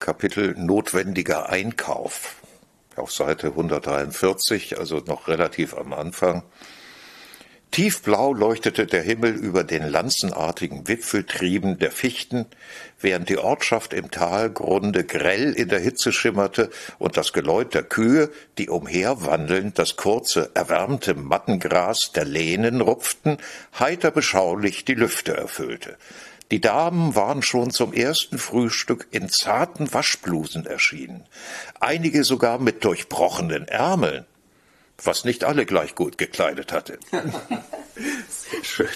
Kapitel 0.01 0.55
Notwendiger 0.59 1.49
Einkauf 1.49 2.37
auf 2.97 3.13
Seite 3.13 3.49
143, 3.49 4.79
also 4.79 4.99
noch 4.99 5.29
relativ 5.29 5.75
am 5.75 5.93
Anfang. 5.93 6.43
Tiefblau 7.71 8.33
leuchtete 8.33 8.85
der 8.85 9.03
Himmel 9.03 9.33
über 9.33 9.63
den 9.63 9.85
lanzenartigen 9.85 10.89
Wipfeltrieben 10.89 11.79
der 11.79 11.93
Fichten, 11.93 12.47
während 13.01 13.29
die 13.29 13.39
Ortschaft 13.39 13.95
im 13.95 14.11
Talgrunde 14.11 15.05
grell 15.05 15.53
in 15.53 15.69
der 15.69 15.79
Hitze 15.79 16.13
schimmerte 16.13 16.71
und 16.99 17.17
das 17.17 17.33
Geläut 17.33 17.73
der 17.75 17.85
Kühe, 17.85 18.31
die 18.59 18.69
umherwandelnd 18.69 19.79
das 19.79 19.95
kurze, 19.95 20.51
erwärmte 20.55 21.15
Mattengras 21.15 22.11
der 22.13 22.25
Lehnen 22.25 22.81
rupften, 22.81 23.37
heiter 23.79 24.11
beschaulich 24.11 24.85
die 24.85 24.95
Lüfte 24.95 25.37
erfüllte. 25.37 25.97
Die 26.51 26.61
Damen 26.61 27.15
waren 27.15 27.43
schon 27.43 27.71
zum 27.71 27.93
ersten 27.93 28.39
Frühstück 28.39 29.07
in 29.13 29.29
zarten 29.29 29.93
Waschblusen 29.95 30.67
erschienen, 30.67 31.25
einige 31.79 32.25
sogar 32.25 32.59
mit 32.59 32.85
durchbrochenen 32.85 33.69
Ärmeln, 33.69 34.25
was 35.03 35.25
nicht 35.25 35.45
alle 35.45 35.65
gleich 35.65 35.95
gut 35.95 36.19
gekleidet 36.19 36.73
hatte. 36.73 36.99
Sehr 38.29 38.65
schön. 38.65 38.89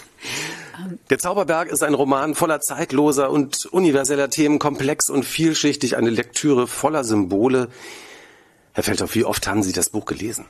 Der 1.11 1.19
Zauberberg 1.19 1.69
ist 1.69 1.85
ein 1.85 1.95
Roman 1.95 2.35
voller 2.35 2.61
zeitloser 2.61 3.31
und 3.31 3.67
universeller 3.67 4.31
Themen, 4.31 4.59
komplex 4.59 5.09
und 5.09 5.25
vielschichtig, 5.25 5.97
eine 5.97 6.11
Lektüre 6.11 6.67
voller 6.67 7.05
Symbole. 7.05 7.69
Herr 8.73 8.83
Feldhoff, 8.83 9.15
wie 9.15 9.25
oft 9.25 9.47
haben 9.47 9.63
Sie 9.63 9.73
das 9.73 9.91
Buch 9.91 10.07
gelesen? 10.07 10.47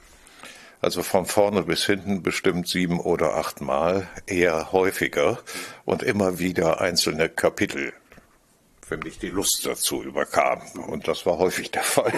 Also 0.84 1.02
von 1.02 1.24
vorne 1.24 1.62
bis 1.62 1.86
hinten 1.86 2.22
bestimmt 2.22 2.68
sieben 2.68 3.00
oder 3.00 3.36
acht 3.36 3.62
Mal, 3.62 4.06
eher 4.26 4.70
häufiger 4.70 5.38
und 5.86 6.02
immer 6.02 6.38
wieder 6.38 6.82
einzelne 6.82 7.30
Kapitel, 7.30 7.94
wenn 8.90 8.98
mich 8.98 9.18
die 9.18 9.30
Lust 9.30 9.64
dazu 9.64 10.02
überkam. 10.02 10.60
Und 10.86 11.08
das 11.08 11.24
war 11.24 11.38
häufig 11.38 11.70
der 11.70 11.84
Fall. 11.84 12.12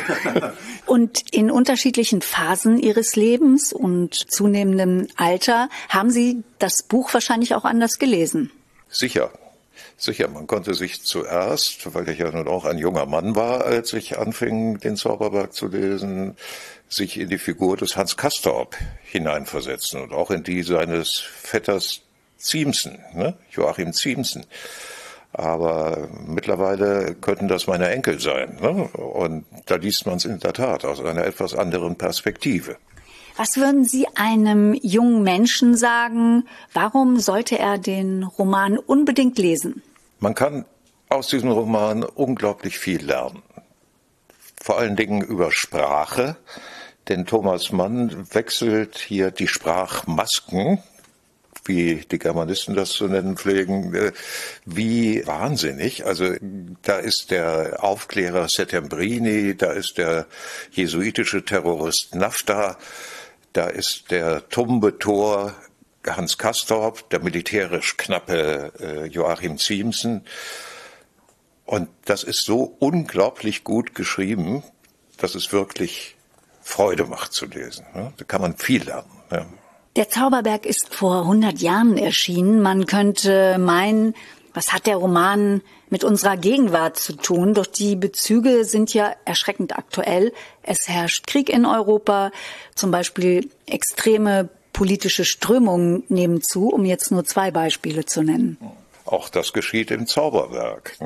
Und 0.86 1.32
in 1.32 1.52
unterschiedlichen 1.52 2.22
Phasen 2.22 2.80
Ihres 2.80 3.14
Lebens 3.14 3.72
und 3.72 4.14
zunehmendem 4.14 5.06
Alter 5.14 5.68
haben 5.88 6.10
Sie 6.10 6.42
das 6.58 6.82
Buch 6.82 7.14
wahrscheinlich 7.14 7.54
auch 7.54 7.64
anders 7.64 8.00
gelesen. 8.00 8.50
Sicher. 8.88 9.30
Sicher, 9.98 10.28
man 10.28 10.46
konnte 10.46 10.74
sich 10.74 11.04
zuerst, 11.04 11.94
weil 11.94 12.08
ich 12.08 12.18
ja 12.18 12.30
nun 12.30 12.48
auch 12.48 12.64
ein 12.64 12.78
junger 12.78 13.06
Mann 13.06 13.34
war, 13.34 13.64
als 13.64 13.92
ich 13.92 14.18
anfing, 14.18 14.78
den 14.78 14.96
Zauberberg 14.96 15.54
zu 15.54 15.68
lesen, 15.68 16.36
sich 16.88 17.18
in 17.18 17.28
die 17.28 17.38
Figur 17.38 17.76
des 17.76 17.96
Hans 17.96 18.16
Castorp 18.16 18.76
hineinversetzen 19.04 20.00
und 20.02 20.12
auch 20.12 20.30
in 20.30 20.42
die 20.42 20.62
seines 20.62 21.18
Vetters 21.18 22.02
Ziemsen, 22.38 22.98
ne? 23.14 23.34
Joachim 23.50 23.92
Ziemsen. 23.92 24.44
Aber 25.32 26.08
mittlerweile 26.26 27.14
könnten 27.14 27.48
das 27.48 27.66
meine 27.66 27.90
Enkel 27.90 28.20
sein. 28.20 28.58
Ne? 28.60 28.84
Und 28.84 29.44
da 29.66 29.76
liest 29.76 30.06
man 30.06 30.16
es 30.16 30.24
in 30.24 30.38
der 30.38 30.54
Tat 30.54 30.84
aus 30.84 31.00
einer 31.00 31.24
etwas 31.24 31.54
anderen 31.54 31.96
Perspektive. 31.96 32.76
Was 33.36 33.58
würden 33.58 33.84
Sie 33.84 34.06
einem 34.14 34.72
jungen 34.72 35.22
Menschen 35.22 35.76
sagen? 35.76 36.48
Warum 36.72 37.18
sollte 37.18 37.58
er 37.58 37.76
den 37.76 38.22
Roman 38.22 38.78
unbedingt 38.78 39.36
lesen? 39.36 39.82
Man 40.20 40.34
kann 40.34 40.64
aus 41.10 41.28
diesem 41.28 41.50
Roman 41.50 42.02
unglaublich 42.02 42.78
viel 42.78 43.04
lernen. 43.04 43.42
Vor 44.62 44.78
allen 44.78 44.96
Dingen 44.96 45.20
über 45.20 45.52
Sprache, 45.52 46.36
denn 47.08 47.26
Thomas 47.26 47.72
Mann 47.72 48.26
wechselt 48.34 48.98
hier 48.98 49.30
die 49.30 49.48
Sprachmasken, 49.48 50.82
wie 51.64 52.04
die 52.10 52.18
Germanisten 52.18 52.74
das 52.74 52.90
zu 52.90 53.08
nennen 53.08 53.36
pflegen, 53.36 53.94
äh, 53.94 54.12
wie 54.64 55.26
wahnsinnig. 55.26 56.06
Also 56.06 56.34
da 56.82 56.98
ist 56.98 57.30
der 57.30 57.82
Aufklärer 57.82 58.48
Settembrini, 58.48 59.56
da 59.56 59.72
ist 59.72 59.98
der 59.98 60.26
jesuitische 60.70 61.44
Terrorist 61.44 62.14
Nafta, 62.14 62.76
da 63.52 63.66
ist 63.66 64.10
der 64.10 64.48
tumbe 64.48 64.98
Tor 64.98 65.54
Hans 66.06 66.38
Kastorp, 66.38 67.08
der 67.10 67.20
militärisch 67.20 67.96
knappe 67.96 68.72
äh, 68.78 69.06
Joachim 69.06 69.58
Ziemsen. 69.58 70.24
Und 71.64 71.88
das 72.04 72.22
ist 72.22 72.44
so 72.44 72.76
unglaublich 72.78 73.64
gut 73.64 73.94
geschrieben, 73.94 74.62
dass 75.16 75.34
es 75.34 75.52
wirklich 75.52 76.15
Freude 76.66 77.04
macht 77.04 77.32
zu 77.32 77.46
lesen. 77.46 77.86
Da 77.94 78.24
kann 78.24 78.40
man 78.40 78.56
viel 78.56 78.82
lernen. 78.82 79.08
Der 79.94 80.10
Zauberberg 80.10 80.66
ist 80.66 80.92
vor 80.92 81.20
100 81.20 81.60
Jahren 81.60 81.96
erschienen. 81.96 82.60
Man 82.60 82.86
könnte 82.86 83.56
meinen, 83.56 84.14
was 84.52 84.72
hat 84.72 84.86
der 84.86 84.96
Roman 84.96 85.62
mit 85.90 86.02
unserer 86.02 86.36
Gegenwart 86.36 86.98
zu 86.98 87.14
tun? 87.14 87.54
Doch 87.54 87.66
die 87.66 87.94
Bezüge 87.94 88.64
sind 88.64 88.92
ja 88.92 89.14
erschreckend 89.24 89.78
aktuell. 89.78 90.32
Es 90.64 90.88
herrscht 90.88 91.28
Krieg 91.28 91.50
in 91.50 91.66
Europa, 91.66 92.32
zum 92.74 92.90
Beispiel 92.90 93.48
extreme 93.66 94.48
politische 94.72 95.24
Strömungen 95.24 96.02
nehmen 96.08 96.42
zu, 96.42 96.68
um 96.68 96.84
jetzt 96.84 97.12
nur 97.12 97.24
zwei 97.24 97.52
Beispiele 97.52 98.04
zu 98.06 98.22
nennen. 98.22 98.58
Auch 99.04 99.28
das 99.28 99.52
geschieht 99.52 99.92
im 99.92 100.08
Zauberwerk. 100.08 100.98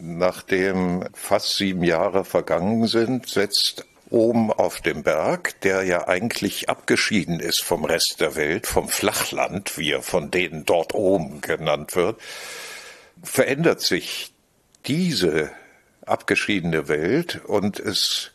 Nachdem 0.00 1.04
fast 1.12 1.56
sieben 1.56 1.84
Jahre 1.84 2.24
vergangen 2.24 2.86
sind, 2.86 3.28
setzt 3.28 3.84
oben 4.14 4.52
auf 4.52 4.80
dem 4.80 5.02
Berg, 5.02 5.60
der 5.62 5.82
ja 5.82 6.06
eigentlich 6.06 6.68
abgeschieden 6.68 7.40
ist 7.40 7.62
vom 7.62 7.84
Rest 7.84 8.20
der 8.20 8.36
Welt, 8.36 8.68
vom 8.68 8.88
Flachland, 8.88 9.76
wie 9.76 9.90
er 9.90 10.02
von 10.02 10.30
denen 10.30 10.64
dort 10.64 10.94
oben 10.94 11.40
genannt 11.40 11.96
wird, 11.96 12.20
verändert 13.24 13.80
sich 13.80 14.32
diese 14.86 15.50
abgeschiedene 16.06 16.86
Welt 16.86 17.44
und 17.44 17.80
es 17.80 18.30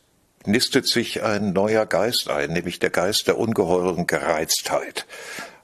nistet 0.45 0.85
sich 0.85 1.23
ein 1.23 1.53
neuer 1.53 1.85
Geist 1.85 2.29
ein, 2.29 2.51
nämlich 2.51 2.79
der 2.79 2.89
Geist 2.89 3.27
der 3.27 3.37
ungeheuren 3.37 4.05
Gereiztheit. 4.05 5.05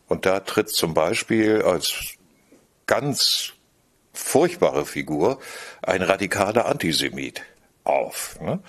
Und 0.07 0.25
da 0.25 0.39
tritt 0.39 0.69
zum 0.69 0.93
Beispiel 0.93 1.61
als 1.61 2.13
ganz 2.85 3.51
furchtbare 4.13 4.85
Figur 4.85 5.39
ein 5.81 6.01
radikaler 6.01 6.67
Antisemit 6.67 7.41
auf. 7.83 8.39
Ne? 8.39 8.61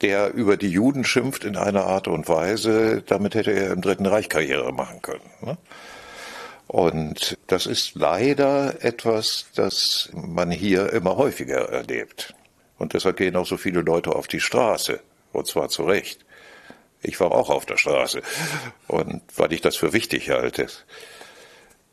Der 0.00 0.32
über 0.32 0.56
die 0.56 0.70
Juden 0.70 1.04
schimpft 1.04 1.44
in 1.44 1.56
einer 1.56 1.84
Art 1.84 2.08
und 2.08 2.28
Weise, 2.28 3.02
damit 3.02 3.34
hätte 3.34 3.52
er 3.52 3.72
im 3.72 3.82
Dritten 3.82 4.06
Reich 4.06 4.28
Karriere 4.28 4.72
machen 4.72 5.02
können. 5.02 5.30
Ne? 5.42 5.58
Und 6.66 7.36
das 7.48 7.66
ist 7.66 7.96
leider 7.96 8.84
etwas, 8.84 9.46
das 9.54 10.08
man 10.12 10.50
hier 10.50 10.92
immer 10.92 11.16
häufiger 11.16 11.68
erlebt. 11.68 12.34
Und 12.78 12.94
deshalb 12.94 13.16
gehen 13.16 13.36
auch 13.36 13.46
so 13.46 13.56
viele 13.56 13.80
Leute 13.80 14.14
auf 14.14 14.28
die 14.28 14.40
Straße. 14.40 15.00
Und 15.32 15.46
zwar 15.46 15.68
zu 15.68 15.82
Recht. 15.82 16.24
Ich 17.02 17.18
war 17.18 17.32
auch 17.32 17.50
auf 17.50 17.66
der 17.66 17.76
Straße. 17.76 18.22
Und 18.86 19.22
weil 19.36 19.52
ich 19.52 19.60
das 19.60 19.76
für 19.76 19.92
wichtig 19.92 20.30
halte. 20.30 20.68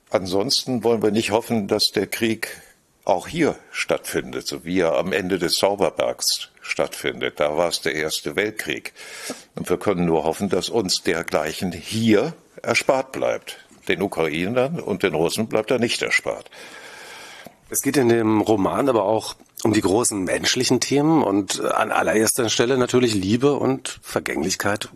Ansonsten 0.10 0.84
wollen 0.84 1.02
wir 1.02 1.12
nicht 1.12 1.32
hoffen, 1.32 1.68
dass 1.68 1.92
der 1.92 2.08
Krieg 2.08 2.62
auch 3.08 3.28
hier 3.28 3.56
stattfindet, 3.72 4.48
so 4.48 4.66
wie 4.66 4.80
er 4.82 4.98
am 4.98 5.14
Ende 5.14 5.40
des 5.40 5.54
Zauberbergs 5.54 6.50
stattfindet. 6.62 7.40
Da 7.40 7.58
war 7.58 7.70
es 7.70 7.82
der 7.82 7.96
Erste 7.96 8.36
Weltkrieg. 8.36 8.94
Und 9.56 9.70
wir 9.70 9.78
können 9.78 10.06
nur 10.06 10.26
hoffen, 10.26 10.50
dass 10.50 10.70
uns 10.70 11.04
dergleichen 11.04 11.72
hier 11.72 12.34
erspart 12.62 13.14
bleibt. 13.14 13.60
Den 13.88 14.02
Ukrainern 14.02 14.82
und 14.82 15.04
den 15.04 15.14
Russen 15.14 15.48
bleibt 15.48 15.72
er 15.72 15.80
nicht 15.80 16.02
erspart. 16.02 16.50
Es 17.70 17.82
geht 17.82 17.96
in 17.96 18.10
dem 18.10 18.42
Roman 18.42 18.90
aber 18.90 19.06
auch 19.06 19.36
um 19.64 19.74
die 19.74 19.82
großen 19.82 20.24
menschlichen 20.24 20.80
Themen 20.82 21.24
und 21.24 21.62
an 21.62 21.92
allererster 21.92 22.50
Stelle 22.50 22.78
natürlich 22.78 23.14
Liebe 23.14 23.54
und 23.54 24.00
Vergänglichkeit, 24.02 24.90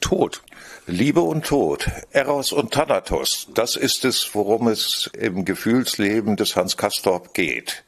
Tod. 0.00 0.42
Liebe 0.86 1.20
und 1.20 1.44
Tod, 1.44 1.86
Eros 2.12 2.52
und 2.52 2.72
Thanatos, 2.72 3.48
das 3.54 3.76
ist 3.76 4.06
es, 4.06 4.34
worum 4.34 4.68
es 4.68 5.10
im 5.18 5.44
Gefühlsleben 5.44 6.36
des 6.36 6.56
Hans 6.56 6.78
Castorp 6.78 7.34
geht. 7.34 7.84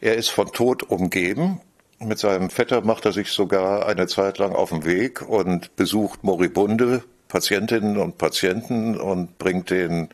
Er 0.00 0.14
ist 0.14 0.28
von 0.30 0.52
Tod 0.52 0.84
umgeben. 0.84 1.60
Mit 1.98 2.18
seinem 2.18 2.50
Vetter 2.50 2.80
macht 2.82 3.06
er 3.06 3.12
sich 3.12 3.30
sogar 3.30 3.86
eine 3.86 4.06
Zeit 4.06 4.38
lang 4.38 4.52
auf 4.52 4.70
den 4.70 4.84
Weg 4.84 5.22
und 5.22 5.74
besucht 5.76 6.24
moribunde 6.24 7.04
Patientinnen 7.28 7.96
und 7.96 8.18
Patienten 8.18 9.00
und 9.00 9.38
bringt 9.38 9.70
denen 9.70 10.10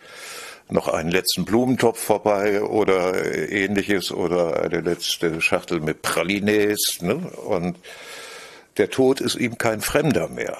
noch 0.70 0.88
einen 0.88 1.10
letzten 1.10 1.44
Blumentopf 1.44 1.98
vorbei 1.98 2.62
oder 2.62 3.50
ähnliches 3.50 4.12
oder 4.12 4.62
eine 4.62 4.80
letzte 4.80 5.40
Schachtel 5.40 5.80
mit 5.80 6.02
Pralines. 6.02 6.98
Ne? 7.00 7.16
Und 7.16 7.78
der 8.76 8.90
Tod 8.90 9.20
ist 9.20 9.34
ihm 9.34 9.58
kein 9.58 9.80
Fremder 9.80 10.28
mehr. 10.28 10.58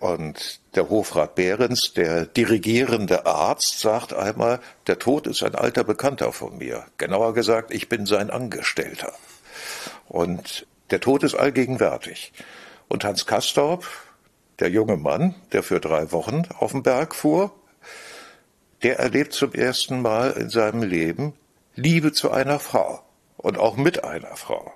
Und 0.00 0.60
der 0.74 0.90
Hofrat 0.90 1.34
Behrens, 1.34 1.92
der 1.94 2.26
dirigierende 2.26 3.26
Arzt, 3.26 3.80
sagt 3.80 4.12
einmal, 4.12 4.60
der 4.86 4.98
Tod 4.98 5.26
ist 5.26 5.42
ein 5.42 5.54
alter 5.54 5.84
Bekannter 5.84 6.32
von 6.32 6.58
mir. 6.58 6.84
Genauer 6.98 7.34
gesagt, 7.34 7.72
ich 7.72 7.88
bin 7.88 8.06
sein 8.06 8.30
Angestellter. 8.30 9.12
Und 10.08 10.66
der 10.90 11.00
Tod 11.00 11.22
ist 11.22 11.34
allgegenwärtig. 11.34 12.32
Und 12.88 13.04
Hans 13.04 13.26
Kastorp, 13.26 13.86
der 14.58 14.70
junge 14.70 14.96
Mann, 14.96 15.34
der 15.52 15.62
für 15.62 15.80
drei 15.80 16.12
Wochen 16.12 16.42
auf 16.58 16.72
den 16.72 16.82
Berg 16.82 17.14
fuhr, 17.14 17.52
der 18.82 18.98
erlebt 18.98 19.32
zum 19.32 19.52
ersten 19.54 20.02
Mal 20.02 20.32
in 20.32 20.50
seinem 20.50 20.82
Leben 20.82 21.32
Liebe 21.74 22.12
zu 22.12 22.30
einer 22.30 22.60
Frau 22.60 23.02
und 23.36 23.58
auch 23.58 23.76
mit 23.76 24.04
einer 24.04 24.36
Frau. 24.36 24.72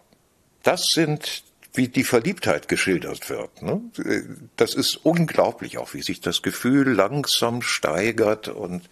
Das 0.62 0.86
sind 0.86 1.44
wie 1.74 1.88
die 1.88 2.04
Verliebtheit 2.04 2.68
geschildert 2.68 3.30
wird. 3.30 3.62
Ne? 3.62 3.80
Das 4.56 4.74
ist 4.74 4.96
unglaublich 4.96 5.78
auch, 5.78 5.94
wie 5.94 6.02
sich 6.02 6.20
das 6.20 6.42
Gefühl 6.42 6.92
langsam 6.92 7.62
steigert 7.62 8.48
und 8.48 8.88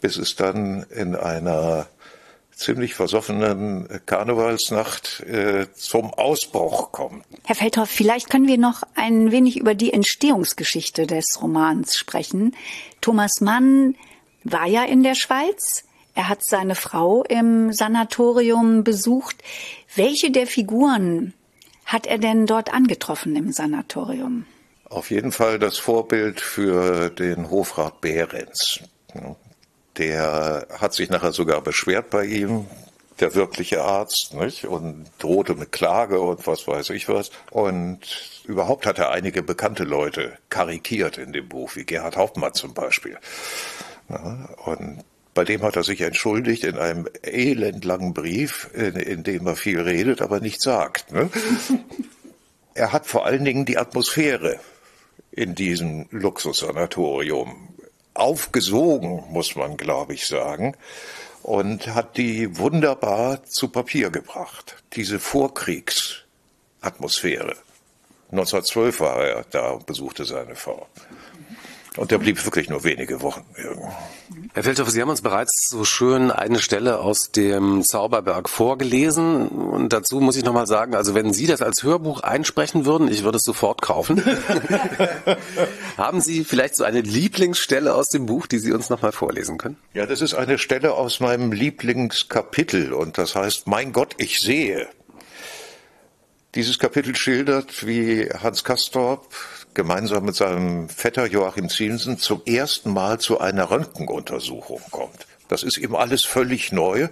bis 0.00 0.16
es 0.16 0.36
dann 0.36 0.84
in 0.90 1.16
einer 1.16 1.88
ziemlich 2.60 2.94
versoffenen 2.94 3.88
Karnevalsnacht 4.04 5.20
äh, 5.20 5.66
zum 5.72 6.12
Ausbruch 6.12 6.92
kommt. 6.92 7.24
Herr 7.44 7.56
Feldhoff, 7.56 7.88
vielleicht 7.88 8.28
können 8.28 8.48
wir 8.48 8.58
noch 8.58 8.82
ein 8.94 9.32
wenig 9.32 9.58
über 9.58 9.74
die 9.74 9.92
Entstehungsgeschichte 9.92 11.06
des 11.06 11.40
Romans 11.40 11.96
sprechen. 11.96 12.54
Thomas 13.00 13.40
Mann 13.40 13.96
war 14.44 14.66
ja 14.66 14.84
in 14.84 15.02
der 15.02 15.14
Schweiz. 15.14 15.84
Er 16.14 16.28
hat 16.28 16.44
seine 16.44 16.74
Frau 16.74 17.24
im 17.24 17.72
Sanatorium 17.72 18.84
besucht. 18.84 19.36
Welche 19.94 20.30
der 20.30 20.46
Figuren 20.46 21.32
hat 21.90 22.06
er 22.06 22.18
denn 22.18 22.46
dort 22.46 22.72
angetroffen 22.72 23.34
im 23.34 23.50
Sanatorium? 23.52 24.46
Auf 24.88 25.10
jeden 25.10 25.32
Fall 25.32 25.58
das 25.58 25.76
Vorbild 25.76 26.40
für 26.40 27.10
den 27.10 27.50
Hofrat 27.50 28.00
Behrens. 28.00 28.80
Der 29.96 30.68
hat 30.78 30.94
sich 30.94 31.10
nachher 31.10 31.32
sogar 31.32 31.60
beschwert 31.62 32.10
bei 32.10 32.24
ihm, 32.26 32.66
der 33.18 33.34
wirkliche 33.34 33.82
Arzt, 33.82 34.34
nicht? 34.34 34.64
Und 34.66 35.06
drohte 35.18 35.56
mit 35.56 35.72
Klage 35.72 36.20
und 36.20 36.46
was 36.46 36.66
weiß 36.68 36.90
ich 36.90 37.08
was. 37.08 37.30
Und 37.50 38.00
überhaupt 38.44 38.86
hat 38.86 38.98
er 38.98 39.10
einige 39.10 39.42
bekannte 39.42 39.82
Leute 39.82 40.38
karikiert 40.48 41.18
in 41.18 41.32
dem 41.32 41.48
Buch, 41.48 41.74
wie 41.74 41.84
Gerhard 41.84 42.16
Hauptmann 42.16 42.54
zum 42.54 42.72
Beispiel. 42.72 43.18
Und 44.64 45.04
bei 45.40 45.44
dem 45.44 45.62
hat 45.62 45.76
er 45.76 45.84
sich 45.84 46.02
entschuldigt 46.02 46.64
in 46.64 46.76
einem 46.76 47.08
elendlangen 47.22 48.12
Brief, 48.12 48.68
in, 48.74 48.96
in 48.96 49.22
dem 49.22 49.46
er 49.46 49.56
viel 49.56 49.80
redet, 49.80 50.20
aber 50.20 50.38
nichts 50.38 50.64
sagt. 50.64 51.12
Ne? 51.12 51.30
er 52.74 52.92
hat 52.92 53.06
vor 53.06 53.24
allen 53.24 53.46
Dingen 53.46 53.64
die 53.64 53.78
Atmosphäre 53.78 54.60
in 55.30 55.54
diesem 55.54 56.08
Luxussanatorium 56.10 57.70
aufgesogen, 58.12 59.24
muss 59.30 59.56
man, 59.56 59.78
glaube 59.78 60.12
ich, 60.12 60.26
sagen, 60.26 60.76
und 61.42 61.94
hat 61.94 62.18
die 62.18 62.58
wunderbar 62.58 63.42
zu 63.46 63.68
Papier 63.68 64.10
gebracht. 64.10 64.76
Diese 64.92 65.18
Vorkriegsatmosphäre. 65.18 67.56
1912 68.30 69.00
war 69.00 69.24
er 69.24 69.46
da 69.50 69.70
und 69.70 69.86
besuchte 69.86 70.26
seine 70.26 70.54
Frau. 70.54 70.86
Und 71.96 72.12
der 72.12 72.18
blieb 72.18 72.44
wirklich 72.44 72.68
nur 72.68 72.84
wenige 72.84 73.20
Wochen. 73.20 73.44
Herr 74.52 74.62
Feldhoff, 74.62 74.90
Sie 74.90 75.00
haben 75.02 75.10
uns 75.10 75.22
bereits 75.22 75.68
so 75.68 75.84
schön 75.84 76.30
eine 76.30 76.60
Stelle 76.60 77.00
aus 77.00 77.32
dem 77.32 77.82
Zauberberg 77.82 78.48
vorgelesen. 78.48 79.48
Und 79.48 79.92
dazu 79.92 80.20
muss 80.20 80.36
ich 80.36 80.44
nochmal 80.44 80.68
sagen, 80.68 80.94
also 80.94 81.14
wenn 81.14 81.32
Sie 81.32 81.48
das 81.48 81.62
als 81.62 81.82
Hörbuch 81.82 82.22
einsprechen 82.22 82.84
würden, 82.84 83.10
ich 83.10 83.24
würde 83.24 83.38
es 83.38 83.44
sofort 83.44 83.82
kaufen. 83.82 84.22
haben 85.96 86.20
Sie 86.20 86.44
vielleicht 86.44 86.76
so 86.76 86.84
eine 86.84 87.00
Lieblingsstelle 87.00 87.92
aus 87.92 88.08
dem 88.08 88.26
Buch, 88.26 88.46
die 88.46 88.60
Sie 88.60 88.72
uns 88.72 88.88
nochmal 88.88 89.12
vorlesen 89.12 89.58
können? 89.58 89.76
Ja, 89.92 90.06
das 90.06 90.20
ist 90.20 90.34
eine 90.34 90.58
Stelle 90.58 90.94
aus 90.94 91.18
meinem 91.18 91.50
Lieblingskapitel 91.50 92.92
und 92.92 93.18
das 93.18 93.34
heißt, 93.34 93.66
mein 93.66 93.92
Gott, 93.92 94.14
ich 94.18 94.40
sehe. 94.40 94.88
Dieses 96.54 96.78
Kapitel 96.78 97.14
schildert, 97.14 97.86
wie 97.86 98.28
Hans 98.28 98.64
Kastorp 98.64 99.28
gemeinsam 99.74 100.24
mit 100.24 100.34
seinem 100.34 100.88
Vetter 100.88 101.26
Joachim 101.26 101.68
Zielsen 101.68 102.18
zum 102.18 102.42
ersten 102.44 102.92
Mal 102.92 103.18
zu 103.18 103.40
einer 103.40 103.70
Röntgenuntersuchung 103.70 104.80
kommt. 104.90 105.26
Das 105.48 105.62
ist 105.62 105.78
ihm 105.78 105.94
alles 105.94 106.24
völlig 106.24 106.72
neu. 106.72 107.08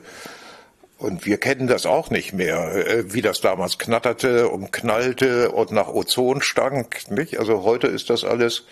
Und 0.99 1.27
wir 1.27 1.39
kennen 1.39 1.69
das 1.69 1.87
auch 1.87 2.11
nicht 2.11 2.33
mehr, 2.33 2.75
äh, 2.75 3.13
wie 3.13 3.23
das 3.23 3.41
damals 3.41 3.79
knatterte 3.79 4.49
und 4.49 4.73
knallte 4.73 5.53
und 5.53 5.71
nach 5.71 5.89
Ozon 5.89 6.43
stank. 6.43 7.11
Nicht? 7.11 7.39
Also 7.39 7.63
heute 7.63 7.87
ist 7.87 8.11
das 8.11 8.25
alles 8.25 8.65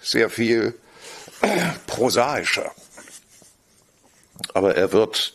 sehr 0.00 0.30
viel 0.30 0.74
prosaischer. 1.86 2.70
Aber 4.54 4.76
er 4.76 4.92
wird 4.92 5.34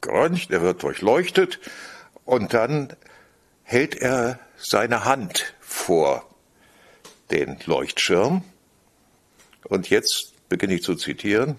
geröntgt, 0.00 0.50
er 0.50 0.62
wird 0.62 0.82
durchleuchtet 0.82 1.60
und 2.24 2.52
dann 2.54 2.96
hält 3.62 3.94
er 3.94 4.38
seine 4.56 5.04
Hand 5.04 5.54
vor 5.60 6.29
den 7.30 7.58
Leuchtschirm. 7.64 8.42
Und 9.64 9.90
jetzt 9.90 10.32
beginne 10.48 10.74
ich 10.74 10.82
zu 10.82 10.94
zitieren. 10.94 11.58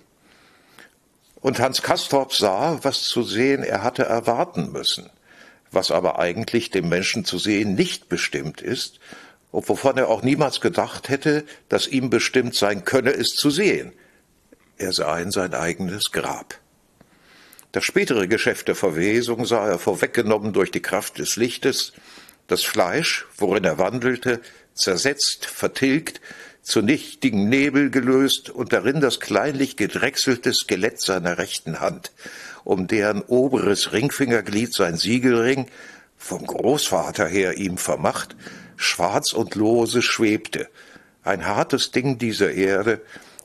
Und 1.41 1.59
Hans 1.59 1.81
Kastorp 1.81 2.33
sah, 2.33 2.79
was 2.83 3.03
zu 3.03 3.23
sehen 3.23 3.63
er 3.63 3.83
hatte 3.83 4.03
erwarten 4.03 4.71
müssen, 4.71 5.09
was 5.71 5.89
aber 5.89 6.19
eigentlich 6.19 6.69
dem 6.69 6.89
Menschen 6.89 7.25
zu 7.25 7.39
sehen 7.39 7.73
nicht 7.73 8.09
bestimmt 8.09 8.61
ist, 8.61 8.99
und 9.51 9.67
wovon 9.67 9.97
er 9.97 10.07
auch 10.07 10.23
niemals 10.23 10.61
gedacht 10.61 11.09
hätte, 11.09 11.43
dass 11.67 11.87
ihm 11.87 12.09
bestimmt 12.09 12.55
sein 12.55 12.85
könne, 12.85 13.11
es 13.11 13.35
zu 13.35 13.49
sehen. 13.49 13.91
Er 14.77 14.93
sah 14.93 15.19
in 15.19 15.31
sein 15.31 15.53
eigenes 15.53 16.11
Grab. 16.11 16.57
Das 17.73 17.83
spätere 17.83 18.27
Geschäft 18.27 18.67
der 18.67 18.75
Verwesung 18.75 19.45
sah 19.45 19.67
er 19.67 19.79
vorweggenommen 19.79 20.53
durch 20.53 20.71
die 20.71 20.81
Kraft 20.81 21.19
des 21.19 21.35
Lichtes, 21.35 21.93
das 22.47 22.63
Fleisch, 22.63 23.27
worin 23.37 23.63
er 23.63 23.77
wandelte, 23.77 24.41
zersetzt, 24.73 25.45
vertilgt, 25.45 26.21
zu 26.61 26.81
nichtigen 26.81 27.49
Nebel 27.49 27.89
gelöst 27.89 28.49
und 28.49 28.71
darin 28.71 29.01
das 29.01 29.19
kleinlich 29.19 29.77
gedrechselte 29.77 30.53
Skelett 30.53 31.01
seiner 31.01 31.37
rechten 31.37 31.79
Hand, 31.79 32.11
um 32.63 32.87
deren 32.87 33.21
oberes 33.23 33.93
Ringfingerglied 33.93 34.73
sein 34.73 34.95
Siegelring, 34.95 35.67
vom 36.17 36.45
Großvater 36.45 37.25
her 37.25 37.57
ihm 37.57 37.77
vermacht, 37.77 38.35
schwarz 38.77 39.33
und 39.33 39.55
lose 39.55 40.03
schwebte, 40.03 40.69
ein 41.23 41.47
hartes 41.47 41.91
Ding 41.91 42.19
dieser 42.19 42.51
Erde, 42.51 43.01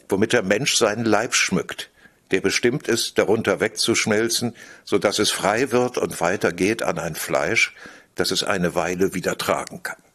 womit 0.09 0.35
der 0.35 0.43
Mensch 0.43 0.77
seinen 0.77 1.05
Leib 1.05 1.35
schmückt, 1.35 1.91
der 2.31 2.41
bestimmt 2.41 2.87
ist, 2.87 3.19
darunter 3.19 3.61
wegzuschmelzen, 3.61 4.55
so 4.85 4.99
dass 4.99 5.19
es 5.19 5.31
frei 5.31 5.73
wird 5.73 5.97
und 5.97 6.21
weitergeht 6.21 6.83
an 6.83 6.99
ein 6.99 7.15
Fleisch, 7.15 7.75
das 8.15 8.31
es 8.31 8.43
eine 8.43 8.75
Weile 8.75 9.15
wieder 9.15 9.39
tragen 9.39 9.83
kann. 9.83 10.06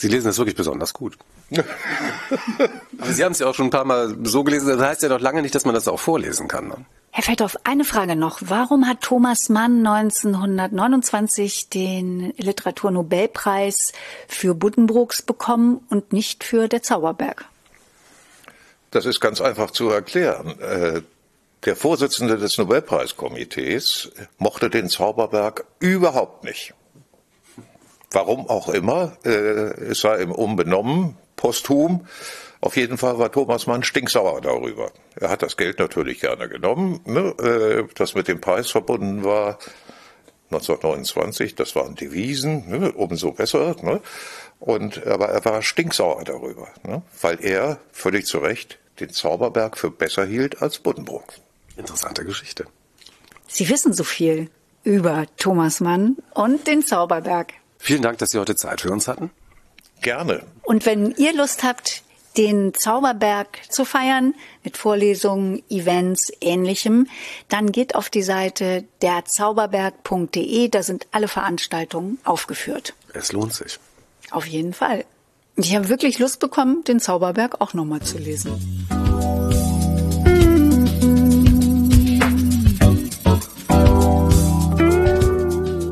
Sie 0.00 0.08
lesen 0.08 0.28
das 0.28 0.38
wirklich 0.38 0.56
besonders 0.56 0.94
gut. 0.94 1.18
Aber 2.98 3.12
Sie 3.12 3.22
haben 3.22 3.32
es 3.32 3.38
ja 3.38 3.46
auch 3.46 3.54
schon 3.54 3.66
ein 3.66 3.70
paar 3.70 3.84
Mal 3.84 4.16
so 4.22 4.42
gelesen, 4.44 4.68
das 4.68 4.80
heißt 4.80 5.02
ja 5.02 5.10
doch 5.10 5.20
lange 5.20 5.42
nicht, 5.42 5.54
dass 5.54 5.66
man 5.66 5.74
das 5.74 5.88
auch 5.88 6.00
vorlesen 6.00 6.48
kann. 6.48 6.68
Ne? 6.68 6.76
Herr 7.10 7.22
Feldhoff, 7.22 7.58
eine 7.64 7.84
Frage 7.84 8.16
noch. 8.16 8.38
Warum 8.40 8.88
hat 8.88 9.02
Thomas 9.02 9.50
Mann 9.50 9.86
1929 9.86 11.68
den 11.68 12.32
Literaturnobelpreis 12.38 13.92
für 14.26 14.54
Buddenbrooks 14.54 15.20
bekommen 15.20 15.84
und 15.90 16.14
nicht 16.14 16.44
für 16.44 16.66
Der 16.66 16.82
Zauberberg? 16.82 17.44
Das 18.92 19.04
ist 19.04 19.20
ganz 19.20 19.42
einfach 19.42 19.70
zu 19.70 19.90
erklären. 19.90 20.58
Äh, 20.60 21.02
der 21.66 21.76
Vorsitzende 21.76 22.38
des 22.38 22.56
Nobelpreiskomitees 22.56 24.12
mochte 24.38 24.70
den 24.70 24.88
Zauberberg 24.88 25.66
überhaupt 25.78 26.44
nicht. 26.44 26.72
Warum 28.10 28.48
auch 28.48 28.68
immer, 28.68 29.16
äh, 29.24 29.30
es 29.30 30.00
sei 30.00 30.22
ihm 30.22 30.32
unbenommen, 30.32 31.16
posthum. 31.36 32.06
Auf 32.60 32.76
jeden 32.76 32.98
Fall 32.98 33.18
war 33.18 33.32
Thomas 33.32 33.66
Mann 33.66 33.82
stinksauer 33.82 34.40
darüber. 34.40 34.90
Er 35.16 35.30
hat 35.30 35.42
das 35.42 35.56
Geld 35.56 35.78
natürlich 35.78 36.20
gerne 36.20 36.48
genommen, 36.48 37.00
ne, 37.04 37.34
äh, 37.38 37.84
das 37.94 38.14
mit 38.14 38.28
dem 38.28 38.40
Preis 38.40 38.70
verbunden 38.70 39.24
war. 39.24 39.58
1929, 40.50 41.54
das 41.54 41.76
waren 41.76 41.94
Devisen, 41.94 42.68
ne, 42.68 42.92
umso 42.92 43.30
besser. 43.30 43.76
Ne? 43.82 44.00
Und, 44.58 45.06
aber 45.06 45.28
er 45.28 45.44
war 45.44 45.62
stinksauer 45.62 46.24
darüber, 46.24 46.68
ne, 46.82 47.02
weil 47.20 47.38
er 47.42 47.78
völlig 47.92 48.26
zu 48.26 48.38
Recht 48.38 48.78
den 48.98 49.10
Zauberberg 49.10 49.78
für 49.78 49.90
besser 49.90 50.26
hielt 50.26 50.60
als 50.60 50.78
Buddenbrook. 50.78 51.32
Interessante 51.76 52.24
Geschichte. 52.24 52.66
Sie 53.46 53.68
wissen 53.68 53.94
so 53.94 54.04
viel 54.04 54.50
über 54.82 55.26
Thomas 55.36 55.80
Mann 55.80 56.16
und 56.34 56.66
den 56.66 56.84
Zauberberg. 56.84 57.54
Vielen 57.80 58.02
Dank, 58.02 58.18
dass 58.18 58.30
Sie 58.30 58.38
heute 58.38 58.54
Zeit 58.54 58.82
für 58.82 58.92
uns 58.92 59.08
hatten. 59.08 59.30
Gerne. 60.02 60.42
Und 60.62 60.86
wenn 60.86 61.12
ihr 61.12 61.34
Lust 61.34 61.64
habt, 61.64 62.02
den 62.36 62.74
Zauberberg 62.74 63.58
zu 63.70 63.84
feiern 63.84 64.34
mit 64.62 64.76
Vorlesungen, 64.76 65.62
Events, 65.68 66.30
ähnlichem, 66.40 67.08
dann 67.48 67.72
geht 67.72 67.94
auf 67.94 68.08
die 68.08 68.22
Seite 68.22 68.84
derzauberberg.de, 69.02 70.68
da 70.68 70.82
sind 70.82 71.06
alle 71.10 71.26
Veranstaltungen 71.26 72.18
aufgeführt. 72.24 72.94
Es 73.14 73.32
lohnt 73.32 73.54
sich. 73.54 73.80
Auf 74.30 74.46
jeden 74.46 74.74
Fall. 74.74 75.04
Ich 75.56 75.74
habe 75.74 75.88
wirklich 75.88 76.18
Lust 76.18 76.38
bekommen, 76.38 76.84
den 76.84 77.00
Zauberberg 77.00 77.60
auch 77.60 77.74
nochmal 77.74 78.02
zu 78.02 78.18
lesen. 78.18 78.86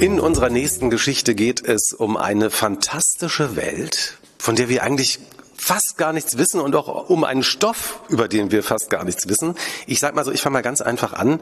In 0.00 0.20
unserer 0.20 0.48
nächsten 0.48 0.90
Geschichte 0.90 1.34
geht 1.34 1.60
es 1.66 1.92
um 1.92 2.16
eine 2.16 2.50
fantastische 2.50 3.56
Welt, 3.56 4.18
von 4.38 4.54
der 4.54 4.68
wir 4.68 4.84
eigentlich 4.84 5.18
fast 5.56 5.98
gar 5.98 6.12
nichts 6.12 6.38
wissen 6.38 6.60
und 6.60 6.76
auch 6.76 7.10
um 7.10 7.24
einen 7.24 7.42
Stoff, 7.42 8.00
über 8.08 8.28
den 8.28 8.52
wir 8.52 8.62
fast 8.62 8.90
gar 8.90 9.04
nichts 9.04 9.28
wissen. 9.28 9.56
Ich 9.88 9.98
sag 9.98 10.14
mal 10.14 10.24
so, 10.24 10.30
ich 10.30 10.40
fange 10.40 10.54
mal 10.54 10.62
ganz 10.62 10.82
einfach 10.82 11.14
an. 11.14 11.40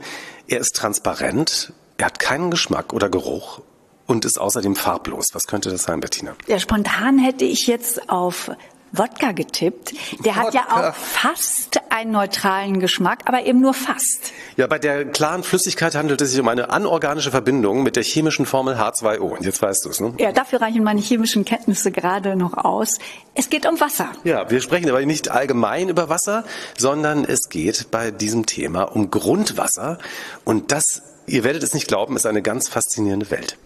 Er 0.49 0.61
ist 0.61 0.75
transparent, 0.75 1.75
er 1.99 2.07
hat 2.07 2.19
keinen 2.19 2.51
Geschmack 2.51 2.95
oder 2.95 3.11
Geruch 3.11 3.61
und 4.07 4.25
ist 4.25 4.41
außerdem 4.41 4.75
farblos. 4.75 5.27
Was 5.35 5.47
könnte 5.47 5.71
das 5.71 5.83
sein, 5.83 6.01
Bettina? 6.01 6.35
Ja, 6.47 6.59
spontan 6.59 7.19
hätte 7.19 7.45
ich 7.45 7.67
jetzt 7.67 8.09
auf 8.09 8.51
Wodka 8.99 9.33
getippt. 9.33 9.95
Der 10.25 10.37
hat 10.37 10.55
ja 10.55 10.67
auch 10.71 10.95
fast 10.95 11.81
einen 11.91 12.13
neutralen 12.13 12.81
Geschmack, 12.81 13.21
aber 13.27 13.45
eben 13.45 13.61
nur 13.61 13.75
fast. 13.75 14.33
Ja, 14.57 14.67
bei 14.67 14.79
der 14.79 15.05
klaren 15.05 15.43
Flüssigkeit 15.43 15.95
handelt 15.95 16.21
es 16.21 16.31
sich 16.31 16.41
um 16.41 16.49
eine 16.49 16.71
anorganische 16.71 17.31
Verbindung 17.31 17.83
mit 17.83 17.97
der 17.97 18.03
chemischen 18.03 18.47
Formel 18.47 18.77
H2O. 18.77 19.19
Und 19.19 19.45
jetzt 19.45 19.63
weißt 19.63 19.85
du 19.85 19.91
es, 19.91 20.01
ne? 20.01 20.15
Ja, 20.19 20.33
dafür 20.33 20.61
reichen 20.61 20.83
meine 20.83 21.01
chemischen 21.01 21.45
Kenntnisse 21.45 21.91
gerade 21.91 22.37
noch 22.37 22.57
aus. 22.57 22.99
Es 23.35 23.51
geht 23.51 23.67
um 23.67 23.81
Wasser. 23.81 24.09
Ja, 24.25 24.51
wir 24.51 24.61
sprechen 24.61 24.89
aber 24.89 25.05
nicht 25.05 25.31
allgemein 25.31 25.89
über 25.89 26.09
Wasser, 26.09 26.45
sondern 26.77 27.25
es 27.25 27.49
geht 27.49 27.91
bei 27.91 28.11
diesem 28.11 28.47
Thema 28.47 28.83
um 28.83 29.11
Grundwasser. 29.11 29.99
Und 30.45 30.73
das 30.73 31.03
Ihr 31.27 31.43
werdet 31.45 31.63
es 31.63 31.75
nicht 31.75 31.89
glauben, 31.89 32.15
ist 32.15 32.27
eine 32.27 32.43
ganz 32.43 32.69
faszinierende 32.69 33.31
Welt. 33.31 33.59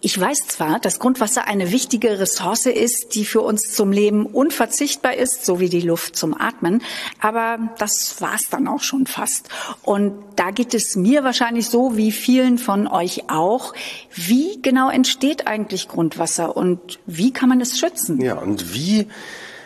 Ich 0.00 0.20
weiß 0.20 0.46
zwar, 0.48 0.78
dass 0.80 0.98
Grundwasser 0.98 1.46
eine 1.46 1.72
wichtige 1.72 2.18
Ressource 2.18 2.66
ist, 2.66 3.14
die 3.14 3.24
für 3.24 3.40
uns 3.40 3.72
zum 3.72 3.90
Leben 3.90 4.26
unverzichtbar 4.26 5.14
ist, 5.14 5.44
so 5.44 5.60
wie 5.60 5.68
die 5.68 5.80
Luft 5.80 6.14
zum 6.14 6.38
Atmen, 6.38 6.82
aber 7.20 7.58
das 7.78 8.20
war's 8.20 8.48
dann 8.50 8.68
auch 8.68 8.82
schon 8.82 9.06
fast. 9.06 9.48
Und 9.82 10.12
da 10.36 10.50
geht 10.50 10.74
es 10.74 10.94
mir 10.94 11.24
wahrscheinlich 11.24 11.66
so 11.66 11.96
wie 11.96 12.12
vielen 12.12 12.58
von 12.58 12.86
euch 12.86 13.30
auch. 13.30 13.72
Wie 14.14 14.60
genau 14.62 14.90
entsteht 14.90 15.46
eigentlich 15.46 15.88
Grundwasser 15.88 16.56
und 16.56 16.98
wie 17.06 17.32
kann 17.32 17.48
man 17.48 17.60
es 17.60 17.78
schützen? 17.78 18.20
Ja, 18.20 18.34
und 18.34 18.74
wie 18.74 19.06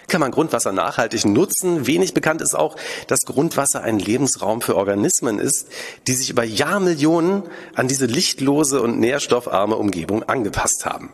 kann 0.09 0.21
man 0.21 0.31
Grundwasser 0.31 0.73
nachhaltig 0.73 1.25
nutzen. 1.25 1.87
Wenig 1.87 2.15
bekannt 2.15 2.43
ist 2.43 2.55
auch, 2.55 2.77
dass 3.07 3.21
Grundwasser 3.21 3.83
ein 3.83 3.99
Lebensraum 3.99 4.61
für 4.61 4.77
Organismen 4.77 5.39
ist, 5.39 5.69
die 6.07 6.13
sich 6.13 6.31
über 6.31 6.45
Jahrmillionen 6.45 7.43
an 7.75 7.89
diese 7.89 8.07
lichtlose 8.07 8.81
und 8.81 8.99
nährstoffarme 8.99 9.77
Umgebung 9.77 10.23
angepasst 10.23 10.87
haben. 10.87 11.13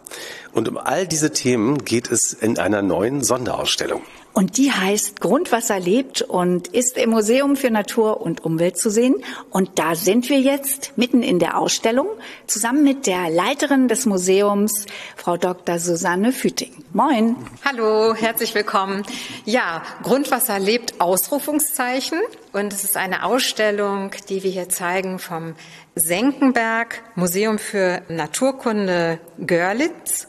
Und 0.53 0.69
um 0.69 0.77
all 0.77 1.07
diese 1.07 1.33
Themen 1.33 1.85
geht 1.85 2.11
es 2.11 2.33
in 2.33 2.59
einer 2.59 2.83
neuen 2.83 3.23
Sonderausstellung. 3.23 4.03
Und 4.33 4.59
die 4.59 4.71
heißt 4.71 5.21
Grundwasser 5.21 5.81
lebt 5.81 6.23
und 6.23 6.69
ist 6.69 6.97
im 6.97 7.11
Museum 7.11 7.57
für 7.57 7.71
Natur 7.71 8.21
und 8.21 8.45
Umwelt 8.45 8.79
zu 8.79 8.89
sehen. 8.89 9.17
Und 9.51 9.79
da 9.79 9.97
sind 9.97 10.29
wir 10.29 10.39
jetzt 10.39 10.93
mitten 10.97 11.23
in 11.23 11.41
der 11.41 11.59
Ausstellung 11.59 12.09
zusammen 12.47 12.85
mit 12.85 13.07
der 13.07 13.29
Leiterin 13.29 13.89
des 13.89 14.07
Museums, 14.07 14.87
Frau 15.17 15.37
Dr. 15.37 15.81
Susanne 15.81 16.33
Füting. 16.33 16.73
Moin. 16.93 17.35
Hallo, 17.65 18.15
herzlich 18.15 18.55
willkommen. 18.55 19.03
Ja, 19.45 19.83
Grundwasser 20.05 20.61
lebt 20.61 21.01
Ausrufungszeichen. 21.01 22.21
Und 22.53 22.73
es 22.73 22.85
ist 22.85 22.97
eine 22.97 23.25
Ausstellung, 23.25 24.13
die 24.29 24.45
wir 24.45 24.51
hier 24.51 24.69
zeigen 24.69 25.19
vom 25.19 25.55
Senckenberg 25.97 27.03
Museum 27.17 27.59
für 27.59 28.03
Naturkunde 28.09 29.19
Görlitz. 29.45 30.29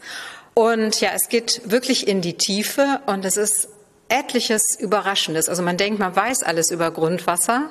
Und 0.54 1.00
ja, 1.02 1.12
es 1.14 1.30
geht 1.30 1.62
wirklich 1.66 2.08
in 2.08 2.22
die 2.22 2.36
Tiefe 2.38 3.00
und 3.06 3.26
es 3.26 3.38
ist 3.38 3.70
etliches 4.12 4.78
Überraschendes. 4.80 5.50
Also 5.50 5.64
man 5.64 5.78
denkt, 5.78 6.00
man 6.00 6.16
weiß 6.16 6.44
alles 6.44 6.70
über 6.70 6.92
Grundwasser, 6.92 7.70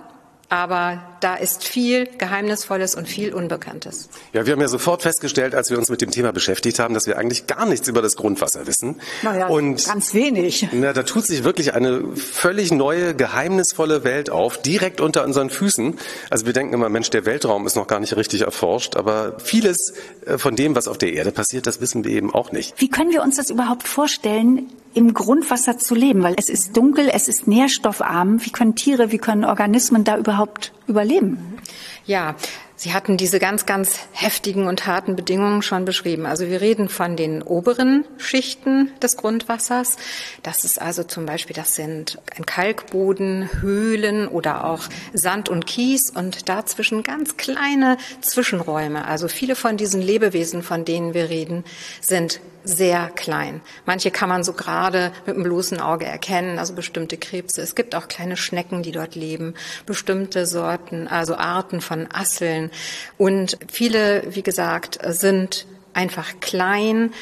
aber 0.48 1.02
da 1.20 1.36
ist 1.36 1.64
viel 1.64 2.06
Geheimnisvolles 2.18 2.94
und 2.94 3.08
viel 3.08 3.34
Unbekanntes. 3.34 4.08
Ja, 4.32 4.46
wir 4.46 4.52
haben 4.52 4.60
ja 4.60 4.68
sofort 4.68 5.02
festgestellt, 5.02 5.54
als 5.54 5.70
wir 5.70 5.78
uns 5.78 5.90
mit 5.90 6.00
dem 6.00 6.10
Thema 6.10 6.32
beschäftigt 6.32 6.78
haben, 6.78 6.94
dass 6.94 7.06
wir 7.06 7.18
eigentlich 7.18 7.46
gar 7.46 7.66
nichts 7.66 7.88
über 7.88 8.02
das 8.02 8.16
Grundwasser 8.16 8.66
wissen. 8.66 9.00
Naja, 9.22 9.48
und 9.48 9.84
ganz 9.84 10.14
wenig. 10.14 10.68
Na, 10.72 10.92
da 10.92 11.02
tut 11.02 11.26
sich 11.26 11.44
wirklich 11.44 11.74
eine 11.74 12.16
völlig 12.16 12.72
neue, 12.72 13.14
geheimnisvolle 13.14 14.04
Welt 14.04 14.30
auf, 14.30 14.60
direkt 14.62 15.00
unter 15.00 15.24
unseren 15.24 15.50
Füßen. 15.50 15.98
Also 16.30 16.46
wir 16.46 16.52
denken 16.52 16.74
immer, 16.74 16.88
Mensch, 16.88 17.10
der 17.10 17.26
Weltraum 17.26 17.66
ist 17.66 17.76
noch 17.76 17.86
gar 17.86 18.00
nicht 18.00 18.16
richtig 18.16 18.42
erforscht, 18.42 18.96
aber 18.96 19.38
vieles 19.40 19.94
äh, 20.26 20.38
von 20.38 20.56
dem, 20.56 20.74
was 20.74 20.88
auf 20.88 20.98
der 20.98 21.12
Erde 21.12 21.32
passiert, 21.32 21.66
das 21.66 21.80
wissen 21.80 22.04
wir 22.04 22.12
eben 22.12 22.32
auch 22.32 22.52
nicht. 22.52 22.74
Wie 22.78 22.88
können 22.88 23.12
wir 23.12 23.22
uns 23.22 23.36
das 23.36 23.50
überhaupt 23.50 23.86
vorstellen, 23.86 24.70
im 24.94 25.14
Grundwasser 25.14 25.78
zu 25.78 25.94
leben? 25.94 26.22
Weil 26.22 26.34
es 26.36 26.48
ist 26.48 26.76
dunkel, 26.76 27.10
es 27.12 27.28
ist 27.28 27.46
nährstoffarm. 27.46 28.44
Wie 28.44 28.50
können 28.50 28.74
Tiere, 28.74 29.12
wie 29.12 29.18
können 29.18 29.44
Organismen 29.44 30.04
da 30.04 30.16
überhaupt 30.16 30.72
überleben? 30.90 31.58
Ja, 32.04 32.36
Sie 32.82 32.94
hatten 32.94 33.18
diese 33.18 33.38
ganz, 33.40 33.66
ganz 33.66 33.98
heftigen 34.12 34.66
und 34.66 34.86
harten 34.86 35.14
Bedingungen 35.14 35.60
schon 35.60 35.84
beschrieben. 35.84 36.24
Also 36.24 36.48
wir 36.48 36.62
reden 36.62 36.88
von 36.88 37.14
den 37.14 37.42
oberen 37.42 38.06
Schichten 38.16 38.90
des 39.02 39.18
Grundwassers. 39.18 39.98
Das 40.42 40.64
ist 40.64 40.80
also 40.80 41.04
zum 41.04 41.26
Beispiel, 41.26 41.54
das 41.54 41.74
sind 41.74 42.18
ein 42.34 42.46
Kalkboden, 42.46 43.50
Höhlen 43.60 44.28
oder 44.28 44.64
auch 44.64 44.84
Sand 45.12 45.50
und 45.50 45.66
Kies 45.66 46.08
und 46.08 46.48
dazwischen 46.48 47.02
ganz 47.02 47.36
kleine 47.36 47.98
Zwischenräume. 48.22 49.04
Also 49.04 49.28
viele 49.28 49.56
von 49.56 49.76
diesen 49.76 50.00
Lebewesen, 50.00 50.62
von 50.62 50.86
denen 50.86 51.12
wir 51.12 51.28
reden, 51.28 51.64
sind 52.00 52.40
sehr 52.64 53.08
klein. 53.08 53.60
Manche 53.86 54.10
kann 54.10 54.28
man 54.28 54.44
so 54.44 54.52
gerade 54.52 55.12
mit 55.26 55.36
dem 55.36 55.42
bloßen 55.42 55.80
Auge 55.80 56.06
erkennen, 56.06 56.58
also 56.58 56.74
bestimmte 56.74 57.16
Krebse. 57.16 57.62
Es 57.62 57.74
gibt 57.74 57.94
auch 57.94 58.08
kleine 58.08 58.36
Schnecken, 58.36 58.82
die 58.82 58.92
dort 58.92 59.14
leben, 59.14 59.54
bestimmte 59.86 60.46
Sorten, 60.46 61.08
also 61.08 61.36
Arten 61.36 61.80
von 61.80 62.08
Asseln. 62.12 62.70
Und 63.18 63.58
viele, 63.70 64.22
wie 64.28 64.42
gesagt, 64.42 64.98
sind 65.08 65.66
einfach 65.92 66.40
klein. 66.40 67.12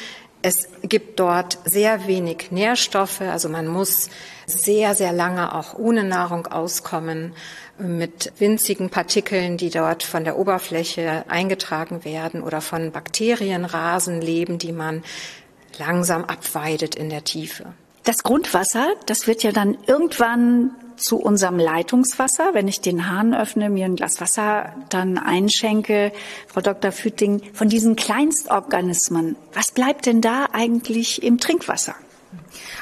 Es 0.41 0.69
gibt 0.83 1.19
dort 1.19 1.57
sehr 1.65 2.07
wenig 2.07 2.51
Nährstoffe, 2.51 3.21
also 3.21 3.49
man 3.49 3.67
muss 3.67 4.09
sehr, 4.45 4.95
sehr 4.95 5.11
lange 5.11 5.53
auch 5.53 5.73
ohne 5.77 6.05
Nahrung 6.05 6.47
auskommen 6.47 7.33
mit 7.77 8.31
winzigen 8.39 8.89
Partikeln, 8.89 9.57
die 9.57 9.69
dort 9.69 10.03
von 10.03 10.23
der 10.23 10.37
Oberfläche 10.37 11.25
eingetragen 11.27 12.05
werden 12.05 12.41
oder 12.41 12.61
von 12.61 12.91
Bakterienrasen 12.91 14.21
leben, 14.21 14.59
die 14.59 14.71
man 14.71 15.03
langsam 15.77 16.23
abweidet 16.25 16.95
in 16.95 17.09
der 17.09 17.23
Tiefe. 17.23 17.73
Das 18.05 18.23
Grundwasser, 18.23 18.87
das 19.05 19.27
wird 19.27 19.43
ja 19.43 19.51
dann 19.51 19.77
irgendwann 19.87 20.71
zu 20.99 21.17
unserem 21.17 21.57
Leitungswasser. 21.57 22.53
Wenn 22.53 22.67
ich 22.67 22.81
den 22.81 23.09
Hahn 23.09 23.33
öffne, 23.33 23.69
mir 23.69 23.85
ein 23.85 23.95
Glas 23.95 24.21
Wasser 24.21 24.73
dann 24.89 25.17
einschenke, 25.17 26.11
Frau 26.47 26.61
Dr. 26.61 26.91
Fütting, 26.91 27.41
von 27.53 27.69
diesen 27.69 27.95
Kleinstorganismen, 27.95 29.35
was 29.53 29.71
bleibt 29.71 30.05
denn 30.05 30.21
da 30.21 30.47
eigentlich 30.51 31.23
im 31.23 31.39
Trinkwasser? 31.39 31.95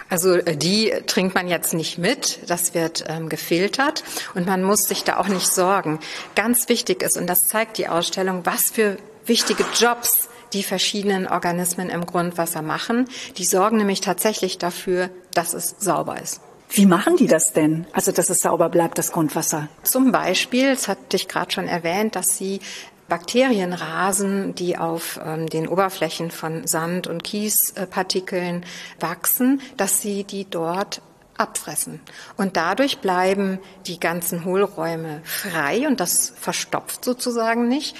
Also 0.09 0.33
äh, 0.33 0.55
die 0.55 0.93
trinkt 1.05 1.35
man 1.35 1.47
jetzt 1.47 1.73
nicht 1.73 1.97
mit, 1.97 2.39
das 2.47 2.73
wird 2.73 3.05
ähm, 3.07 3.29
gefiltert 3.29 4.03
und 4.35 4.45
man 4.45 4.63
muss 4.63 4.83
sich 4.83 5.03
da 5.03 5.17
auch 5.17 5.27
nicht 5.27 5.47
sorgen. 5.47 5.99
Ganz 6.35 6.69
wichtig 6.69 7.03
ist, 7.03 7.17
und 7.17 7.27
das 7.27 7.41
zeigt 7.47 7.77
die 7.77 7.87
Ausstellung, 7.87 8.41
was 8.45 8.71
für 8.71 8.97
wichtige 9.25 9.65
Jobs 9.77 10.29
die 10.53 10.63
verschiedenen 10.63 11.27
Organismen 11.27 11.89
im 11.89 12.05
Grundwasser 12.05 12.61
machen. 12.61 13.09
Die 13.37 13.45
sorgen 13.45 13.77
nämlich 13.77 14.01
tatsächlich 14.01 14.57
dafür, 14.57 15.09
dass 15.33 15.53
es 15.53 15.75
sauber 15.79 16.21
ist. 16.21 16.39
Wie 16.69 16.85
machen 16.85 17.15
die 17.15 17.27
das 17.27 17.53
denn? 17.53 17.87
Also, 17.93 18.11
dass 18.11 18.29
es 18.29 18.39
sauber 18.39 18.69
bleibt, 18.69 18.97
das 18.97 19.11
Grundwasser? 19.11 19.69
Zum 19.83 20.11
Beispiel, 20.11 20.71
das 20.71 20.87
hatte 20.87 21.15
ich 21.15 21.27
gerade 21.27 21.51
schon 21.51 21.67
erwähnt, 21.67 22.15
dass 22.15 22.37
sie 22.37 22.59
Bakterienrasen, 23.07 24.53
die 24.53 24.77
auf 24.77 25.19
ähm, 25.23 25.47
den 25.47 25.67
Oberflächen 25.67 26.29
von 26.29 26.67
Sand- 26.67 27.07
und 27.07 27.23
Kiespartikeln 27.23 28.65
wachsen, 28.99 29.61
dass 29.77 30.01
sie 30.01 30.25
die 30.25 30.45
dort 30.49 31.01
abfressen. 31.37 32.01
Und 32.35 32.57
dadurch 32.57 32.97
bleiben 32.99 33.59
die 33.85 33.99
ganzen 33.99 34.43
Hohlräume 34.43 35.21
frei 35.23 35.87
und 35.87 35.99
das 35.99 36.33
verstopft 36.37 37.05
sozusagen 37.05 37.67
nicht. 37.67 37.95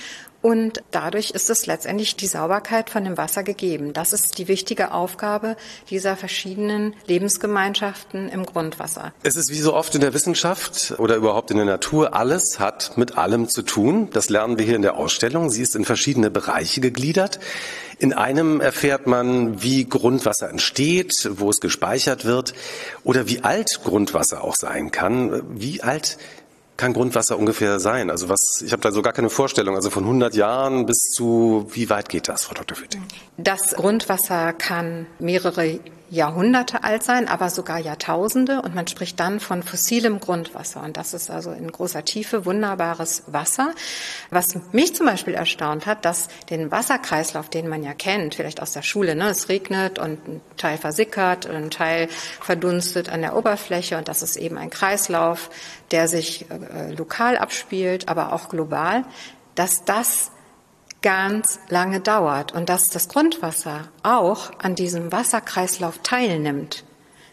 Und 0.47 0.81
dadurch 0.91 1.31
ist 1.31 1.49
es 1.49 1.65
letztendlich 1.65 2.15
die 2.15 2.25
Sauberkeit 2.25 2.89
von 2.89 3.03
dem 3.03 3.17
Wasser 3.17 3.43
gegeben. 3.43 3.91
Das 3.91 4.13
ist 4.13 4.37
die 4.37 4.47
wichtige 4.47 4.93
Aufgabe 4.93 5.57
dieser 5.89 6.15
verschiedenen 6.15 6.95
Lebensgemeinschaften 7.05 8.29
im 8.29 8.45
Grundwasser. 8.45 9.11
Es 9.23 9.35
ist 9.35 9.49
wie 9.49 9.59
so 9.59 9.73
oft 9.73 9.93
in 9.93 9.99
der 9.99 10.13
Wissenschaft 10.13 10.95
oder 10.99 11.17
überhaupt 11.17 11.51
in 11.51 11.57
der 11.57 11.65
Natur, 11.65 12.15
alles 12.15 12.61
hat 12.61 12.97
mit 12.97 13.17
allem 13.17 13.49
zu 13.49 13.61
tun. 13.61 14.09
Das 14.13 14.29
lernen 14.29 14.57
wir 14.57 14.63
hier 14.63 14.77
in 14.77 14.83
der 14.83 14.95
Ausstellung. 14.95 15.49
Sie 15.49 15.61
ist 15.61 15.75
in 15.75 15.83
verschiedene 15.83 16.31
Bereiche 16.31 16.79
gegliedert. 16.79 17.41
In 17.99 18.13
einem 18.13 18.61
erfährt 18.61 19.05
man, 19.05 19.61
wie 19.61 19.83
Grundwasser 19.83 20.49
entsteht, 20.49 21.29
wo 21.29 21.49
es 21.49 21.59
gespeichert 21.59 22.23
wird 22.23 22.53
oder 23.03 23.27
wie 23.27 23.43
alt 23.43 23.81
Grundwasser 23.83 24.45
auch 24.45 24.55
sein 24.55 24.91
kann. 24.91 25.43
Wie 25.59 25.83
alt 25.83 26.17
kann 26.77 26.93
Grundwasser 26.93 27.37
ungefähr 27.37 27.79
sein? 27.79 28.09
Also 28.09 28.29
was, 28.29 28.61
ich 28.63 28.71
habe 28.71 28.81
da 28.81 28.91
so 28.91 29.01
gar 29.01 29.13
keine 29.13 29.29
Vorstellung. 29.29 29.75
Also 29.75 29.89
von 29.89 30.03
100 30.03 30.35
Jahren 30.35 30.85
bis 30.85 30.97
zu, 31.13 31.67
wie 31.71 31.89
weit 31.89 32.09
geht 32.09 32.29
das, 32.29 32.45
Frau 32.45 32.53
Dr. 32.53 32.77
Fütting? 32.77 33.03
Das 33.37 33.73
Grundwasser 33.73 34.53
kann 34.53 35.07
mehrere 35.19 35.79
Jahrhunderte 36.09 36.83
alt 36.83 37.03
sein, 37.03 37.27
aber 37.27 37.49
sogar 37.49 37.79
Jahrtausende. 37.79 38.61
Und 38.61 38.75
man 38.75 38.87
spricht 38.87 39.19
dann 39.19 39.39
von 39.39 39.63
fossilem 39.63 40.19
Grundwasser. 40.19 40.83
Und 40.83 40.97
das 40.97 41.13
ist 41.13 41.29
also 41.29 41.51
in 41.51 41.71
großer 41.71 42.05
Tiefe 42.05 42.45
wunderbares 42.45 43.23
Wasser. 43.27 43.73
Was 44.29 44.57
mich 44.71 44.95
zum 44.95 45.05
Beispiel 45.05 45.33
erstaunt 45.33 45.85
hat, 45.85 46.05
dass 46.05 46.27
den 46.49 46.71
Wasserkreislauf, 46.71 47.49
den 47.49 47.67
man 47.67 47.83
ja 47.83 47.93
kennt, 47.93 48.35
vielleicht 48.35 48.61
aus 48.61 48.71
der 48.71 48.83
Schule, 48.83 49.15
ne, 49.15 49.29
es 49.29 49.49
regnet 49.49 49.99
und 49.99 50.27
ein 50.27 50.41
Teil 50.57 50.77
versickert, 50.77 51.45
ein 51.47 51.69
Teil 51.69 52.07
verdunstet 52.41 53.09
an 53.09 53.21
der 53.21 53.35
Oberfläche. 53.35 53.97
Und 53.97 54.07
das 54.07 54.21
ist 54.21 54.37
eben 54.37 54.57
ein 54.57 54.69
Kreislauf, 54.69 55.49
der 55.91 56.07
sich 56.07 56.45
äh, 56.49 56.91
lokal 56.93 57.37
abspielt, 57.37 58.07
aber 58.07 58.33
auch 58.33 58.49
global, 58.49 59.03
dass 59.55 59.83
das 59.85 60.31
ganz 61.01 61.59
lange 61.69 61.99
dauert 61.99 62.53
und 62.53 62.69
dass 62.69 62.89
das 62.89 63.07
Grundwasser 63.07 63.87
auch 64.03 64.51
an 64.59 64.75
diesem 64.75 65.11
Wasserkreislauf 65.11 65.99
teilnimmt. 66.03 66.83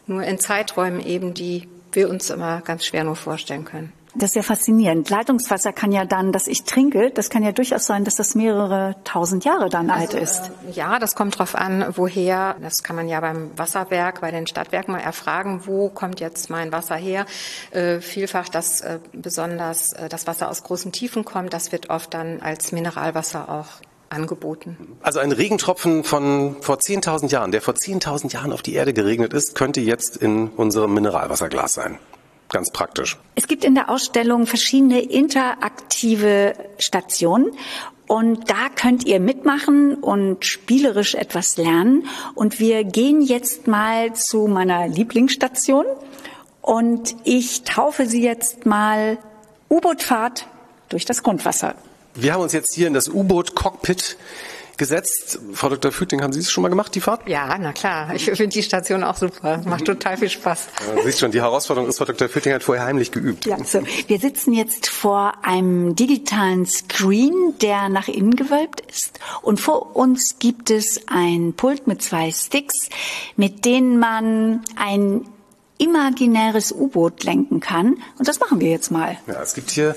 Nur 0.06 0.22
in 0.22 0.38
Zeiträumen 0.38 1.00
eben, 1.00 1.34
die 1.34 1.68
wir 1.92 2.10
uns 2.10 2.30
immer 2.30 2.60
ganz 2.60 2.84
schwer 2.84 3.04
nur 3.04 3.16
vorstellen 3.16 3.64
können. 3.64 3.92
Das 4.16 4.30
ist 4.30 4.36
ja 4.36 4.42
faszinierend. 4.42 5.10
Leitungswasser 5.10 5.72
kann 5.72 5.90
ja 5.90 6.04
dann, 6.04 6.30
dass 6.30 6.46
ich 6.46 6.64
trinke, 6.64 7.10
das 7.10 7.30
kann 7.30 7.42
ja 7.42 7.50
durchaus 7.50 7.84
sein, 7.86 8.04
dass 8.04 8.14
das 8.14 8.36
mehrere 8.36 8.94
tausend 9.02 9.44
Jahre 9.44 9.68
dann 9.68 9.90
alt 9.90 10.14
ist. 10.14 10.50
Äh, 10.68 10.72
ja, 10.72 11.00
das 11.00 11.16
kommt 11.16 11.38
drauf 11.38 11.56
an, 11.56 11.84
woher. 11.96 12.56
Das 12.62 12.84
kann 12.84 12.94
man 12.94 13.08
ja 13.08 13.20
beim 13.20 13.50
Wasserwerk, 13.56 14.20
bei 14.20 14.30
den 14.30 14.46
Stadtwerken 14.46 14.92
mal 14.92 15.00
erfragen, 15.00 15.62
wo 15.64 15.88
kommt 15.88 16.20
jetzt 16.20 16.48
mein 16.48 16.70
Wasser 16.70 16.94
her. 16.94 17.26
Äh, 17.72 18.00
vielfach, 18.00 18.48
dass 18.48 18.82
äh, 18.82 19.00
besonders 19.12 19.92
äh, 19.94 20.08
das 20.08 20.28
Wasser 20.28 20.48
aus 20.48 20.62
großen 20.62 20.92
Tiefen 20.92 21.24
kommt, 21.24 21.52
das 21.52 21.72
wird 21.72 21.90
oft 21.90 22.14
dann 22.14 22.40
als 22.40 22.70
Mineralwasser 22.70 23.48
auch 23.48 23.82
angeboten. 24.10 24.96
Also 25.02 25.18
ein 25.18 25.32
Regentropfen 25.32 26.04
von 26.04 26.56
vor 26.60 26.76
10.000 26.76 27.30
Jahren, 27.30 27.50
der 27.50 27.62
vor 27.62 27.74
10.000 27.74 28.32
Jahren 28.32 28.52
auf 28.52 28.62
die 28.62 28.74
Erde 28.74 28.92
geregnet 28.92 29.32
ist, 29.32 29.56
könnte 29.56 29.80
jetzt 29.80 30.16
in 30.16 30.48
unserem 30.48 30.94
Mineralwasserglas 30.94 31.74
sein. 31.74 31.98
Ganz 32.54 32.70
praktisch. 32.70 33.18
Es 33.34 33.48
gibt 33.48 33.64
in 33.64 33.74
der 33.74 33.90
Ausstellung 33.90 34.46
verschiedene 34.46 35.00
interaktive 35.00 36.54
Stationen 36.78 37.50
und 38.06 38.48
da 38.48 38.68
könnt 38.72 39.04
ihr 39.04 39.18
mitmachen 39.18 39.96
und 39.96 40.44
spielerisch 40.44 41.16
etwas 41.16 41.56
lernen. 41.56 42.06
Und 42.36 42.60
wir 42.60 42.84
gehen 42.84 43.22
jetzt 43.22 43.66
mal 43.66 44.14
zu 44.14 44.46
meiner 44.46 44.86
Lieblingsstation 44.86 45.84
und 46.62 47.16
ich 47.24 47.64
taufe 47.64 48.06
sie 48.06 48.22
jetzt 48.22 48.66
mal 48.66 49.18
U-Boot-Fahrt 49.68 50.46
durch 50.90 51.04
das 51.04 51.24
Grundwasser. 51.24 51.74
Wir 52.14 52.34
haben 52.34 52.42
uns 52.42 52.52
jetzt 52.52 52.72
hier 52.72 52.86
in 52.86 52.94
das 52.94 53.08
U-Boot-Cockpit 53.08 54.16
gesetzt. 54.78 55.38
Frau 55.52 55.68
Dr. 55.68 55.92
Füting, 55.92 56.22
haben 56.22 56.32
Sie 56.32 56.40
es 56.40 56.50
schon 56.50 56.62
mal 56.62 56.68
gemacht, 56.68 56.94
die 56.94 57.00
Fahrt? 57.00 57.28
Ja, 57.28 57.56
na 57.58 57.72
klar. 57.72 58.14
Ich 58.14 58.24
finde 58.24 58.48
die 58.48 58.62
Station 58.62 59.04
auch 59.04 59.16
super. 59.16 59.62
Macht 59.64 59.84
total 59.84 60.16
viel 60.16 60.30
Spaß. 60.30 60.68
Ja, 60.96 61.02
siehst 61.02 61.20
schon, 61.20 61.30
die 61.30 61.40
Herausforderung 61.40 61.88
ist, 61.88 61.98
Frau 61.98 62.04
Dr. 62.04 62.28
Füting 62.28 62.52
hat 62.52 62.62
vorher 62.62 62.84
heimlich 62.84 63.10
geübt. 63.12 63.46
Ja, 63.46 63.62
so. 63.64 63.80
Wir 64.06 64.18
sitzen 64.18 64.52
jetzt 64.52 64.88
vor 64.88 65.34
einem 65.42 65.96
digitalen 65.96 66.66
Screen, 66.66 67.54
der 67.60 67.88
nach 67.88 68.08
innen 68.08 68.36
gewölbt 68.36 68.82
ist. 68.90 69.20
Und 69.42 69.60
vor 69.60 69.96
uns 69.96 70.36
gibt 70.38 70.70
es 70.70 71.00
ein 71.06 71.54
Pult 71.56 71.86
mit 71.86 72.02
zwei 72.02 72.30
Sticks, 72.32 72.88
mit 73.36 73.64
denen 73.64 73.98
man 73.98 74.62
ein 74.76 75.26
imaginäres 75.78 76.72
U-Boot 76.72 77.24
lenken 77.24 77.60
kann. 77.60 77.96
Und 78.18 78.28
das 78.28 78.40
machen 78.40 78.60
wir 78.60 78.70
jetzt 78.70 78.90
mal. 78.90 79.18
Ja, 79.26 79.42
es 79.42 79.54
gibt 79.54 79.70
hier 79.70 79.96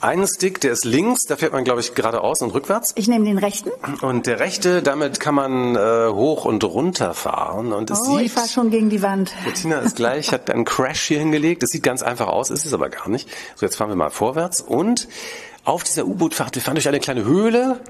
einen 0.00 0.26
Stick, 0.26 0.60
der 0.60 0.72
ist 0.72 0.84
links, 0.84 1.22
da 1.22 1.36
fährt 1.36 1.52
man, 1.52 1.64
glaube 1.64 1.80
ich, 1.80 1.94
geradeaus 1.94 2.42
und 2.42 2.52
rückwärts. 2.52 2.92
Ich 2.96 3.08
nehme 3.08 3.24
den 3.24 3.38
rechten. 3.38 3.70
Und 4.02 4.26
der 4.26 4.40
rechte, 4.40 4.82
damit 4.82 5.20
kann 5.20 5.34
man 5.34 5.76
äh, 5.76 6.08
hoch 6.08 6.44
und 6.44 6.62
runter 6.64 7.14
fahren. 7.14 7.72
Und 7.72 7.90
es 7.90 8.00
oh, 8.00 8.16
sieht, 8.16 8.26
ich 8.26 8.32
fahre 8.32 8.48
schon 8.48 8.70
gegen 8.70 8.90
die 8.90 9.02
Wand. 9.02 9.32
Bettina 9.44 9.78
ist 9.80 9.96
gleich, 9.96 10.32
hat 10.32 10.50
einen 10.50 10.64
Crash 10.64 11.02
hier 11.02 11.18
hingelegt. 11.18 11.62
Es 11.62 11.70
sieht 11.70 11.82
ganz 11.82 12.02
einfach 12.02 12.28
aus, 12.28 12.50
ist 12.50 12.64
es 12.64 12.74
aber 12.74 12.88
gar 12.88 13.08
nicht. 13.08 13.28
So, 13.54 13.66
jetzt 13.66 13.76
fahren 13.76 13.88
wir 13.88 13.96
mal 13.96 14.10
vorwärts. 14.10 14.60
Und 14.60 15.08
auf 15.64 15.82
dieser 15.84 16.06
U-Boot-Fahrt, 16.06 16.54
wir 16.54 16.62
fahren 16.62 16.74
durch 16.74 16.88
eine 16.88 17.00
kleine 17.00 17.24
Höhle. 17.24 17.80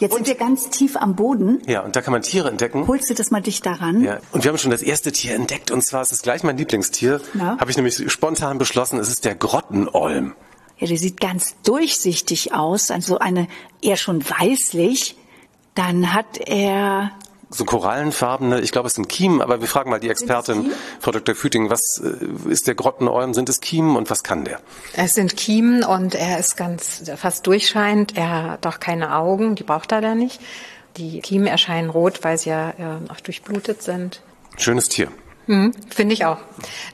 Jetzt 0.00 0.14
sind 0.14 0.26
wir 0.26 0.34
ganz 0.34 0.70
tief 0.70 0.96
am 0.96 1.14
Boden. 1.14 1.60
Ja, 1.66 1.82
und 1.82 1.94
da 1.94 2.00
kann 2.00 2.12
man 2.12 2.22
Tiere 2.22 2.48
entdecken. 2.48 2.88
Holst 2.88 3.10
du 3.10 3.14
das 3.14 3.30
mal 3.30 3.42
dicht 3.42 3.66
daran? 3.66 4.02
Ja, 4.02 4.18
und 4.32 4.44
wir 4.44 4.50
haben 4.50 4.56
schon 4.56 4.70
das 4.70 4.80
erste 4.80 5.12
Tier 5.12 5.34
entdeckt. 5.34 5.70
Und 5.70 5.84
zwar 5.84 6.00
ist 6.00 6.10
es 6.10 6.22
gleich 6.22 6.42
mein 6.42 6.56
Lieblingstier. 6.56 7.20
Na? 7.34 7.58
Habe 7.58 7.70
ich 7.70 7.76
nämlich 7.76 8.10
spontan 8.10 8.56
beschlossen, 8.56 8.98
es 8.98 9.10
ist 9.10 9.26
der 9.26 9.34
Grottenolm. 9.34 10.34
Ja, 10.80 10.86
der 10.86 10.96
sieht 10.96 11.20
ganz 11.20 11.56
durchsichtig 11.62 12.52
aus, 12.54 12.90
also 12.90 13.18
eine 13.18 13.46
eher 13.82 13.96
schon 13.96 14.24
weißlich. 14.28 15.16
Dann 15.74 16.12
hat 16.12 16.38
er 16.38 17.12
so 17.50 17.64
korallenfarbene, 17.64 18.60
ich 18.60 18.70
glaube, 18.70 18.86
es 18.86 18.94
sind 18.94 19.08
Kiemen, 19.08 19.42
aber 19.42 19.60
wir 19.60 19.66
fragen 19.66 19.90
mal 19.90 19.98
die 19.98 20.08
Expertin, 20.08 20.70
Frau 21.00 21.10
Dr. 21.10 21.34
Füting, 21.34 21.68
was 21.68 22.00
äh, 22.02 22.50
ist 22.50 22.68
der 22.68 22.76
Grottenolm? 22.76 23.34
Sind 23.34 23.48
es 23.48 23.60
Kiemen 23.60 23.96
und 23.96 24.08
was 24.08 24.22
kann 24.22 24.44
der? 24.44 24.60
Es 24.94 25.14
sind 25.14 25.36
Kiemen 25.36 25.82
und 25.82 26.14
er 26.14 26.38
ist 26.38 26.56
ganz 26.56 27.10
fast 27.16 27.46
durchscheinend. 27.46 28.16
Er 28.16 28.52
hat 28.52 28.66
auch 28.66 28.78
keine 28.78 29.16
Augen, 29.16 29.56
die 29.56 29.64
braucht 29.64 29.90
er 29.90 30.00
da 30.00 30.14
nicht. 30.14 30.40
Die 30.96 31.20
Kiemen 31.20 31.48
erscheinen 31.48 31.90
rot, 31.90 32.20
weil 32.22 32.38
sie 32.38 32.50
ja 32.50 32.70
äh, 32.70 33.10
auch 33.10 33.20
durchblutet 33.20 33.82
sind. 33.82 34.22
Schönes 34.56 34.88
Tier. 34.88 35.08
Hm, 35.50 35.72
Finde 35.88 36.14
ich 36.14 36.24
auch. 36.26 36.38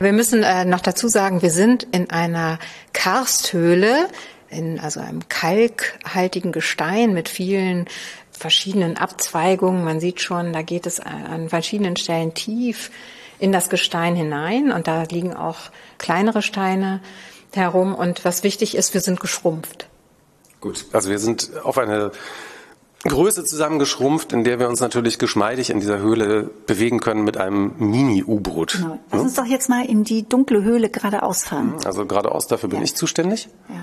Wir 0.01 0.15
müssen 0.15 0.43
äh, 0.43 0.65
noch 0.65 0.81
dazu 0.81 1.09
sagen, 1.09 1.43
wir 1.43 1.51
sind 1.51 1.83
in 1.93 2.09
einer 2.09 2.59
Karsthöhle, 2.95 4.09
in 4.49 4.81
also 4.81 4.99
einem 4.99 5.29
kalkhaltigen 5.29 6.53
Gestein 6.53 7.13
mit 7.13 7.29
vielen 7.29 7.85
verschiedenen 8.31 8.97
Abzweigungen. 8.97 9.85
Man 9.85 10.01
sieht 10.01 10.23
schon, 10.23 10.55
da 10.55 10.63
geht 10.63 10.87
es 10.87 11.01
an 11.01 11.51
verschiedenen 11.51 11.99
Stellen 11.99 12.33
tief 12.33 12.91
in 13.39 13.53
das 13.53 13.69
Gestein 13.69 14.17
hinein 14.17 14.73
und 14.73 14.87
da 14.87 15.03
liegen 15.03 15.37
auch 15.37 15.59
kleinere 15.99 16.41
Steine 16.41 17.03
herum. 17.53 17.95
Und 17.95 18.25
was 18.25 18.43
wichtig 18.43 18.75
ist, 18.75 18.95
wir 18.95 19.03
sind 19.03 19.21
geschrumpft. 19.21 19.87
Gut, 20.63 20.87
also 20.93 21.11
wir 21.11 21.19
sind 21.19 21.51
auf 21.63 21.77
eine 21.77 22.11
Größe 23.09 23.45
zusammengeschrumpft, 23.45 24.33
in 24.33 24.45
der 24.45 24.59
wir 24.59 24.69
uns 24.69 24.81
natürlich 24.81 25.19
geschmeidig 25.19 25.71
in 25.71 25.81
dieser 25.81 25.99
Höhle 25.99 26.51
bewegen 26.67 27.01
können 27.01 27.25
mit 27.25 27.37
einem 27.37 27.73
Mini-U-Boot. 27.79 28.79
Genau. 28.81 28.99
Lass 29.13 29.23
uns 29.23 29.35
doch 29.35 29.47
jetzt 29.47 29.69
mal 29.69 29.85
in 29.85 30.05
die 30.05 30.29
dunkle 30.29 30.63
Höhle 30.63 30.89
geradeaus 30.89 31.45
fahren. 31.45 31.75
Also 31.85 32.07
geradeaus, 32.07 32.47
dafür 32.47 32.69
bin 32.69 32.79
Ja. 32.81 32.85
ich 32.85 32.95
zuständig. 32.95 33.49
Ja. 33.69 33.75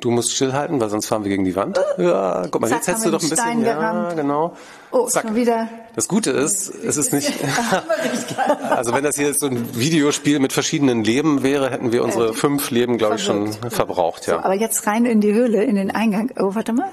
Du 0.00 0.10
musst 0.10 0.32
stillhalten, 0.32 0.80
weil 0.80 0.88
sonst 0.88 1.06
fahren 1.06 1.24
wir 1.24 1.28
gegen 1.28 1.44
die 1.44 1.54
Wand. 1.54 1.78
Ja, 1.98 2.46
guck 2.50 2.62
mal, 2.62 2.68
Zack, 2.68 2.78
jetzt 2.78 2.88
hättest 2.88 3.04
du 3.04 3.10
doch 3.10 3.20
ein 3.22 3.26
Stein 3.26 3.58
bisschen. 3.58 3.66
Ja, 3.66 4.12
genau. 4.14 4.56
Oh, 4.92 5.06
Zack. 5.06 5.24
schon 5.26 5.34
wieder. 5.34 5.68
Das 5.94 6.08
Gute 6.08 6.30
ist, 6.30 6.72
es 6.74 6.96
ist 6.96 7.12
nicht. 7.12 7.30
also 8.70 8.94
wenn 8.94 9.04
das 9.04 9.16
hier 9.16 9.26
jetzt 9.26 9.40
so 9.40 9.46
ein 9.46 9.76
Videospiel 9.78 10.38
mit 10.38 10.54
verschiedenen 10.54 11.04
Leben 11.04 11.42
wäre, 11.42 11.70
hätten 11.70 11.92
wir 11.92 12.02
unsere 12.02 12.32
fünf 12.32 12.70
Leben, 12.70 12.96
glaube 12.96 13.16
ich, 13.16 13.24
schon 13.24 13.52
verbraucht. 13.68 14.26
Ja. 14.26 14.42
Aber 14.42 14.54
jetzt 14.54 14.86
rein 14.86 15.04
in 15.04 15.20
die 15.20 15.34
Höhle, 15.34 15.64
in 15.64 15.74
den 15.74 15.90
Eingang. 15.90 16.30
Oh, 16.38 16.54
warte 16.54 16.72
mal. 16.72 16.88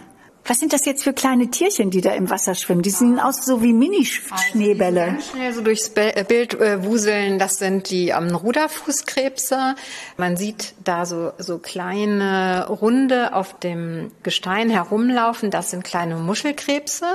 Was 0.47 0.59
sind 0.59 0.71
das 0.71 0.85
jetzt 0.85 1.03
für 1.03 1.11
kleine 1.11 1.47
Tierchen, 1.51 1.89
die 1.89 1.99
da 1.99 2.13
im 2.13 2.29
Wasser 2.29 2.55
schwimmen? 2.55 2.81
Die 2.81 2.89
sehen 2.89 3.19
aus 3.19 3.45
so 3.45 3.61
wie 3.61 3.73
Mini-Schneebälle. 3.73 5.07
Ganz 5.07 5.27
schnell 5.27 5.53
so 5.53 5.59
durchs 5.61 5.91
äh, 5.95 6.23
Bild 6.25 6.53
äh, 6.53 6.85
wuseln, 6.85 7.37
das 7.37 7.57
sind 7.57 7.89
die 7.89 8.09
ähm, 8.09 8.33
Ruderfußkrebse. 8.33 9.75
Man 10.15 10.37
sieht 10.37 10.73
da 10.85 11.05
so, 11.05 11.33
so 11.37 11.57
kleine 11.57 12.65
Runde 12.69 13.33
auf 13.33 13.59
dem 13.59 14.11
Gestein 14.23 14.69
herumlaufen, 14.69 15.51
das 15.51 15.71
sind 15.71 15.83
kleine 15.83 16.15
Muschelkrebse. 16.15 17.07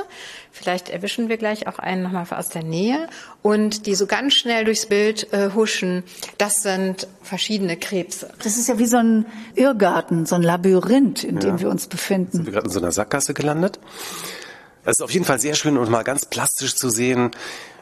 Vielleicht 0.52 0.90
erwischen 0.90 1.28
wir 1.30 1.38
gleich 1.38 1.66
auch 1.66 1.78
einen 1.78 2.02
nochmal 2.02 2.26
aus 2.30 2.50
der 2.50 2.62
Nähe. 2.62 3.08
Und 3.40 3.86
die 3.86 3.94
so 3.94 4.06
ganz 4.06 4.34
schnell 4.34 4.64
durchs 4.64 4.86
Bild 4.86 5.32
äh, 5.32 5.50
huschen, 5.54 6.04
das 6.38 6.62
sind 6.62 7.08
verschiedene 7.22 7.76
Krebse. 7.78 8.30
Das 8.44 8.58
ist 8.58 8.68
ja 8.68 8.78
wie 8.78 8.86
so 8.86 8.98
ein 8.98 9.26
Irrgarten, 9.54 10.26
so 10.26 10.34
ein 10.34 10.42
Labyrinth, 10.42 11.24
in 11.24 11.38
dem 11.40 11.56
Ja. 11.56 11.60
wir 11.60 11.70
uns 11.70 11.86
befinden. 11.86 12.32
Sind 12.32 12.46
wir 12.46 12.52
gerade 12.52 12.66
in 12.66 12.72
so 12.72 12.80
einer 12.80 12.92
Sackgasse 12.92 13.32
gelandet? 13.34 13.80
Es 14.84 14.98
ist 14.98 15.02
auf 15.02 15.10
jeden 15.10 15.24
Fall 15.24 15.40
sehr 15.40 15.54
schön 15.54 15.78
und 15.78 15.90
mal 15.90 16.02
ganz 16.02 16.26
plastisch 16.26 16.74
zu 16.76 16.90
sehen, 16.90 17.30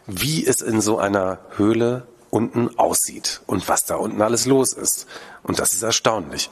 wie 0.06 0.46
es 0.46 0.60
in 0.60 0.80
so 0.80 0.98
einer 0.98 1.40
Höhle 1.56 2.06
unten 2.30 2.78
aussieht 2.78 3.40
und 3.46 3.68
was 3.68 3.84
da 3.84 3.96
unten 3.96 4.22
alles 4.22 4.46
los 4.46 4.72
ist. 4.72 5.06
Und 5.42 5.58
das 5.58 5.74
ist 5.74 5.82
erstaunlich. 5.82 6.50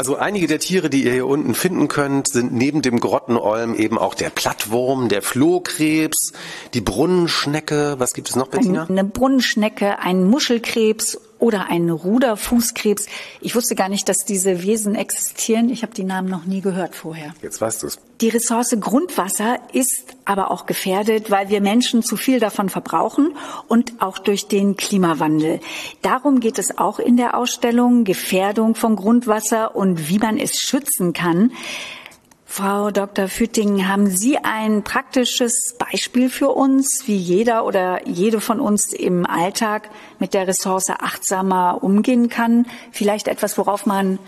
Also 0.00 0.16
einige 0.16 0.46
der 0.46 0.60
Tiere, 0.60 0.88
die 0.88 1.04
ihr 1.04 1.12
hier 1.12 1.26
unten 1.26 1.54
finden 1.54 1.86
könnt, 1.86 2.26
sind 2.26 2.54
neben 2.54 2.80
dem 2.80 3.00
Grottenolm 3.00 3.74
eben 3.74 3.98
auch 3.98 4.14
der 4.14 4.30
Plattwurm, 4.30 5.10
der 5.10 5.20
Flohkrebs, 5.20 6.32
die 6.72 6.80
Brunnenschnecke. 6.80 7.96
Was 7.98 8.14
gibt 8.14 8.30
es 8.30 8.34
noch, 8.34 8.48
Bettina? 8.48 8.86
Eine 8.88 9.04
Brunnenschnecke, 9.04 9.98
ein 9.98 10.24
Muschelkrebs 10.24 11.18
oder 11.40 11.68
ein 11.68 11.90
Ruderfußkrebs. 11.90 13.06
Ich 13.40 13.56
wusste 13.56 13.74
gar 13.74 13.88
nicht, 13.88 14.08
dass 14.08 14.24
diese 14.24 14.62
Wesen 14.62 14.94
existieren. 14.94 15.70
Ich 15.70 15.82
habe 15.82 15.92
die 15.94 16.04
Namen 16.04 16.28
noch 16.28 16.44
nie 16.44 16.60
gehört 16.60 16.94
vorher. 16.94 17.34
Jetzt 17.42 17.60
weißt 17.60 17.82
du 17.82 17.88
es. 17.88 17.98
Die 18.20 18.28
Ressource 18.28 18.76
Grundwasser 18.78 19.58
ist 19.72 20.04
aber 20.26 20.50
auch 20.50 20.66
gefährdet, 20.66 21.30
weil 21.30 21.48
wir 21.48 21.62
Menschen 21.62 22.02
zu 22.02 22.16
viel 22.16 22.38
davon 22.38 22.68
verbrauchen 22.68 23.34
und 23.66 24.02
auch 24.02 24.18
durch 24.18 24.46
den 24.46 24.76
Klimawandel. 24.76 25.60
Darum 26.02 26.40
geht 26.40 26.58
es 26.58 26.76
auch 26.76 26.98
in 26.98 27.16
der 27.16 27.36
Ausstellung 27.36 28.04
Gefährdung 28.04 28.74
von 28.74 28.94
Grundwasser 28.94 29.74
und 29.74 30.10
wie 30.10 30.18
man 30.18 30.38
es 30.38 30.56
schützen 30.60 31.14
kann. 31.14 31.52
Frau 32.52 32.90
Dr. 32.90 33.28
Fütting, 33.28 33.86
haben 33.86 34.08
Sie 34.08 34.36
ein 34.36 34.82
praktisches 34.82 35.76
Beispiel 35.78 36.28
für 36.28 36.48
uns, 36.48 37.04
wie 37.06 37.16
jeder 37.16 37.64
oder 37.64 38.06
jede 38.08 38.40
von 38.40 38.58
uns 38.58 38.92
im 38.92 39.24
Alltag 39.24 39.88
mit 40.18 40.34
der 40.34 40.48
Ressource 40.48 40.90
achtsamer 40.90 41.78
umgehen 41.82 42.28
kann? 42.28 42.66
Vielleicht 42.90 43.28
etwas, 43.28 43.56
worauf 43.56 43.86
man 43.86 44.18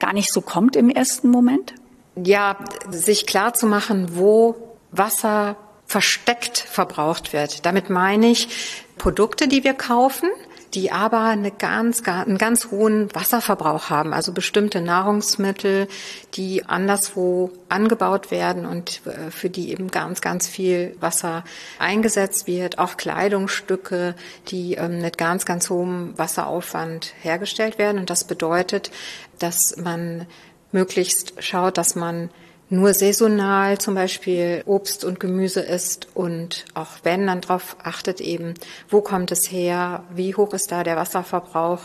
gar 0.00 0.12
nicht 0.12 0.32
so 0.32 0.40
kommt 0.40 0.74
im 0.74 0.90
ersten 0.90 1.30
Moment? 1.30 1.74
ja, 2.16 2.56
sich 2.90 3.26
klar 3.26 3.54
zu 3.54 3.66
machen, 3.66 4.16
wo 4.16 4.56
Wasser 4.90 5.56
versteckt 5.86 6.58
verbraucht 6.58 7.32
wird. 7.32 7.66
Damit 7.66 7.90
meine 7.90 8.28
ich 8.28 8.48
Produkte, 8.96 9.48
die 9.48 9.64
wir 9.64 9.74
kaufen, 9.74 10.28
die 10.74 10.92
aber 10.92 11.24
eine 11.24 11.50
ganz, 11.50 12.02
einen 12.06 12.38
ganz 12.38 12.70
hohen 12.70 13.12
Wasserverbrauch 13.14 13.90
haben. 13.90 14.12
Also 14.12 14.32
bestimmte 14.32 14.80
Nahrungsmittel, 14.80 15.88
die 16.34 16.64
anderswo 16.64 17.50
angebaut 17.68 18.30
werden 18.30 18.66
und 18.66 19.02
äh, 19.06 19.30
für 19.30 19.50
die 19.50 19.70
eben 19.72 19.90
ganz, 19.90 20.20
ganz 20.20 20.46
viel 20.46 20.96
Wasser 21.00 21.44
eingesetzt 21.78 22.46
wird. 22.46 22.78
Auch 22.78 22.96
Kleidungsstücke, 22.96 24.14
die 24.48 24.74
ähm, 24.74 25.00
mit 25.02 25.18
ganz, 25.18 25.44
ganz 25.44 25.70
hohem 25.70 26.16
Wasseraufwand 26.16 27.14
hergestellt 27.20 27.78
werden. 27.78 27.98
Und 27.98 28.10
das 28.10 28.24
bedeutet, 28.24 28.90
dass 29.38 29.76
man 29.76 30.26
möglichst 30.72 31.34
schaut, 31.42 31.78
dass 31.78 31.96
man 31.96 32.30
nur 32.70 32.94
saisonal 32.94 33.78
zum 33.78 33.94
Beispiel 33.94 34.62
Obst 34.64 35.04
und 35.04 35.18
Gemüse 35.18 35.60
isst 35.60 36.08
und 36.14 36.64
auch 36.74 36.88
wenn 37.02 37.26
dann 37.26 37.40
darauf 37.40 37.76
achtet 37.82 38.20
eben, 38.20 38.54
wo 38.88 39.00
kommt 39.00 39.32
es 39.32 39.50
her, 39.50 40.04
wie 40.14 40.34
hoch 40.34 40.54
ist 40.54 40.70
da 40.70 40.84
der 40.84 40.96
Wasserverbrauch 40.96 41.80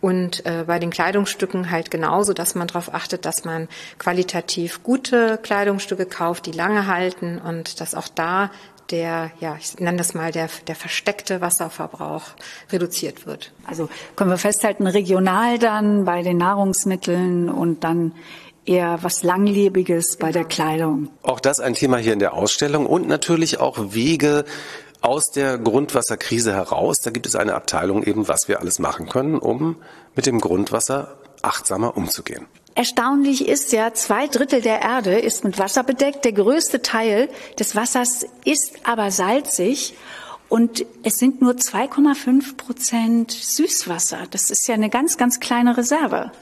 und 0.00 0.44
äh, 0.46 0.64
bei 0.66 0.78
den 0.78 0.90
Kleidungsstücken 0.90 1.70
halt 1.70 1.90
genauso, 1.90 2.32
dass 2.32 2.54
man 2.54 2.68
darauf 2.68 2.92
achtet, 2.92 3.26
dass 3.26 3.44
man 3.44 3.68
qualitativ 3.98 4.82
gute 4.82 5.38
Kleidungsstücke 5.42 6.06
kauft, 6.06 6.46
die 6.46 6.52
lange 6.52 6.86
halten 6.86 7.38
und 7.38 7.80
dass 7.80 7.94
auch 7.94 8.08
da 8.08 8.50
der, 8.90 9.30
ja, 9.40 9.56
ich 9.58 9.78
nenne 9.78 9.96
das 9.96 10.14
mal 10.14 10.30
der, 10.30 10.48
der 10.66 10.74
versteckte 10.74 11.40
Wasserverbrauch 11.40 12.22
reduziert 12.70 13.26
wird. 13.26 13.52
Also 13.66 13.88
können 14.16 14.30
wir 14.30 14.38
festhalten, 14.38 14.86
regional 14.86 15.58
dann 15.58 16.04
bei 16.04 16.22
den 16.22 16.36
Nahrungsmitteln 16.36 17.48
und 17.48 17.82
dann 17.82 18.12
eher 18.66 18.98
was 19.02 19.22
Langlebiges 19.22 20.16
bei 20.18 20.32
der 20.32 20.44
Kleidung. 20.44 21.08
Auch 21.22 21.40
das 21.40 21.60
ein 21.60 21.74
Thema 21.74 21.98
hier 21.98 22.12
in 22.12 22.18
der 22.18 22.34
Ausstellung 22.34 22.86
und 22.86 23.08
natürlich 23.08 23.60
auch 23.60 23.94
Wege 23.94 24.44
aus 25.00 25.30
der 25.34 25.58
Grundwasserkrise 25.58 26.54
heraus. 26.54 27.00
Da 27.02 27.10
gibt 27.10 27.26
es 27.26 27.36
eine 27.36 27.54
Abteilung 27.54 28.02
eben, 28.02 28.26
was 28.26 28.48
wir 28.48 28.60
alles 28.60 28.78
machen 28.78 29.08
können, 29.08 29.38
um 29.38 29.76
mit 30.16 30.26
dem 30.26 30.40
Grundwasser 30.40 31.18
achtsamer 31.42 31.96
umzugehen. 31.96 32.46
Erstaunlich 32.74 33.46
ist 33.46 33.72
ja, 33.72 33.94
zwei 33.94 34.26
Drittel 34.26 34.60
der 34.60 34.80
Erde 34.80 35.18
ist 35.18 35.44
mit 35.44 35.58
Wasser 35.58 35.84
bedeckt. 35.84 36.24
Der 36.24 36.32
größte 36.32 36.82
Teil 36.82 37.28
des 37.58 37.76
Wassers 37.76 38.26
ist 38.44 38.78
aber 38.82 39.10
salzig. 39.10 39.94
Und 40.48 40.84
es 41.02 41.18
sind 41.18 41.40
nur 41.40 41.52
2,5 41.52 42.56
Prozent 42.56 43.30
Süßwasser. 43.30 44.26
Das 44.30 44.50
ist 44.50 44.66
ja 44.66 44.74
eine 44.74 44.90
ganz, 44.90 45.16
ganz 45.16 45.40
kleine 45.40 45.76
Reserve. 45.76 46.32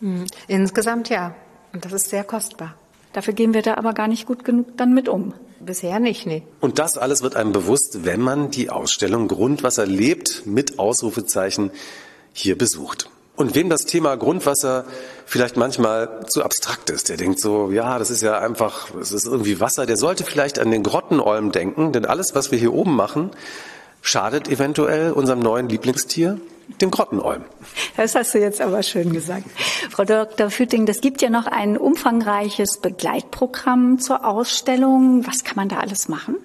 Hm. 0.00 0.26
Insgesamt 0.48 1.08
ja. 1.08 1.34
Und 1.76 1.84
das 1.84 1.92
ist 1.92 2.08
sehr 2.08 2.24
kostbar. 2.24 2.74
Dafür 3.12 3.34
gehen 3.34 3.52
wir 3.52 3.60
da 3.60 3.74
aber 3.74 3.92
gar 3.92 4.08
nicht 4.08 4.26
gut 4.26 4.46
genug 4.46 4.78
dann 4.78 4.94
mit 4.94 5.10
um. 5.10 5.34
Bisher 5.60 6.00
nicht, 6.00 6.24
nee. 6.24 6.42
Und 6.58 6.78
das 6.78 6.96
alles 6.96 7.20
wird 7.22 7.36
einem 7.36 7.52
bewusst, 7.52 8.06
wenn 8.06 8.22
man 8.22 8.50
die 8.50 8.70
Ausstellung 8.70 9.28
Grundwasser 9.28 9.84
lebt 9.84 10.46
mit 10.46 10.78
Ausrufezeichen 10.78 11.70
hier 12.32 12.56
besucht. 12.56 13.10
Und 13.36 13.54
wem 13.54 13.68
das 13.68 13.84
Thema 13.84 14.16
Grundwasser 14.16 14.86
vielleicht 15.26 15.58
manchmal 15.58 16.26
zu 16.28 16.42
abstrakt 16.42 16.88
ist, 16.88 17.10
der 17.10 17.18
denkt 17.18 17.40
so, 17.40 17.70
ja, 17.70 17.98
das 17.98 18.08
ist 18.08 18.22
ja 18.22 18.38
einfach, 18.38 18.94
es 18.94 19.12
ist 19.12 19.26
irgendwie 19.26 19.60
Wasser, 19.60 19.84
der 19.84 19.98
sollte 19.98 20.24
vielleicht 20.24 20.58
an 20.58 20.70
den 20.70 20.82
Grottenolm 20.82 21.52
denken, 21.52 21.92
denn 21.92 22.06
alles, 22.06 22.34
was 22.34 22.52
wir 22.52 22.58
hier 22.58 22.72
oben 22.72 22.96
machen, 22.96 23.32
schadet 24.00 24.48
eventuell 24.48 25.12
unserem 25.12 25.40
neuen 25.40 25.68
Lieblingstier, 25.68 26.40
dem 26.80 26.90
Grottenolm. 26.90 27.44
Das 27.96 28.14
hast 28.14 28.34
du 28.34 28.38
jetzt 28.38 28.60
aber 28.60 28.82
schön 28.82 29.12
gesagt. 29.12 29.44
Frau 29.90 30.04
Dr. 30.04 30.50
Fütting, 30.50 30.86
das 30.86 31.00
gibt 31.00 31.22
ja 31.22 31.30
noch 31.30 31.46
ein 31.46 31.76
umfangreiches 31.76 32.80
Begleitprogramm 32.80 33.98
zur 33.98 34.24
Ausstellung. 34.24 35.26
Was 35.26 35.44
kann 35.44 35.56
man 35.56 35.68
da 35.68 35.78
alles 35.78 36.08
machen? 36.08 36.36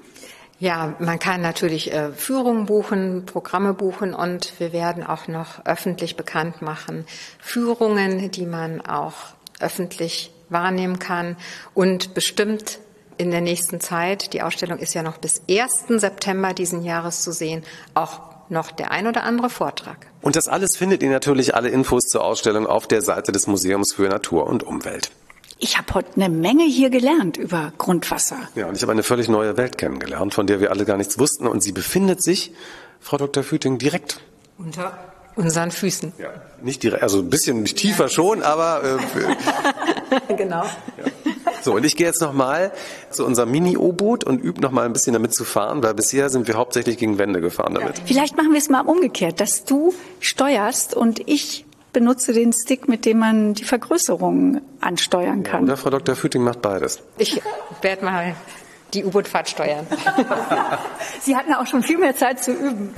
Ja, 0.59 0.93
man 0.99 1.17
kann 1.17 1.41
natürlich 1.41 1.91
äh, 1.91 2.11
Führungen 2.11 2.67
buchen, 2.67 3.26
Programme 3.26 3.74
buchen 3.74 4.13
und 4.13 4.59
wir 4.59 4.74
werden 4.74 5.03
auch 5.03 5.28
noch 5.28 5.65
öffentlich 5.65 6.15
bekannt 6.15 6.61
machen 6.61 7.05
Führungen, 7.39 8.30
die 8.30 8.45
man 8.45 8.80
auch 8.80 9.15
öffentlich 9.59 10.32
wahrnehmen 10.49 10.99
kann 10.99 11.36
und 11.74 12.13
bestimmt 12.13 12.78
in 13.17 13.32
der 13.32 13.41
nächsten 13.41 13.80
Zeit, 13.80 14.34
die 14.34 14.41
Ausstellung 14.41 14.78
ist 14.78 14.93
ja 14.93 15.03
noch 15.03 15.17
bis 15.17 15.41
1. 15.49 15.99
September 15.99 16.53
diesen 16.53 16.84
Jahres 16.84 17.22
zu 17.22 17.32
sehen, 17.32 17.63
auch 17.93 18.30
noch 18.51 18.71
der 18.71 18.91
ein 18.91 19.07
oder 19.07 19.23
andere 19.23 19.49
Vortrag. 19.49 20.07
Und 20.21 20.35
das 20.35 20.47
alles 20.47 20.77
findet 20.77 21.01
ihr 21.01 21.09
natürlich 21.09 21.55
alle 21.55 21.69
Infos 21.69 22.03
zur 22.03 22.23
Ausstellung 22.23 22.67
auf 22.67 22.87
der 22.87 23.01
Seite 23.01 23.31
des 23.31 23.47
Museums 23.47 23.93
für 23.93 24.07
Natur 24.07 24.45
und 24.47 24.63
Umwelt. 24.63 25.11
Ich 25.57 25.77
habe 25.77 25.93
heute 25.93 26.09
eine 26.15 26.29
Menge 26.29 26.63
hier 26.63 26.89
gelernt 26.89 27.37
über 27.37 27.71
Grundwasser. 27.77 28.37
Ja, 28.55 28.67
und 28.67 28.75
ich 28.75 28.81
habe 28.81 28.91
eine 28.91 29.03
völlig 29.03 29.29
neue 29.29 29.57
Welt 29.57 29.77
kennengelernt, 29.77 30.33
von 30.33 30.47
der 30.47 30.59
wir 30.59 30.71
alle 30.71 30.85
gar 30.85 30.97
nichts 30.97 31.19
wussten. 31.19 31.47
Und 31.47 31.61
sie 31.61 31.71
befindet 31.71 32.23
sich, 32.23 32.51
Frau 32.99 33.17
Dr. 33.17 33.43
Füting, 33.43 33.77
direkt 33.77 34.21
unter 34.57 34.97
unseren 35.35 35.71
Füßen. 35.71 36.13
Ja, 36.17 36.29
nicht 36.61 36.83
direkt, 36.83 37.03
also 37.03 37.19
ein 37.19 37.29
bisschen 37.29 37.63
tiefer 37.65 38.09
schon, 38.09 38.41
aber 38.43 38.81
äh, 38.83 40.33
genau. 40.35 40.63
Ja. 40.63 41.05
So, 41.62 41.74
und 41.74 41.86
ich 41.86 41.95
gehe 41.95 42.07
jetzt 42.07 42.22
nochmal 42.22 42.72
zu 43.09 43.26
unserem 43.26 43.51
Mini-U-Boot 43.51 44.24
und 44.24 44.39
übe 44.41 44.62
nochmal 44.62 44.86
ein 44.86 44.93
bisschen 44.93 45.14
damit 45.14 45.34
zu 45.34 45.45
fahren, 45.45 45.84
weil 45.84 45.93
bisher 45.93 46.30
sind 46.30 46.47
wir 46.47 46.55
hauptsächlich 46.55 46.97
gegen 46.97 47.18
Wände 47.18 47.41
gefahren 47.41 47.76
damit. 47.76 48.01
Vielleicht 48.05 48.36
machen 48.36 48.51
wir 48.51 48.57
es 48.57 48.70
mal 48.70 48.82
umgekehrt, 48.82 49.39
dass 49.39 49.64
du 49.64 49.93
steuerst 50.20 50.95
und 50.95 51.28
ich 51.28 51.66
benutze 51.93 52.34
den 52.34 52.53
Stick, 52.53 52.88
mit 52.88 53.05
dem 53.05 53.20
man 53.20 53.53
die 53.53 53.64
Vergrößerung 53.64 54.62
ansteuern 54.80 55.43
kann. 55.43 55.62
Ja, 55.62 55.74
oder 55.74 55.78
Frau 55.78 55.89
Dr. 55.89 56.16
Füting 56.16 56.41
macht 56.43 56.62
beides. 56.62 57.01
Ich 57.18 57.41
werde 57.82 58.05
mal 58.05 58.36
die 58.93 59.05
U-Boot-Fahrt 59.05 59.49
steuern. 59.49 59.86
Sie 61.22 61.36
hatten 61.36 61.53
auch 61.53 61.68
schon 61.68 61.84
viel 61.84 61.97
mehr 61.97 62.16
Zeit 62.16 62.43
zu 62.43 62.51
üben. 62.51 62.93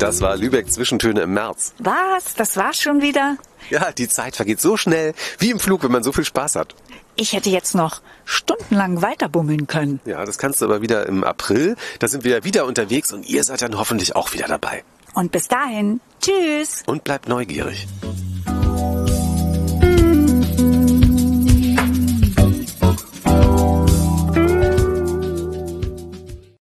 Das 0.00 0.22
war 0.22 0.34
Lübeck 0.34 0.72
Zwischentöne 0.72 1.20
im 1.20 1.34
März. 1.34 1.74
Was? 1.78 2.34
Das 2.34 2.56
war's 2.56 2.80
schon 2.80 3.02
wieder? 3.02 3.36
Ja, 3.68 3.92
die 3.92 4.08
Zeit 4.08 4.34
vergeht 4.34 4.58
so 4.58 4.78
schnell, 4.78 5.12
wie 5.38 5.50
im 5.50 5.60
Flug, 5.60 5.82
wenn 5.84 5.92
man 5.92 6.02
so 6.02 6.10
viel 6.10 6.24
Spaß 6.24 6.56
hat. 6.56 6.74
Ich 7.16 7.34
hätte 7.34 7.50
jetzt 7.50 7.74
noch 7.74 8.00
stundenlang 8.24 9.02
weiterbummeln 9.02 9.66
können. 9.66 10.00
Ja, 10.06 10.24
das 10.24 10.38
kannst 10.38 10.62
du 10.62 10.64
aber 10.64 10.80
wieder 10.80 11.04
im 11.06 11.22
April. 11.22 11.76
Da 11.98 12.08
sind 12.08 12.24
wir 12.24 12.30
ja 12.30 12.44
wieder 12.44 12.64
unterwegs 12.64 13.12
und 13.12 13.28
ihr 13.28 13.44
seid 13.44 13.60
dann 13.60 13.78
hoffentlich 13.78 14.16
auch 14.16 14.32
wieder 14.32 14.48
dabei. 14.48 14.84
Und 15.12 15.32
bis 15.32 15.48
dahin, 15.48 16.00
tschüss. 16.22 16.82
Und 16.86 17.04
bleibt 17.04 17.28
neugierig. 17.28 17.86